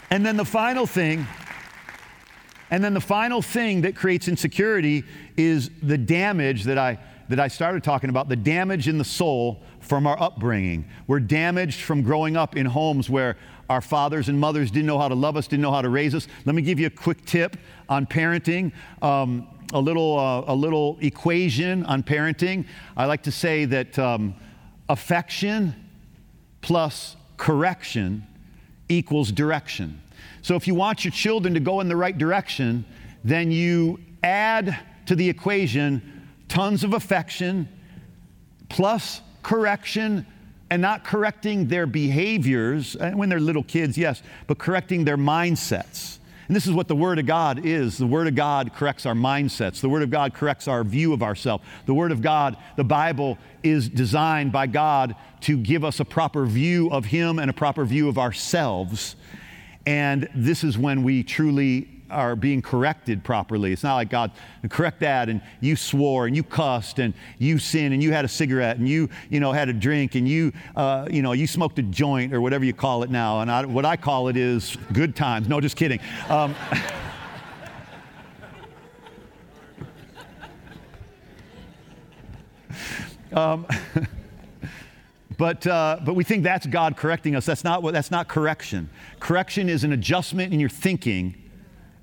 and 0.10 0.25
then 0.25 0.38
the 0.38 0.45
final 0.45 0.86
thing 0.86 1.25
and 2.69 2.84
then 2.84 2.93
the 2.93 3.01
final 3.01 3.41
thing 3.41 3.82
that 3.82 3.95
creates 3.95 4.27
insecurity 4.27 5.03
is 5.38 5.69
the 5.82 5.97
damage 5.97 6.63
that 6.65 6.77
I, 6.77 6.99
that 7.30 7.39
I 7.39 7.47
started 7.47 7.84
talking 7.84 8.10
about 8.10 8.30
the 8.30 8.36
damage 8.36 8.88
in 8.88 8.97
the 8.97 9.06
soul 9.06 9.62
from 9.80 10.06
our 10.06 10.21
upbringing. 10.21 10.86
We're 11.08 11.19
damaged 11.19 11.82
from 11.82 12.01
growing 12.01 12.36
up 12.36 12.56
in 12.56 12.65
homes 12.65 13.10
where 13.10 13.38
our 13.69 13.82
fathers 13.82 14.30
and 14.30 14.39
mothers 14.39 14.71
didn't 14.71 14.88
know 14.88 14.99
how 14.99 15.08
to 15.08 15.15
love 15.15 15.38
us, 15.38 15.47
didn't 15.47 15.62
know 15.62 15.71
how 15.71 15.82
to 15.82 15.89
raise 15.89 16.15
us. 16.15 16.27
Let 16.45 16.56
me 16.56 16.62
give 16.62 16.80
you 16.80 16.88
a 16.88 16.91
quick 16.91 17.25
tip 17.25 17.58
on 17.89 18.06
parenting. 18.06 18.71
Um, 19.01 19.47
a 19.73 19.80
little, 19.80 20.17
uh, 20.17 20.53
a 20.53 20.56
little 20.56 20.97
equation 21.01 21.86
on 21.86 22.03
parenting. 22.03 22.65
I 22.95 23.06
like 23.06 23.23
to 23.23 23.32
say 23.32 23.65
that 23.65 23.99
um, 23.99 24.36
affection 24.88 25.75
plus 26.62 27.17
correction 27.36 28.25
equals 28.89 29.32
direction. 29.32 30.01
So 30.47 30.55
if 30.55 30.65
you 30.65 30.75
want 30.75 31.03
your 31.03 31.12
children 31.12 31.55
to 31.55 31.60
go 31.60 31.81
in 31.81 31.89
the 31.89 31.97
right 31.97 32.17
direction, 32.17 32.86
then 33.21 33.51
you 33.51 33.99
add 34.23 34.79
to 35.07 35.13
the 35.13 35.27
equation 35.27 36.25
tons 36.47 36.86
of 36.86 36.93
affection 36.93 37.67
plus 38.69 39.19
correction 39.43 40.25
and 40.69 40.81
not 40.81 41.03
correcting 41.03 41.67
their 41.67 41.86
behaviors 41.86 42.95
eh, 42.95 43.12
when 43.12 43.27
they're 43.27 43.41
little 43.41 43.62
kids, 43.62 43.97
yes, 43.97 44.23
but 44.47 44.57
correcting 44.57 45.03
their 45.03 45.17
mindsets. 45.17 46.19
And 46.47 46.55
this 46.55 46.65
is 46.65 46.71
what 46.71 46.88
the 46.88 46.95
Word 46.95 47.19
of 47.19 47.25
God 47.25 47.65
is. 47.65 47.97
The 47.97 48.07
Word 48.07 48.27
of 48.27 48.36
God 48.36 48.73
corrects 48.73 49.05
our 49.05 49.13
mindsets. 49.13 49.81
The 49.81 49.89
Word 49.89 50.01
of 50.01 50.10
God 50.10 50.33
corrects 50.33 50.69
our 50.69 50.86
view 50.86 51.12
of 51.12 51.23
ourselves. 51.23 51.65
The 51.88 51.93
Word 51.93 52.13
of 52.13 52.21
God, 52.21 52.55
the 52.77 52.86
Bible, 52.86 53.38
is 53.63 53.89
designed 53.89 54.53
by 54.53 54.67
God 54.67 55.13
to 55.41 55.57
give 55.57 55.83
us 55.83 55.99
a 55.99 56.05
proper 56.05 56.45
view 56.45 56.89
of 56.89 57.03
Him 57.03 57.38
and 57.38 57.49
a 57.49 57.53
proper 57.53 57.83
view 57.83 58.07
of 58.07 58.17
ourselves. 58.17 59.16
And 59.88 60.28
this 60.36 60.65
is 60.65 60.78
when 60.78 61.02
we 61.02 61.23
truly 61.23 61.88
are 62.10 62.36
being 62.36 62.62
corrected 62.62 63.23
properly. 63.23 63.71
It's 63.71 63.84
not 63.84 63.95
like 63.95 64.10
God, 64.10 64.34
correct 64.69 65.00
that, 65.00 65.30
and 65.30 65.41
you 65.62 65.78
swore, 65.78 66.28
and 66.28 66.36
you 66.36 66.43
cussed, 66.43 67.00
and 67.00 67.13
you 67.38 67.58
sinned, 67.58 67.93
and 67.93 68.04
you 68.04 68.12
had 68.12 68.26
a 68.26 68.28
cigarette, 68.28 68.76
and 68.80 68.89
you, 68.89 69.08
you 69.30 69.39
know, 69.39 69.54
had 69.54 69.69
a 69.69 69.73
drink, 69.73 70.15
and 70.15 70.28
you, 70.28 70.52
uh, 70.76 71.08
you 71.10 71.21
know, 71.21 71.32
you 71.32 71.47
smoked 71.47 71.80
a 71.80 71.84
joint, 71.84 72.34
or 72.34 72.41
whatever 72.41 72.65
you 72.65 72.73
call 72.73 73.02
it 73.04 73.10
now. 73.10 73.39
And 73.39 73.50
I, 73.50 73.65
what 73.65 73.86
I 73.86 73.95
call 73.95 74.28
it 74.28 74.36
is 74.36 74.76
good 74.91 75.15
times. 75.15 75.47
No, 75.47 75.62
just 75.62 75.78
kidding. 75.78 76.02
Um, 76.28 76.54
um, 83.32 83.65
But, 85.38 85.67
uh, 85.67 86.00
but 86.04 86.15
we 86.15 86.23
think 86.23 86.43
that's 86.43 86.65
God 86.65 86.98
correcting 86.98 87.35
us. 87.35 87.46
That's 87.46 87.63
not, 87.63 87.83
what, 87.83 87.94
that's 87.94 88.12
not 88.12 88.27
correction. 88.27 88.90
Correction 89.19 89.69
is 89.69 89.83
an 89.83 89.94
adjustment 89.94 90.54
in 90.54 90.60
your 90.60 90.69
thinking 90.69 91.46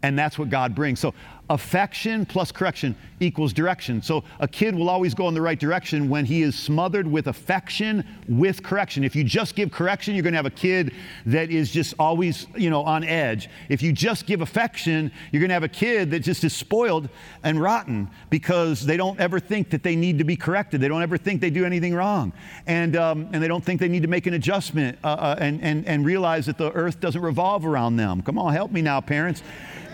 And 0.05 0.19
that's 0.19 0.39
what 0.39 0.51
God 0.51 0.75
brings. 0.75 1.01
So 1.01 1.15
affection 1.49 2.25
plus 2.25 2.51
correction 2.53 2.95
equals 3.21 3.53
direction. 3.53 4.03
So 4.03 4.25
a 4.41 4.49
kid 4.49 4.75
will 4.75 4.91
always 4.91 5.15
go 5.15 5.29
in 5.29 5.35
the 5.35 5.41
right 5.41 5.59
direction 5.59 6.11
when 6.11 6.27
he 6.27 6.43
is 6.43 6.59
smothered 6.59 7.07
with 7.07 7.27
affection 7.27 8.05
with 8.29 8.63
correction. 8.63 9.03
If 9.03 9.17
you 9.17 9.25
just 9.25 9.55
give 9.55 9.71
correction, 9.71 10.15
you're 10.15 10.23
going 10.23 10.35
to 10.35 10.39
have 10.39 10.47
a 10.47 10.51
kid 10.51 10.93
that 11.27 11.51
is 11.51 11.71
just 11.71 11.95
always, 11.99 12.47
you 12.55 12.69
know, 12.69 12.83
on 12.83 13.03
edge. 13.03 13.49
If 13.71 13.83
you 13.83 13.93
just 13.93 14.27
give 14.27 14.43
affection, 14.43 15.11
you're 15.33 15.41
going 15.41 15.49
to 15.49 15.55
have 15.55 15.65
a 15.65 15.69
kid 15.69 16.11
that 16.11 16.21
just 16.21 16.45
is 16.45 16.55
spoiled 16.55 17.09
and 17.43 17.59
rotten 17.59 18.11
because 18.29 18.85
they 18.85 18.99
don't 18.99 19.19
ever 19.19 19.41
think 19.41 19.71
that 19.71 19.83
they 19.83 19.97
need 19.97 20.19
to 20.19 20.25
be 20.25 20.37
corrected. 20.37 20.83
They 20.83 20.89
don't 20.89 21.03
ever 21.03 21.17
think 21.17 21.41
they 21.41 21.51
do 21.51 21.65
anything 21.65 21.95
wrong. 21.95 22.35
And, 22.67 22.95
um, 22.97 23.29
and 23.33 23.43
they 23.43 23.49
don't 23.49 23.65
think 23.65 23.81
they 23.81 23.89
need 23.89 24.03
to 24.03 24.09
make 24.09 24.27
an 24.27 24.35
adjustment 24.35 24.99
uh, 25.03 25.09
uh, 25.09 25.37
and, 25.39 25.63
and, 25.63 25.87
and 25.87 26.05
realize 26.05 26.45
that 26.45 26.59
the 26.59 26.73
earth 26.73 27.01
doesn't 27.01 27.23
revolve 27.23 27.65
around 27.65 27.97
them. 27.97 28.21
Come 28.21 28.39
on, 28.39 28.53
help 28.53 28.71
me 28.71 28.83
now, 28.83 29.01
parents. 29.01 29.43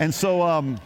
And 0.00 0.12
so, 0.12 0.42
um, 0.42 0.80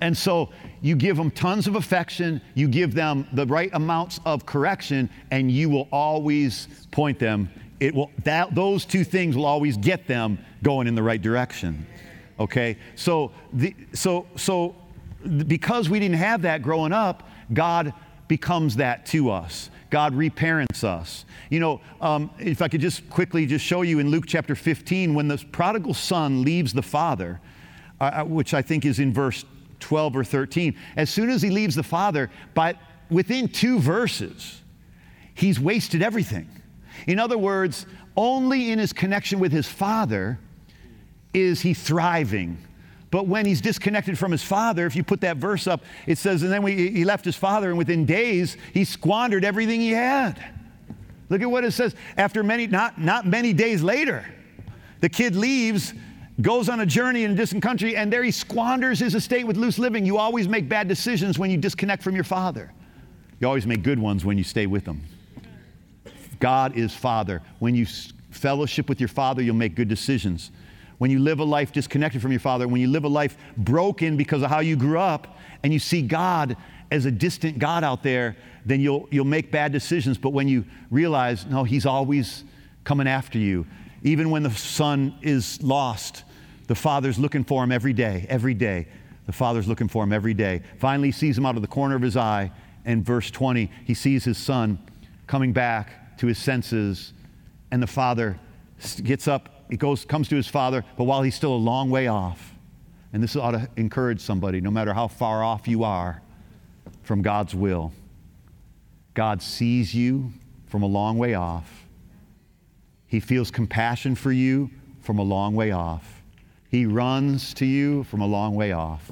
and 0.00 0.16
so 0.16 0.50
you 0.82 0.96
give 0.96 1.16
them 1.16 1.30
tons 1.30 1.66
of 1.66 1.76
affection, 1.76 2.42
you 2.54 2.68
give 2.68 2.92
them 2.92 3.26
the 3.32 3.46
right 3.46 3.70
amounts 3.72 4.20
of 4.26 4.44
correction, 4.44 5.08
and 5.30 5.50
you 5.50 5.70
will 5.70 5.88
always 5.90 6.68
point 6.90 7.18
them. 7.18 7.48
It 7.78 7.94
will 7.94 8.10
that 8.24 8.54
those 8.54 8.84
two 8.84 9.04
things 9.04 9.36
will 9.36 9.46
always 9.46 9.76
get 9.76 10.06
them 10.06 10.38
going 10.62 10.88
in 10.88 10.94
the 10.94 11.02
right 11.02 11.22
direction. 11.22 11.86
Okay? 12.38 12.76
So 12.96 13.30
the 13.52 13.74
so 13.92 14.26
so 14.36 14.74
because 15.46 15.88
we 15.88 16.00
didn't 16.00 16.16
have 16.16 16.42
that 16.42 16.62
growing 16.62 16.92
up, 16.92 17.28
God 17.52 17.94
becomes 18.28 18.76
that 18.76 19.06
to 19.06 19.30
us. 19.30 19.70
God 19.90 20.14
reparents 20.14 20.82
us. 20.82 21.24
You 21.48 21.60
know, 21.60 21.80
um, 22.00 22.30
if 22.40 22.60
I 22.60 22.66
could 22.66 22.80
just 22.80 23.08
quickly 23.08 23.46
just 23.46 23.64
show 23.64 23.82
you 23.82 24.00
in 24.00 24.10
Luke 24.10 24.24
chapter 24.26 24.56
15, 24.56 25.14
when 25.14 25.28
the 25.28 25.38
prodigal 25.52 25.94
son 25.94 26.42
leaves 26.42 26.72
the 26.72 26.82
father, 26.82 27.40
uh, 28.00 28.04
uh 28.04 28.24
which 28.24 28.54
I 28.54 28.62
think 28.62 28.84
is 28.84 28.98
in 28.98 29.12
verse 29.12 29.44
12 29.80 30.16
or 30.16 30.24
13. 30.24 30.76
As 30.96 31.10
soon 31.10 31.30
as 31.30 31.42
he 31.42 31.50
leaves 31.50 31.74
the 31.74 31.82
Father, 31.82 32.30
but 32.54 32.76
within 33.10 33.48
two 33.48 33.78
verses, 33.78 34.62
he's 35.34 35.60
wasted 35.60 36.02
everything. 36.02 36.48
In 37.06 37.18
other 37.18 37.38
words, 37.38 37.86
only 38.16 38.70
in 38.70 38.78
his 38.78 38.92
connection 38.92 39.38
with 39.38 39.52
his 39.52 39.68
Father 39.68 40.38
is 41.34 41.60
he 41.60 41.74
thriving. 41.74 42.58
But 43.10 43.28
when 43.28 43.46
he's 43.46 43.60
disconnected 43.60 44.18
from 44.18 44.32
his 44.32 44.42
father, 44.42 44.84
if 44.84 44.96
you 44.96 45.04
put 45.04 45.20
that 45.20 45.36
verse 45.36 45.66
up, 45.66 45.84
it 46.06 46.18
says, 46.18 46.42
and 46.42 46.52
then 46.52 46.62
we, 46.62 46.90
he 46.90 47.04
left 47.04 47.24
his 47.24 47.36
father, 47.36 47.68
and 47.68 47.78
within 47.78 48.04
days, 48.04 48.56
he 48.74 48.84
squandered 48.84 49.44
everything 49.44 49.80
he 49.80 49.92
had. 49.92 50.42
Look 51.28 51.40
at 51.40 51.50
what 51.50 51.64
it 51.64 51.72
says. 51.72 51.94
After 52.16 52.42
many, 52.42 52.66
not, 52.66 53.00
not 53.00 53.26
many 53.26 53.52
days 53.52 53.82
later, 53.82 54.26
the 55.00 55.08
kid 55.08 55.36
leaves 55.36 55.94
goes 56.40 56.68
on 56.68 56.80
a 56.80 56.86
journey 56.86 57.24
in 57.24 57.32
a 57.32 57.34
distant 57.34 57.62
country, 57.62 57.96
and 57.96 58.12
there 58.12 58.22
he 58.22 58.30
squanders 58.30 58.98
his 58.98 59.14
estate 59.14 59.46
with 59.46 59.56
loose 59.56 59.78
living. 59.78 60.04
You 60.04 60.18
always 60.18 60.48
make 60.48 60.68
bad 60.68 60.88
decisions 60.88 61.38
when 61.38 61.50
you 61.50 61.56
disconnect 61.56 62.02
from 62.02 62.14
your 62.14 62.24
father. 62.24 62.72
You 63.40 63.46
always 63.46 63.66
make 63.66 63.82
good 63.82 63.98
ones 63.98 64.24
when 64.24 64.38
you 64.38 64.44
stay 64.44 64.66
with 64.66 64.84
him. 64.86 65.02
God 66.38 66.76
is 66.76 66.94
Father. 66.94 67.42
When 67.58 67.74
you 67.74 67.86
fellowship 68.30 68.88
with 68.88 69.00
your 69.00 69.08
Father, 69.08 69.42
you'll 69.42 69.56
make 69.56 69.74
good 69.74 69.88
decisions. 69.88 70.50
When 70.98 71.10
you 71.10 71.18
live 71.18 71.40
a 71.40 71.44
life 71.44 71.72
disconnected 71.72 72.22
from 72.22 72.30
your 72.30 72.40
Father, 72.40 72.68
when 72.68 72.80
you 72.80 72.88
live 72.88 73.04
a 73.04 73.08
life 73.08 73.36
broken 73.56 74.16
because 74.16 74.42
of 74.42 74.50
how 74.50 74.60
you 74.60 74.76
grew 74.76 74.98
up, 74.98 75.38
and 75.62 75.72
you 75.72 75.78
see 75.78 76.02
God 76.02 76.56
as 76.90 77.06
a 77.06 77.10
distant 77.10 77.58
God 77.58 77.82
out 77.82 78.02
there, 78.02 78.36
then 78.64 78.80
you'll, 78.80 79.08
you'll 79.10 79.24
make 79.24 79.50
bad 79.50 79.72
decisions. 79.72 80.18
But 80.18 80.30
when 80.30 80.48
you 80.48 80.64
realize, 80.90 81.46
no, 81.46 81.64
He's 81.64 81.86
always 81.86 82.44
coming 82.84 83.08
after 83.08 83.38
you, 83.38 83.66
even 84.02 84.30
when 84.30 84.42
the 84.42 84.50
son 84.50 85.18
is 85.22 85.60
lost, 85.62 86.24
the 86.66 86.74
father's 86.74 87.18
looking 87.18 87.44
for 87.44 87.62
him 87.62 87.72
every 87.72 87.92
day, 87.92 88.26
every 88.28 88.54
day. 88.54 88.86
The 89.26 89.32
father's 89.32 89.66
looking 89.66 89.88
for 89.88 90.04
him 90.04 90.12
every 90.12 90.34
day. 90.34 90.62
Finally, 90.78 91.08
he 91.08 91.12
sees 91.12 91.36
him 91.36 91.46
out 91.46 91.56
of 91.56 91.62
the 91.62 91.68
corner 91.68 91.96
of 91.96 92.02
his 92.02 92.16
eye. 92.16 92.50
And 92.84 93.04
verse 93.04 93.30
20, 93.30 93.70
he 93.84 93.94
sees 93.94 94.24
his 94.24 94.38
son 94.38 94.78
coming 95.26 95.52
back 95.52 96.16
to 96.18 96.26
his 96.26 96.38
senses. 96.38 97.12
And 97.70 97.82
the 97.82 97.86
father 97.86 98.38
gets 99.02 99.26
up, 99.26 99.64
he 99.68 99.76
goes, 99.76 100.04
comes 100.04 100.28
to 100.28 100.36
his 100.36 100.46
father, 100.46 100.84
but 100.96 101.04
while 101.04 101.22
he's 101.22 101.34
still 101.34 101.52
a 101.52 101.56
long 101.56 101.90
way 101.90 102.06
off, 102.06 102.54
and 103.12 103.22
this 103.22 103.34
ought 103.34 103.52
to 103.52 103.68
encourage 103.76 104.20
somebody, 104.20 104.60
no 104.60 104.70
matter 104.70 104.92
how 104.92 105.08
far 105.08 105.42
off 105.42 105.66
you 105.66 105.82
are 105.82 106.22
from 107.02 107.22
God's 107.22 107.54
will, 107.54 107.92
God 109.14 109.42
sees 109.42 109.94
you 109.94 110.32
from 110.66 110.82
a 110.82 110.86
long 110.86 111.18
way 111.18 111.34
off. 111.34 111.86
He 113.06 113.18
feels 113.20 113.50
compassion 113.50 114.14
for 114.14 114.30
you 114.30 114.70
from 115.00 115.18
a 115.18 115.22
long 115.22 115.54
way 115.54 115.70
off. 115.70 116.15
He 116.70 116.86
runs 116.86 117.54
to 117.54 117.66
you 117.66 118.04
from 118.04 118.20
a 118.20 118.26
long 118.26 118.54
way 118.54 118.72
off. 118.72 119.10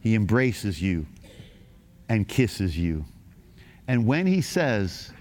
He 0.00 0.14
embraces 0.14 0.80
you 0.80 1.06
and 2.08 2.28
kisses 2.28 2.76
you. 2.76 3.04
And 3.88 4.06
when 4.06 4.26
he 4.26 4.40
says 4.40 5.12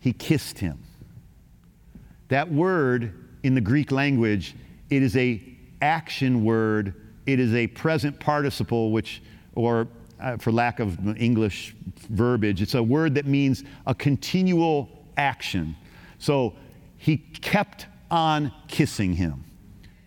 he 0.00 0.12
kissed 0.12 0.58
him, 0.58 0.78
that 2.28 2.50
word 2.50 3.12
in 3.42 3.54
the 3.54 3.60
Greek 3.60 3.92
language, 3.92 4.54
it 4.90 5.02
is 5.02 5.16
a 5.16 5.42
action 5.80 6.44
word. 6.44 6.94
It 7.26 7.38
is 7.38 7.54
a 7.54 7.66
present 7.68 8.18
participle, 8.18 8.90
which, 8.90 9.22
or 9.54 9.86
uh, 10.20 10.36
for 10.38 10.52
lack 10.52 10.80
of 10.80 10.98
English 11.16 11.74
verbiage, 12.08 12.62
it's 12.62 12.74
a 12.74 12.82
word 12.82 13.14
that 13.14 13.26
means 13.26 13.64
a 13.86 13.94
continual 13.94 14.88
action. 15.16 15.76
So 16.18 16.54
he 16.96 17.18
kept 17.18 17.86
on 18.10 18.52
kissing 18.68 19.14
him. 19.14 19.44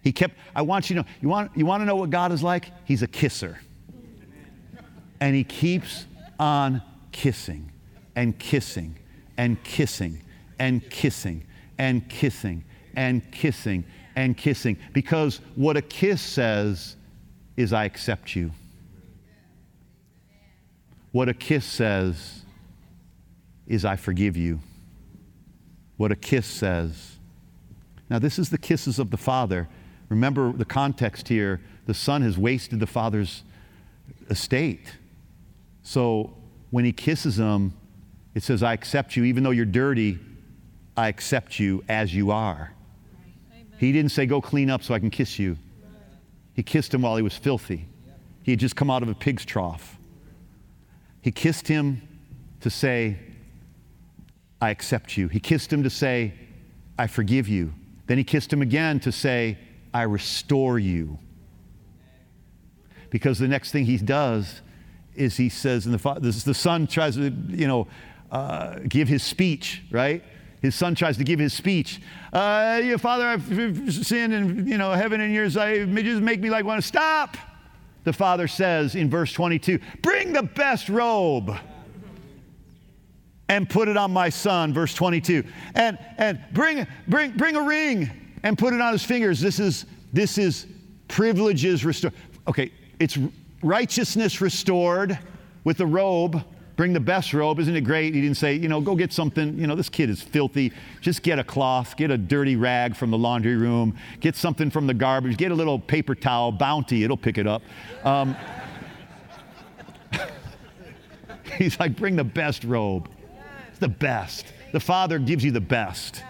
He 0.08 0.14
kept, 0.14 0.38
I 0.56 0.62
want 0.62 0.90
you 0.90 0.96
to 0.96 1.02
know, 1.02 1.08
you 1.20 1.28
want, 1.28 1.52
you 1.54 1.66
want 1.66 1.82
to 1.82 1.86
know 1.86 1.98
what 1.98 2.10
God 2.10 2.32
is 2.32 2.42
like? 2.42 2.72
He's 2.86 3.02
a 3.02 3.08
kisser. 3.08 3.60
And 5.20 5.36
he 5.36 5.44
keeps 5.44 6.06
on 6.40 6.82
kissing 7.12 7.74
and 8.16 8.40
kissing 8.40 8.98
and 9.36 9.62
kissing 9.66 10.22
and 10.60 10.82
kissing 10.90 11.44
and 11.78 12.08
kissing 12.08 12.64
and 12.96 13.30
kissing 13.34 13.84
and 14.16 14.38
kissing. 14.38 14.78
Because 14.94 15.42
what 15.56 15.76
a 15.76 15.82
kiss 15.82 16.22
says 16.22 16.96
is, 17.58 17.74
I 17.74 17.84
accept 17.84 18.34
you. 18.34 18.52
What 21.12 21.28
a 21.28 21.34
kiss 21.34 21.66
says 21.66 22.46
is, 23.68 23.84
I 23.84 23.98
forgive 23.98 24.38
you. 24.38 24.62
What 25.98 26.14
a 26.14 26.16
kiss 26.16 26.46
says. 26.46 27.18
Now, 28.10 28.20
this 28.20 28.40
is 28.40 28.50
the 28.52 28.58
kisses 28.58 29.00
of 29.00 29.12
the 29.12 29.18
Father. 29.18 29.68
Remember 30.10 30.52
the 30.52 30.66
context 30.66 31.28
here 31.28 31.62
the 31.86 31.94
son 31.94 32.22
has 32.22 32.38
wasted 32.38 32.80
the 32.80 32.88
father's 32.88 33.44
estate. 34.30 34.94
So 35.84 36.36
when 36.70 36.86
he 36.86 36.92
kisses 36.92 37.40
him, 37.40 37.74
it 38.36 38.44
says, 38.44 38.62
I 38.62 38.74
accept 38.74 39.16
you. 39.16 39.24
Even 39.24 39.44
though 39.44 39.52
you're 39.52 39.66
dirty, 39.66 40.20
I 40.96 41.08
accept 41.08 41.60
you 41.60 41.84
as 41.88 42.14
you 42.14 42.32
are. 42.32 42.74
Amen. 43.52 43.68
He 43.80 43.92
didn't 43.92 44.12
say, 44.12 44.26
Go 44.26 44.42
clean 44.42 44.70
up 44.70 44.84
so 44.84 44.94
I 44.94 45.00
can 45.00 45.10
kiss 45.10 45.40
you. 45.40 45.58
He 46.54 46.64
kissed 46.64 46.94
him 46.94 47.04
while 47.04 47.16
he 47.16 47.22
was 47.22 47.38
filthy. 47.38 47.88
He 48.44 48.52
had 48.52 48.60
just 48.60 48.76
come 48.76 48.90
out 48.90 49.04
of 49.04 49.10
a 49.10 49.16
pig's 49.16 49.46
trough. 49.46 49.98
He 51.22 51.32
kissed 51.32 51.68
him 51.68 52.02
to 52.62 52.70
say, 52.70 53.18
I 54.62 54.72
accept 54.72 55.18
you. 55.18 55.28
He 55.28 55.40
kissed 55.40 55.72
him 55.72 55.84
to 55.84 55.90
say, 55.90 56.34
I 56.98 57.08
forgive 57.08 57.48
you. 57.48 57.74
Then 58.08 58.18
he 58.18 58.24
kissed 58.24 58.52
him 58.52 58.62
again 58.62 59.00
to 59.02 59.12
say, 59.12 59.58
I 59.94 60.04
restore 60.04 60.80
you. 60.80 61.20
Because 63.10 63.40
the 63.40 63.48
next 63.48 63.72
thing 63.72 63.86
he 63.86 63.98
does 63.98 64.62
is 65.16 65.38
he 65.38 65.50
says, 65.50 65.86
and 65.86 65.98
the, 65.98 66.42
the 66.46 66.54
son 66.54 66.88
tries 66.88 67.16
to, 67.16 67.30
you 67.50 67.68
know, 67.68 67.88
uh, 68.32 68.80
give 68.88 69.08
his 69.08 69.24
speech, 69.24 69.84
right? 69.90 70.24
His 70.62 70.76
son 70.76 70.96
tries 70.96 71.18
to 71.18 71.24
give 71.24 71.40
his 71.40 71.54
speech. 71.54 72.02
Uh, 72.34 72.82
your 72.84 72.98
father, 72.98 73.26
I've 73.26 73.44
sinned, 73.94 74.34
and 74.34 74.68
you 74.68 74.78
know, 74.78 74.92
heaven 74.92 75.22
and 75.22 75.34
yours, 75.34 75.56
I 75.56 75.86
just 75.86 76.22
make 76.22 76.40
me 76.40 76.50
like 76.50 76.66
one. 76.66 76.82
Stop! 76.82 77.38
The 78.04 78.14
father 78.14 78.48
says 78.48 78.96
in 78.96 79.10
verse 79.10 79.34
22, 79.34 79.80
bring 80.02 80.34
the 80.34 80.44
best 80.44 80.90
robe 80.90 81.58
and 83.50 83.70
put 83.70 83.88
it 83.88 83.98
on 83.98 84.12
my 84.12 84.30
son, 84.30 84.74
verse 84.74 84.94
22. 84.94 85.44
And, 85.76 85.98
and 86.18 86.40
bring, 86.54 86.88
bring, 87.08 87.32
bring 87.32 87.56
a 87.56 87.62
ring 87.62 88.10
and 88.44 88.58
put 88.58 88.74
it 88.74 88.82
on 88.82 88.94
his 88.94 89.04
fingers. 89.04 89.40
This 89.40 89.60
is, 89.60 89.86
this 90.14 90.38
is 90.38 90.68
privileges 91.08 91.86
restored. 91.86 92.14
Okay, 92.48 92.72
it's 93.00 93.18
righteousness 93.62 94.42
restored 94.42 95.18
with 95.64 95.78
the 95.78 95.86
robe. 95.86 96.44
Bring 96.76 96.94
the 96.94 97.00
best 97.00 97.34
robe. 97.34 97.60
Isn't 97.60 97.76
it 97.76 97.82
great? 97.82 98.14
He 98.14 98.22
didn't 98.22 98.38
say, 98.38 98.54
you 98.54 98.70
know, 98.70 98.80
go 98.80 98.96
get 98.96 99.12
something. 99.12 99.58
You 99.58 99.66
know, 99.66 99.74
this 99.74 99.90
kid 99.90 100.12
is 100.12 100.22
filthy. 100.22 100.72
Just 101.02 101.24
get 101.24 101.40
a 101.40 101.44
cloth, 101.44 101.98
get 101.98 102.12
a 102.12 102.18
dirty 102.18 102.56
rag 102.56 102.96
from 102.96 103.10
the 103.10 103.18
laundry 103.18 103.56
room, 103.56 103.98
get 104.20 104.36
something 104.36 104.70
from 104.70 104.86
the 104.86 104.94
garbage, 104.94 105.38
get 105.38 105.52
a 105.52 105.56
little 105.56 105.80
paper 105.80 106.14
towel, 106.14 106.52
bounty, 106.52 107.04
it'll 107.04 107.18
pick 107.18 107.40
it 107.40 107.48
up. 107.48 107.64
Um, 108.04 108.36
he's 111.58 111.80
like, 111.80 111.96
bring 111.96 112.16
the 112.16 112.24
best 112.24 112.64
robe. 112.64 113.10
It's 113.70 113.80
the 113.80 113.88
best. 113.88 114.54
The 114.72 114.80
Father 114.80 115.18
gives 115.18 115.44
you 115.44 115.52
the 115.52 115.60
best. 115.60 116.24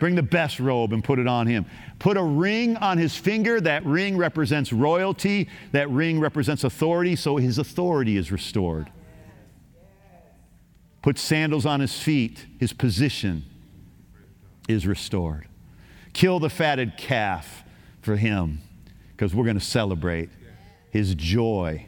Bring 0.00 0.14
the 0.14 0.22
best 0.22 0.58
robe 0.58 0.94
and 0.94 1.04
put 1.04 1.18
it 1.18 1.28
on 1.28 1.46
him. 1.46 1.66
Put 1.98 2.16
a 2.16 2.22
ring 2.22 2.76
on 2.78 2.96
his 2.96 3.14
finger. 3.14 3.60
That 3.60 3.84
ring 3.84 4.16
represents 4.16 4.72
royalty. 4.72 5.48
That 5.72 5.90
ring 5.90 6.18
represents 6.18 6.64
authority, 6.64 7.14
so 7.14 7.36
his 7.36 7.58
authority 7.58 8.16
is 8.16 8.32
restored. 8.32 8.90
Put 11.02 11.18
sandals 11.18 11.66
on 11.66 11.80
his 11.80 11.96
feet. 11.98 12.46
His 12.58 12.72
position 12.72 13.44
is 14.68 14.86
restored. 14.86 15.46
Kill 16.14 16.40
the 16.40 16.50
fatted 16.50 16.96
calf 16.96 17.62
for 18.00 18.16
him 18.16 18.62
because 19.12 19.34
we're 19.34 19.44
going 19.44 19.58
to 19.58 19.64
celebrate. 19.64 20.30
His 20.90 21.14
joy 21.14 21.86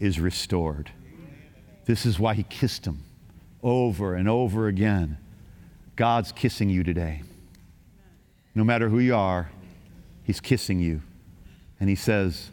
is 0.00 0.18
restored. 0.18 0.90
This 1.84 2.04
is 2.04 2.18
why 2.18 2.34
he 2.34 2.42
kissed 2.42 2.84
him 2.84 3.04
over 3.62 4.14
and 4.14 4.28
over 4.28 4.66
again. 4.66 5.18
God's 5.94 6.32
kissing 6.32 6.68
you 6.68 6.82
today. 6.82 7.22
No 8.54 8.64
matter 8.64 8.88
who 8.88 8.98
you 8.98 9.14
are, 9.14 9.50
He's 10.22 10.40
kissing 10.40 10.80
you. 10.80 11.02
And 11.80 11.88
He 11.88 11.96
says, 11.96 12.50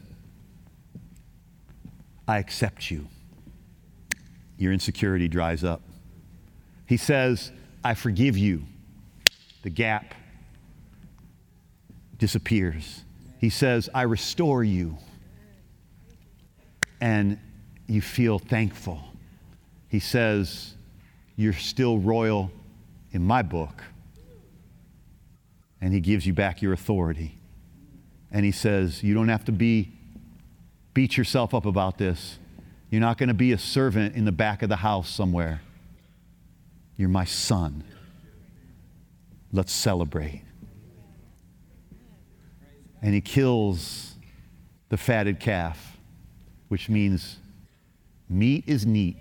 I 2.27 2.39
accept 2.39 2.89
you. 2.89 3.07
Your 4.57 4.73
insecurity 4.73 5.27
dries 5.27 5.63
up. 5.63 5.81
He 6.85 6.97
says, 6.97 7.51
I 7.83 7.93
forgive 7.93 8.37
you. 8.37 8.63
The 9.63 9.69
gap 9.69 10.13
disappears. 12.17 13.03
He 13.39 13.49
says, 13.49 13.89
I 13.93 14.03
restore 14.03 14.63
you. 14.63 14.97
And 16.99 17.39
you 17.87 18.01
feel 18.01 18.39
thankful. 18.39 19.01
He 19.89 19.99
says, 19.99 20.75
You're 21.35 21.53
still 21.53 21.97
royal 21.97 22.51
in 23.11 23.25
my 23.25 23.41
book. 23.41 23.83
And 25.81 25.93
he 25.93 25.99
gives 25.99 26.27
you 26.27 26.33
back 26.33 26.61
your 26.61 26.73
authority. 26.73 27.39
And 28.31 28.45
he 28.45 28.51
says, 28.51 29.03
You 29.03 29.13
don't 29.13 29.29
have 29.29 29.45
to 29.45 29.51
be 29.51 29.91
beat 30.93 31.17
yourself 31.17 31.53
up 31.53 31.65
about 31.65 31.97
this. 31.97 32.37
You're 32.89 33.01
not 33.01 33.17
going 33.17 33.29
to 33.29 33.35
be 33.35 33.51
a 33.53 33.57
servant 33.57 34.15
in 34.15 34.25
the 34.25 34.31
back 34.31 34.61
of 34.61 34.69
the 34.69 34.77
house 34.77 35.09
somewhere. 35.09 35.61
You're 36.97 37.09
my 37.09 37.25
son. 37.25 37.83
Let's 39.53 39.71
celebrate. 39.71 40.43
And 43.01 43.13
he 43.13 43.21
kills 43.21 44.15
the 44.89 44.97
fatted 44.97 45.39
calf, 45.39 45.97
which 46.67 46.89
means 46.89 47.37
meat 48.29 48.65
is 48.67 48.85
neat. 48.85 49.17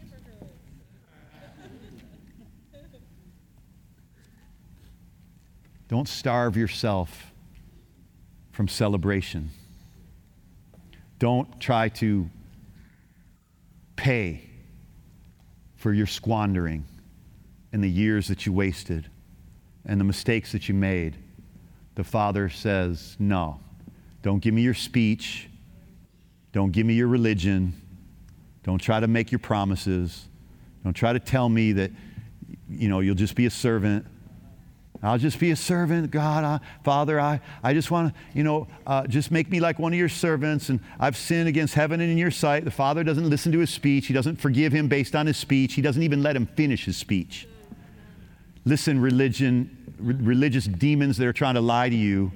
Don't 5.91 6.07
starve 6.07 6.57
yourself 6.57 7.32
from 8.53 8.68
celebration. 8.68 9.51
Don't 11.18 11.59
try 11.59 11.88
to 11.88 12.30
pay 13.97 14.49
for 15.74 15.93
your 15.93 16.07
squandering 16.07 16.84
and 17.72 17.82
the 17.82 17.91
years 17.91 18.28
that 18.28 18.47
you 18.47 18.53
wasted 18.53 19.11
and 19.84 19.99
the 19.99 20.05
mistakes 20.05 20.53
that 20.53 20.68
you 20.68 20.76
made. 20.76 21.16
The 21.97 22.05
Father 22.05 22.49
says, 22.49 23.16
No, 23.18 23.59
don't 24.22 24.38
give 24.38 24.55
me 24.55 24.62
your 24.62 24.74
speech. 24.74 25.49
Don't 26.53 26.70
give 26.70 26.86
me 26.86 26.95
your 26.95 27.09
religion. 27.09 27.74
Don't 28.62 28.78
try 28.78 29.01
to 29.01 29.09
make 29.09 29.32
your 29.32 29.41
promises. 29.41 30.28
Don't 30.84 30.95
try 30.95 31.12
to 31.12 31.18
tell 31.18 31.49
me 31.49 31.72
that, 31.72 31.91
you 32.68 32.88
know, 32.88 33.01
you'll 33.01 33.16
just 33.16 33.34
be 33.34 33.47
a 33.47 33.51
servant. 33.51 34.07
I'll 35.03 35.18
just 35.18 35.38
be 35.38 35.51
a 35.51 35.57
servant, 35.57 36.11
God. 36.11 36.44
I, 36.44 36.61
Father, 36.84 37.18
I, 37.18 37.40
I 37.62 37.72
just 37.72 37.90
want 37.90 38.12
to, 38.12 38.20
you 38.34 38.44
know, 38.44 38.68
uh, 38.86 39.07
just 39.07 39.30
make 39.30 39.51
me 39.51 39.59
like 39.59 39.78
one 39.78 39.94
of 39.94 39.98
your 39.98 40.11
servants. 40.11 40.68
And 40.68 40.80
I've 40.98 41.16
sinned 41.16 41.48
against 41.48 41.74
heaven 41.74 42.01
and 42.03 42.11
in 42.11 42.18
your 42.18 42.30
sight. 42.30 42.64
The 42.64 42.70
Father 42.70 43.03
doesn't 43.03 43.28
listen 43.28 43.51
to 43.53 43.61
his 43.61 43.70
speech. 43.70 44.07
He 44.07 44.12
doesn't 44.12 44.36
forgive 44.36 44.72
him 44.72 44.88
based 44.88 45.16
on 45.16 45.26
his 45.26 45.38
speech. 45.38 45.72
He 45.74 45.80
doesn't 45.80 46.03
even 46.03 46.22
let 46.22 46.36
him 46.36 46.46
finish 46.46 46.84
his 46.84 46.98
speech. 46.98 47.48
Listen, 48.66 49.01
religion, 49.01 49.94
re- 49.98 50.14
religious 50.14 50.66
demons 50.66 51.16
that 51.16 51.26
are 51.26 51.32
trying 51.32 51.55
to 51.55 51.62
lie 51.62 51.88
to 51.88 51.96
you. 51.96 52.30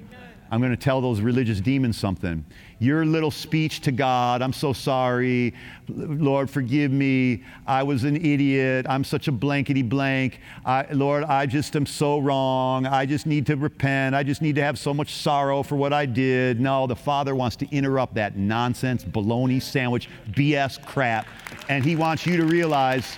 I'm 0.51 0.59
going 0.61 0.71
to 0.71 0.77
tell 0.77 1.01
those 1.01 1.21
religious 1.21 1.59
demons 1.59 1.97
something. 1.97 2.45
Your 2.79 3.05
little 3.05 3.31
speech 3.31 3.81
to 3.81 3.91
God, 3.91 4.41
I'm 4.41 4.53
so 4.53 4.73
sorry. 4.73 5.53
Lord, 5.87 6.49
forgive 6.49 6.91
me. 6.91 7.43
I 7.65 7.83
was 7.83 8.03
an 8.03 8.15
idiot. 8.17 8.85
I'm 8.87 9.03
such 9.03 9.27
a 9.27 9.31
blankety 9.31 9.81
blank. 9.81 10.39
I, 10.65 10.85
Lord, 10.91 11.23
I 11.23 11.45
just 11.45 11.75
am 11.75 11.85
so 11.85 12.19
wrong. 12.19 12.85
I 12.85 13.05
just 13.05 13.25
need 13.25 13.45
to 13.47 13.55
repent. 13.55 14.13
I 14.13 14.23
just 14.23 14.41
need 14.41 14.55
to 14.55 14.61
have 14.61 14.77
so 14.77 14.93
much 14.93 15.15
sorrow 15.15 15.63
for 15.63 15.75
what 15.75 15.93
I 15.93 16.05
did. 16.05 16.59
No, 16.59 16.85
the 16.85 16.95
Father 16.95 17.33
wants 17.35 17.55
to 17.57 17.69
interrupt 17.75 18.13
that 18.15 18.37
nonsense, 18.37 19.03
baloney 19.03 19.61
sandwich, 19.61 20.09
BS 20.31 20.83
crap. 20.85 21.27
And 21.69 21.83
He 21.83 21.95
wants 21.95 22.25
you 22.25 22.37
to 22.37 22.45
realize 22.45 23.17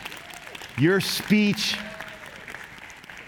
your 0.78 1.02
speech 1.02 1.76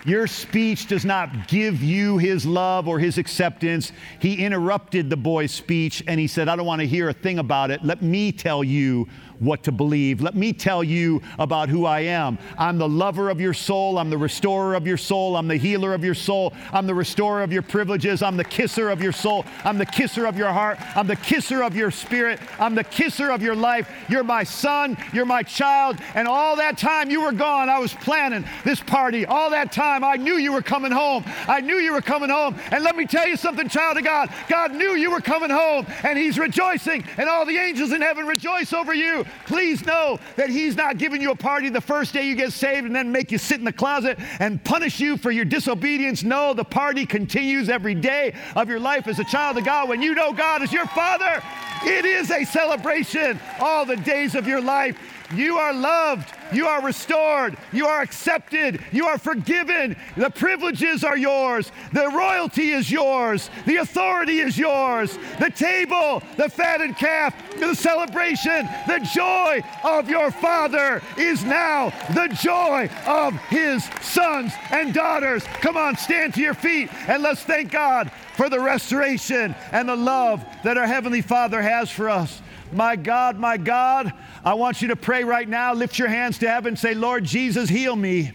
your 0.05 0.27
speech 0.27 0.87
does 0.87 1.05
not 1.05 1.47
give 1.47 1.81
you 1.83 2.17
his 2.17 2.45
love 2.45 2.87
or 2.87 2.99
his 2.99 3.17
acceptance. 3.17 3.91
He 4.19 4.43
interrupted 4.43 5.09
the 5.09 5.17
boy's 5.17 5.51
speech 5.51 6.03
and 6.07 6.19
he 6.19 6.27
said, 6.27 6.47
I 6.47 6.55
don't 6.55 6.65
want 6.65 6.81
to 6.81 6.87
hear 6.87 7.09
a 7.09 7.13
thing 7.13 7.39
about 7.39 7.71
it. 7.71 7.83
Let 7.83 8.01
me 8.01 8.31
tell 8.31 8.63
you 8.63 9.07
what 9.39 9.63
to 9.63 9.71
believe. 9.71 10.21
Let 10.21 10.35
me 10.35 10.53
tell 10.53 10.83
you 10.83 11.21
about 11.37 11.69
who 11.69 11.85
I 11.85 12.01
am. 12.01 12.37
I'm 12.57 12.77
the 12.77 12.89
lover 12.89 13.29
of 13.29 13.39
your 13.39 13.53
soul. 13.53 13.97
I'm 13.97 14.09
the 14.09 14.17
restorer 14.17 14.75
of 14.75 14.85
your 14.85 14.97
soul. 14.97 15.35
I'm 15.35 15.47
the 15.47 15.57
healer 15.57 15.93
of 15.93 16.03
your 16.03 16.13
soul. 16.13 16.53
I'm 16.71 16.87
the 16.87 16.95
restorer 16.95 17.41
of 17.41 17.51
your 17.51 17.61
privileges. 17.61 18.21
I'm 18.21 18.37
the 18.37 18.43
kisser 18.43 18.89
of 18.89 19.01
your 19.01 19.11
soul. 19.11 19.45
I'm 19.63 19.77
the 19.77 19.85
kisser 19.85 20.25
of 20.25 20.37
your 20.37 20.51
heart. 20.51 20.77
I'm 20.95 21.07
the 21.07 21.15
kisser 21.15 21.63
of 21.63 21.75
your 21.75 21.91
spirit. 21.91 22.39
I'm 22.59 22.75
the 22.75 22.83
kisser 22.83 23.31
of 23.31 23.41
your 23.41 23.55
life. 23.55 23.89
You're 24.09 24.23
my 24.23 24.43
son. 24.43 24.97
You're 25.13 25.25
my 25.25 25.43
child. 25.43 25.97
And 26.15 26.27
all 26.27 26.55
that 26.57 26.77
time 26.77 27.09
you 27.09 27.21
were 27.21 27.31
gone, 27.31 27.69
I 27.69 27.79
was 27.79 27.93
planning 27.93 28.45
this 28.63 28.81
party. 28.81 29.25
All 29.25 29.49
that 29.51 29.71
time 29.71 30.03
I 30.03 30.15
knew 30.15 30.35
you 30.35 30.51
were 30.51 30.61
coming 30.61 30.91
home. 30.91 31.23
I 31.47 31.61
knew 31.61 31.77
you 31.77 31.93
were 31.93 32.01
coming 32.01 32.29
home. 32.29 32.55
And 32.71 32.83
let 32.83 32.95
me 32.95 33.05
tell 33.05 33.27
you 33.27 33.37
something, 33.37 33.69
child 33.69 33.97
of 33.97 34.03
God. 34.03 34.29
God 34.47 34.73
knew 34.73 34.95
you 34.95 35.11
were 35.11 35.21
coming 35.21 35.49
home 35.49 35.85
and 36.03 36.17
he's 36.17 36.37
rejoicing. 36.37 37.05
And 37.17 37.29
all 37.29 37.45
the 37.45 37.57
angels 37.57 37.91
in 37.91 38.01
heaven 38.01 38.25
rejoice 38.27 38.73
over 38.73 38.93
you 38.93 39.25
please 39.45 39.85
know 39.85 40.19
that 40.35 40.49
He's 40.49 40.75
not 40.75 40.97
giving 40.97 41.21
you 41.21 41.31
a 41.31 41.35
party 41.35 41.69
the 41.69 41.81
first 41.81 42.13
day 42.13 42.27
you 42.27 42.35
get 42.35 42.53
saved 42.53 42.85
and 42.85 42.95
then 42.95 43.11
make 43.11 43.31
you 43.31 43.37
sit 43.37 43.59
in 43.59 43.65
the 43.65 43.73
closet 43.73 44.17
and 44.39 44.63
punish 44.63 44.99
you 44.99 45.17
for 45.17 45.31
your 45.31 45.45
disobedience. 45.45 46.23
No, 46.23 46.53
the 46.53 46.63
party 46.63 47.05
continues 47.05 47.69
every 47.69 47.95
day 47.95 48.33
of 48.55 48.69
your 48.69 48.79
life 48.79 49.07
as 49.07 49.19
a 49.19 49.23
child 49.23 49.57
of 49.57 49.65
God. 49.65 49.89
When 49.89 50.01
you 50.01 50.13
know 50.13 50.33
God 50.33 50.61
as 50.61 50.71
your 50.71 50.87
Father, 50.87 51.41
it 51.83 52.05
is 52.05 52.31
a 52.31 52.43
celebration 52.45 53.39
all 53.59 53.85
the 53.85 53.97
days 53.97 54.35
of 54.35 54.47
your 54.47 54.61
life. 54.61 54.97
You 55.33 55.57
are 55.57 55.73
loved. 55.73 56.33
You 56.51 56.67
are 56.67 56.81
restored. 56.83 57.57
You 57.71 57.85
are 57.85 58.01
accepted. 58.01 58.81
You 58.91 59.05
are 59.05 59.17
forgiven. 59.17 59.95
The 60.17 60.29
privileges 60.29 61.03
are 61.03 61.17
yours. 61.17 61.71
The 61.93 62.09
royalty 62.09 62.71
is 62.71 62.91
yours. 62.91 63.49
The 63.65 63.77
authority 63.77 64.39
is 64.39 64.57
yours. 64.57 65.17
The 65.39 65.51
table, 65.51 66.23
the 66.37 66.49
fatted 66.49 66.95
calf, 66.97 67.35
the 67.59 67.75
celebration, 67.75 68.67
the 68.87 69.07
joy 69.13 69.61
of 69.83 70.09
your 70.09 70.31
Father 70.31 71.01
is 71.17 71.43
now 71.43 71.89
the 72.13 72.27
joy 72.41 72.89
of 73.05 73.33
His 73.49 73.87
sons 74.01 74.53
and 74.71 74.93
daughters. 74.93 75.43
Come 75.61 75.77
on, 75.77 75.95
stand 75.97 76.33
to 76.35 76.41
your 76.41 76.53
feet 76.53 76.89
and 77.07 77.21
let's 77.21 77.43
thank 77.43 77.71
God 77.71 78.11
for 78.39 78.49
the 78.49 78.57
restoration 78.57 79.53
and 79.73 79.89
the 79.89 79.95
love 79.97 80.45
that 80.63 80.77
our 80.77 80.87
Heavenly 80.87 81.21
Father 81.21 81.61
has 81.61 81.91
for 81.91 82.09
us. 82.09 82.41
My 82.71 82.95
God, 82.95 83.37
my 83.37 83.57
God, 83.57 84.13
I 84.45 84.53
want 84.53 84.81
you 84.81 84.87
to 84.87 84.95
pray 84.95 85.25
right 85.25 85.49
now. 85.49 85.73
Lift 85.73 85.99
your 85.99 86.07
hands 86.07 86.37
to 86.37 86.49
heaven. 86.49 86.77
Say, 86.77 86.93
Lord 86.93 87.25
Jesus, 87.25 87.67
heal 87.67 87.97
me 87.97 88.31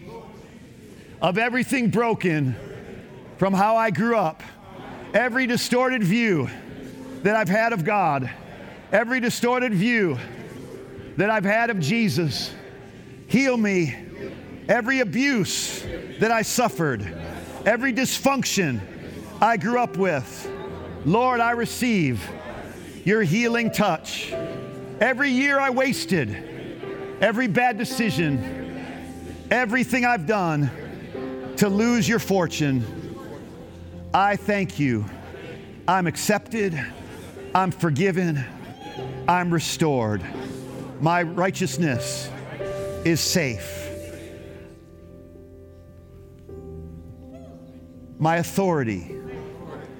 of 1.23 1.39
everything 1.39 1.89
broken 1.89 2.55
from 3.39 3.51
how 3.51 3.77
I 3.77 3.89
grew 3.89 4.15
up, 4.15 4.43
every 5.15 5.47
distorted 5.47 6.03
view 6.03 6.51
that 7.23 7.35
I've 7.35 7.49
had 7.49 7.73
of 7.73 7.83
God, 7.83 8.29
every 8.91 9.19
distorted 9.19 9.73
view 9.73 10.19
that 11.17 11.31
I've 11.31 11.45
had 11.45 11.71
of 11.71 11.79
Jesus. 11.79 12.53
Heal 13.25 13.57
me. 13.57 13.95
Every 14.69 14.99
abuse 14.99 15.83
that 16.19 16.29
I 16.29 16.43
suffered, 16.43 17.01
every 17.65 17.91
dysfunction 17.91 18.81
I 19.41 19.57
grew 19.57 19.79
up 19.79 19.97
with. 19.97 20.51
Lord, 21.03 21.39
I 21.39 21.51
receive 21.51 22.27
your 23.03 23.21
healing 23.21 23.69
touch. 23.69 24.33
Every 24.99 25.29
year 25.29 25.59
I 25.59 25.69
wasted, 25.69 27.17
every 27.21 27.47
bad 27.47 27.77
decision, 27.77 28.81
everything 29.51 30.05
I've 30.05 30.25
done 30.25 30.71
to 31.57 31.69
lose 31.69 32.07
your 32.07 32.19
fortune, 32.19 32.83
I 34.13 34.37
thank 34.37 34.79
you. 34.79 35.05
I'm 35.87 36.07
accepted, 36.07 36.73
I'm 37.53 37.71
forgiven, 37.71 38.43
I'm 39.27 39.53
restored. 39.53 40.23
My 41.01 41.23
righteousness 41.23 42.29
is 43.03 43.19
safe. 43.19 43.81
My 48.17 48.37
authority 48.37 49.15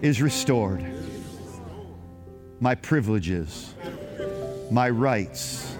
is 0.05 0.21
restored. 0.21 0.85
My 2.59 2.75
privileges, 2.75 3.73
my 4.69 4.87
rights 4.87 5.75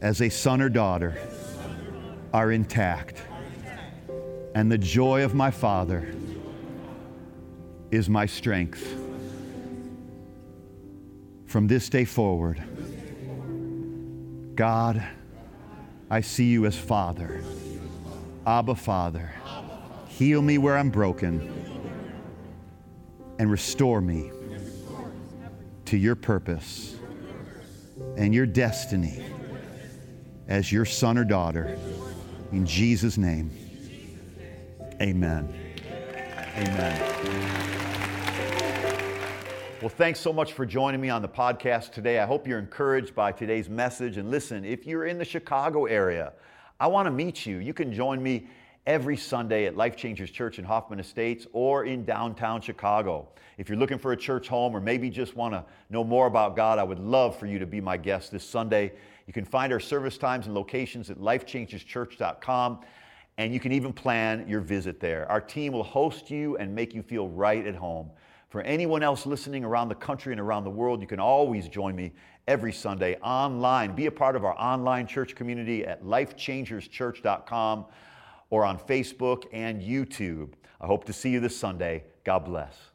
as 0.00 0.20
a 0.20 0.28
son 0.28 0.60
or 0.60 0.68
daughter 0.68 1.16
are 2.34 2.50
intact. 2.50 3.22
And 4.56 4.70
the 4.70 4.78
joy 4.78 5.22
of 5.22 5.32
my 5.32 5.52
Father 5.52 6.12
is 7.92 8.08
my 8.08 8.26
strength. 8.26 8.84
From 11.46 11.68
this 11.68 11.88
day 11.88 12.06
forward, 12.06 12.60
God, 14.56 15.06
I 16.10 16.20
see 16.20 16.46
you 16.46 16.66
as 16.66 16.76
Father. 16.76 17.44
Abba, 18.44 18.74
Father. 18.74 19.30
Heal 20.08 20.42
me 20.42 20.58
where 20.58 20.76
I'm 20.76 20.90
broken 20.90 21.69
and 23.40 23.50
restore 23.50 24.02
me 24.02 24.30
to 25.86 25.96
your 25.96 26.14
purpose 26.14 26.96
and 28.18 28.34
your 28.34 28.44
destiny 28.44 29.24
as 30.46 30.70
your 30.70 30.84
son 30.84 31.16
or 31.16 31.24
daughter. 31.24 31.78
In 32.52 32.66
Jesus' 32.66 33.16
name, 33.16 33.50
amen. 35.00 35.48
Amen. 36.58 37.00
Well, 39.80 39.88
thanks 39.88 40.20
so 40.20 40.34
much 40.34 40.52
for 40.52 40.66
joining 40.66 41.00
me 41.00 41.08
on 41.08 41.22
the 41.22 41.28
podcast 41.28 41.92
today. 41.92 42.18
I 42.18 42.26
hope 42.26 42.46
you're 42.46 42.58
encouraged 42.58 43.14
by 43.14 43.32
today's 43.32 43.70
message. 43.70 44.18
And 44.18 44.30
listen, 44.30 44.66
if 44.66 44.86
you're 44.86 45.06
in 45.06 45.16
the 45.16 45.24
Chicago 45.24 45.86
area, 45.86 46.34
I 46.78 46.88
want 46.88 47.06
to 47.06 47.10
meet 47.10 47.46
you. 47.46 47.56
You 47.56 47.72
can 47.72 47.90
join 47.90 48.22
me 48.22 48.48
every 48.86 49.16
Sunday 49.16 49.66
at 49.66 49.76
Life 49.76 49.96
Changers 49.96 50.30
Church 50.30 50.58
in 50.58 50.64
Hoffman 50.64 51.00
Estates 51.00 51.46
or 51.52 51.84
in 51.84 52.04
downtown 52.04 52.60
Chicago. 52.60 53.28
If 53.58 53.68
you're 53.68 53.78
looking 53.78 53.98
for 53.98 54.12
a 54.12 54.16
church 54.16 54.48
home 54.48 54.74
or 54.74 54.80
maybe 54.80 55.10
just 55.10 55.36
want 55.36 55.54
to 55.54 55.64
know 55.90 56.02
more 56.02 56.26
about 56.26 56.56
God, 56.56 56.78
I 56.78 56.82
would 56.82 56.98
love 56.98 57.38
for 57.38 57.46
you 57.46 57.58
to 57.58 57.66
be 57.66 57.80
my 57.80 57.96
guest 57.96 58.32
this 58.32 58.44
Sunday. 58.44 58.92
You 59.26 59.32
can 59.32 59.44
find 59.44 59.72
our 59.72 59.80
service 59.80 60.16
times 60.16 60.46
and 60.46 60.54
locations 60.54 61.10
at 61.10 61.18
lifechangerschurch.com 61.18 62.80
and 63.38 63.54
you 63.54 63.60
can 63.60 63.72
even 63.72 63.92
plan 63.92 64.46
your 64.48 64.60
visit 64.60 65.00
there. 65.00 65.30
Our 65.30 65.40
team 65.40 65.72
will 65.72 65.84
host 65.84 66.30
you 66.30 66.56
and 66.56 66.74
make 66.74 66.94
you 66.94 67.02
feel 67.02 67.28
right 67.28 67.66
at 67.66 67.74
home. 67.74 68.10
For 68.48 68.62
anyone 68.62 69.02
else 69.02 69.26
listening 69.26 69.64
around 69.64 69.88
the 69.88 69.94
country 69.94 70.32
and 70.32 70.40
around 70.40 70.64
the 70.64 70.70
world, 70.70 71.00
you 71.00 71.06
can 71.06 71.20
always 71.20 71.68
join 71.68 71.94
me 71.94 72.12
every 72.48 72.72
Sunday 72.72 73.16
online. 73.22 73.94
Be 73.94 74.06
a 74.06 74.10
part 74.10 74.34
of 74.34 74.44
our 74.44 74.58
online 74.58 75.06
church 75.06 75.36
community 75.36 75.86
at 75.86 76.02
lifechangerschurch.com 76.02 77.84
or 78.50 78.64
on 78.64 78.78
Facebook 78.78 79.46
and 79.52 79.80
YouTube. 79.80 80.50
I 80.80 80.86
hope 80.86 81.04
to 81.04 81.12
see 81.12 81.30
you 81.30 81.40
this 81.40 81.56
Sunday. 81.56 82.04
God 82.24 82.44
bless. 82.44 82.89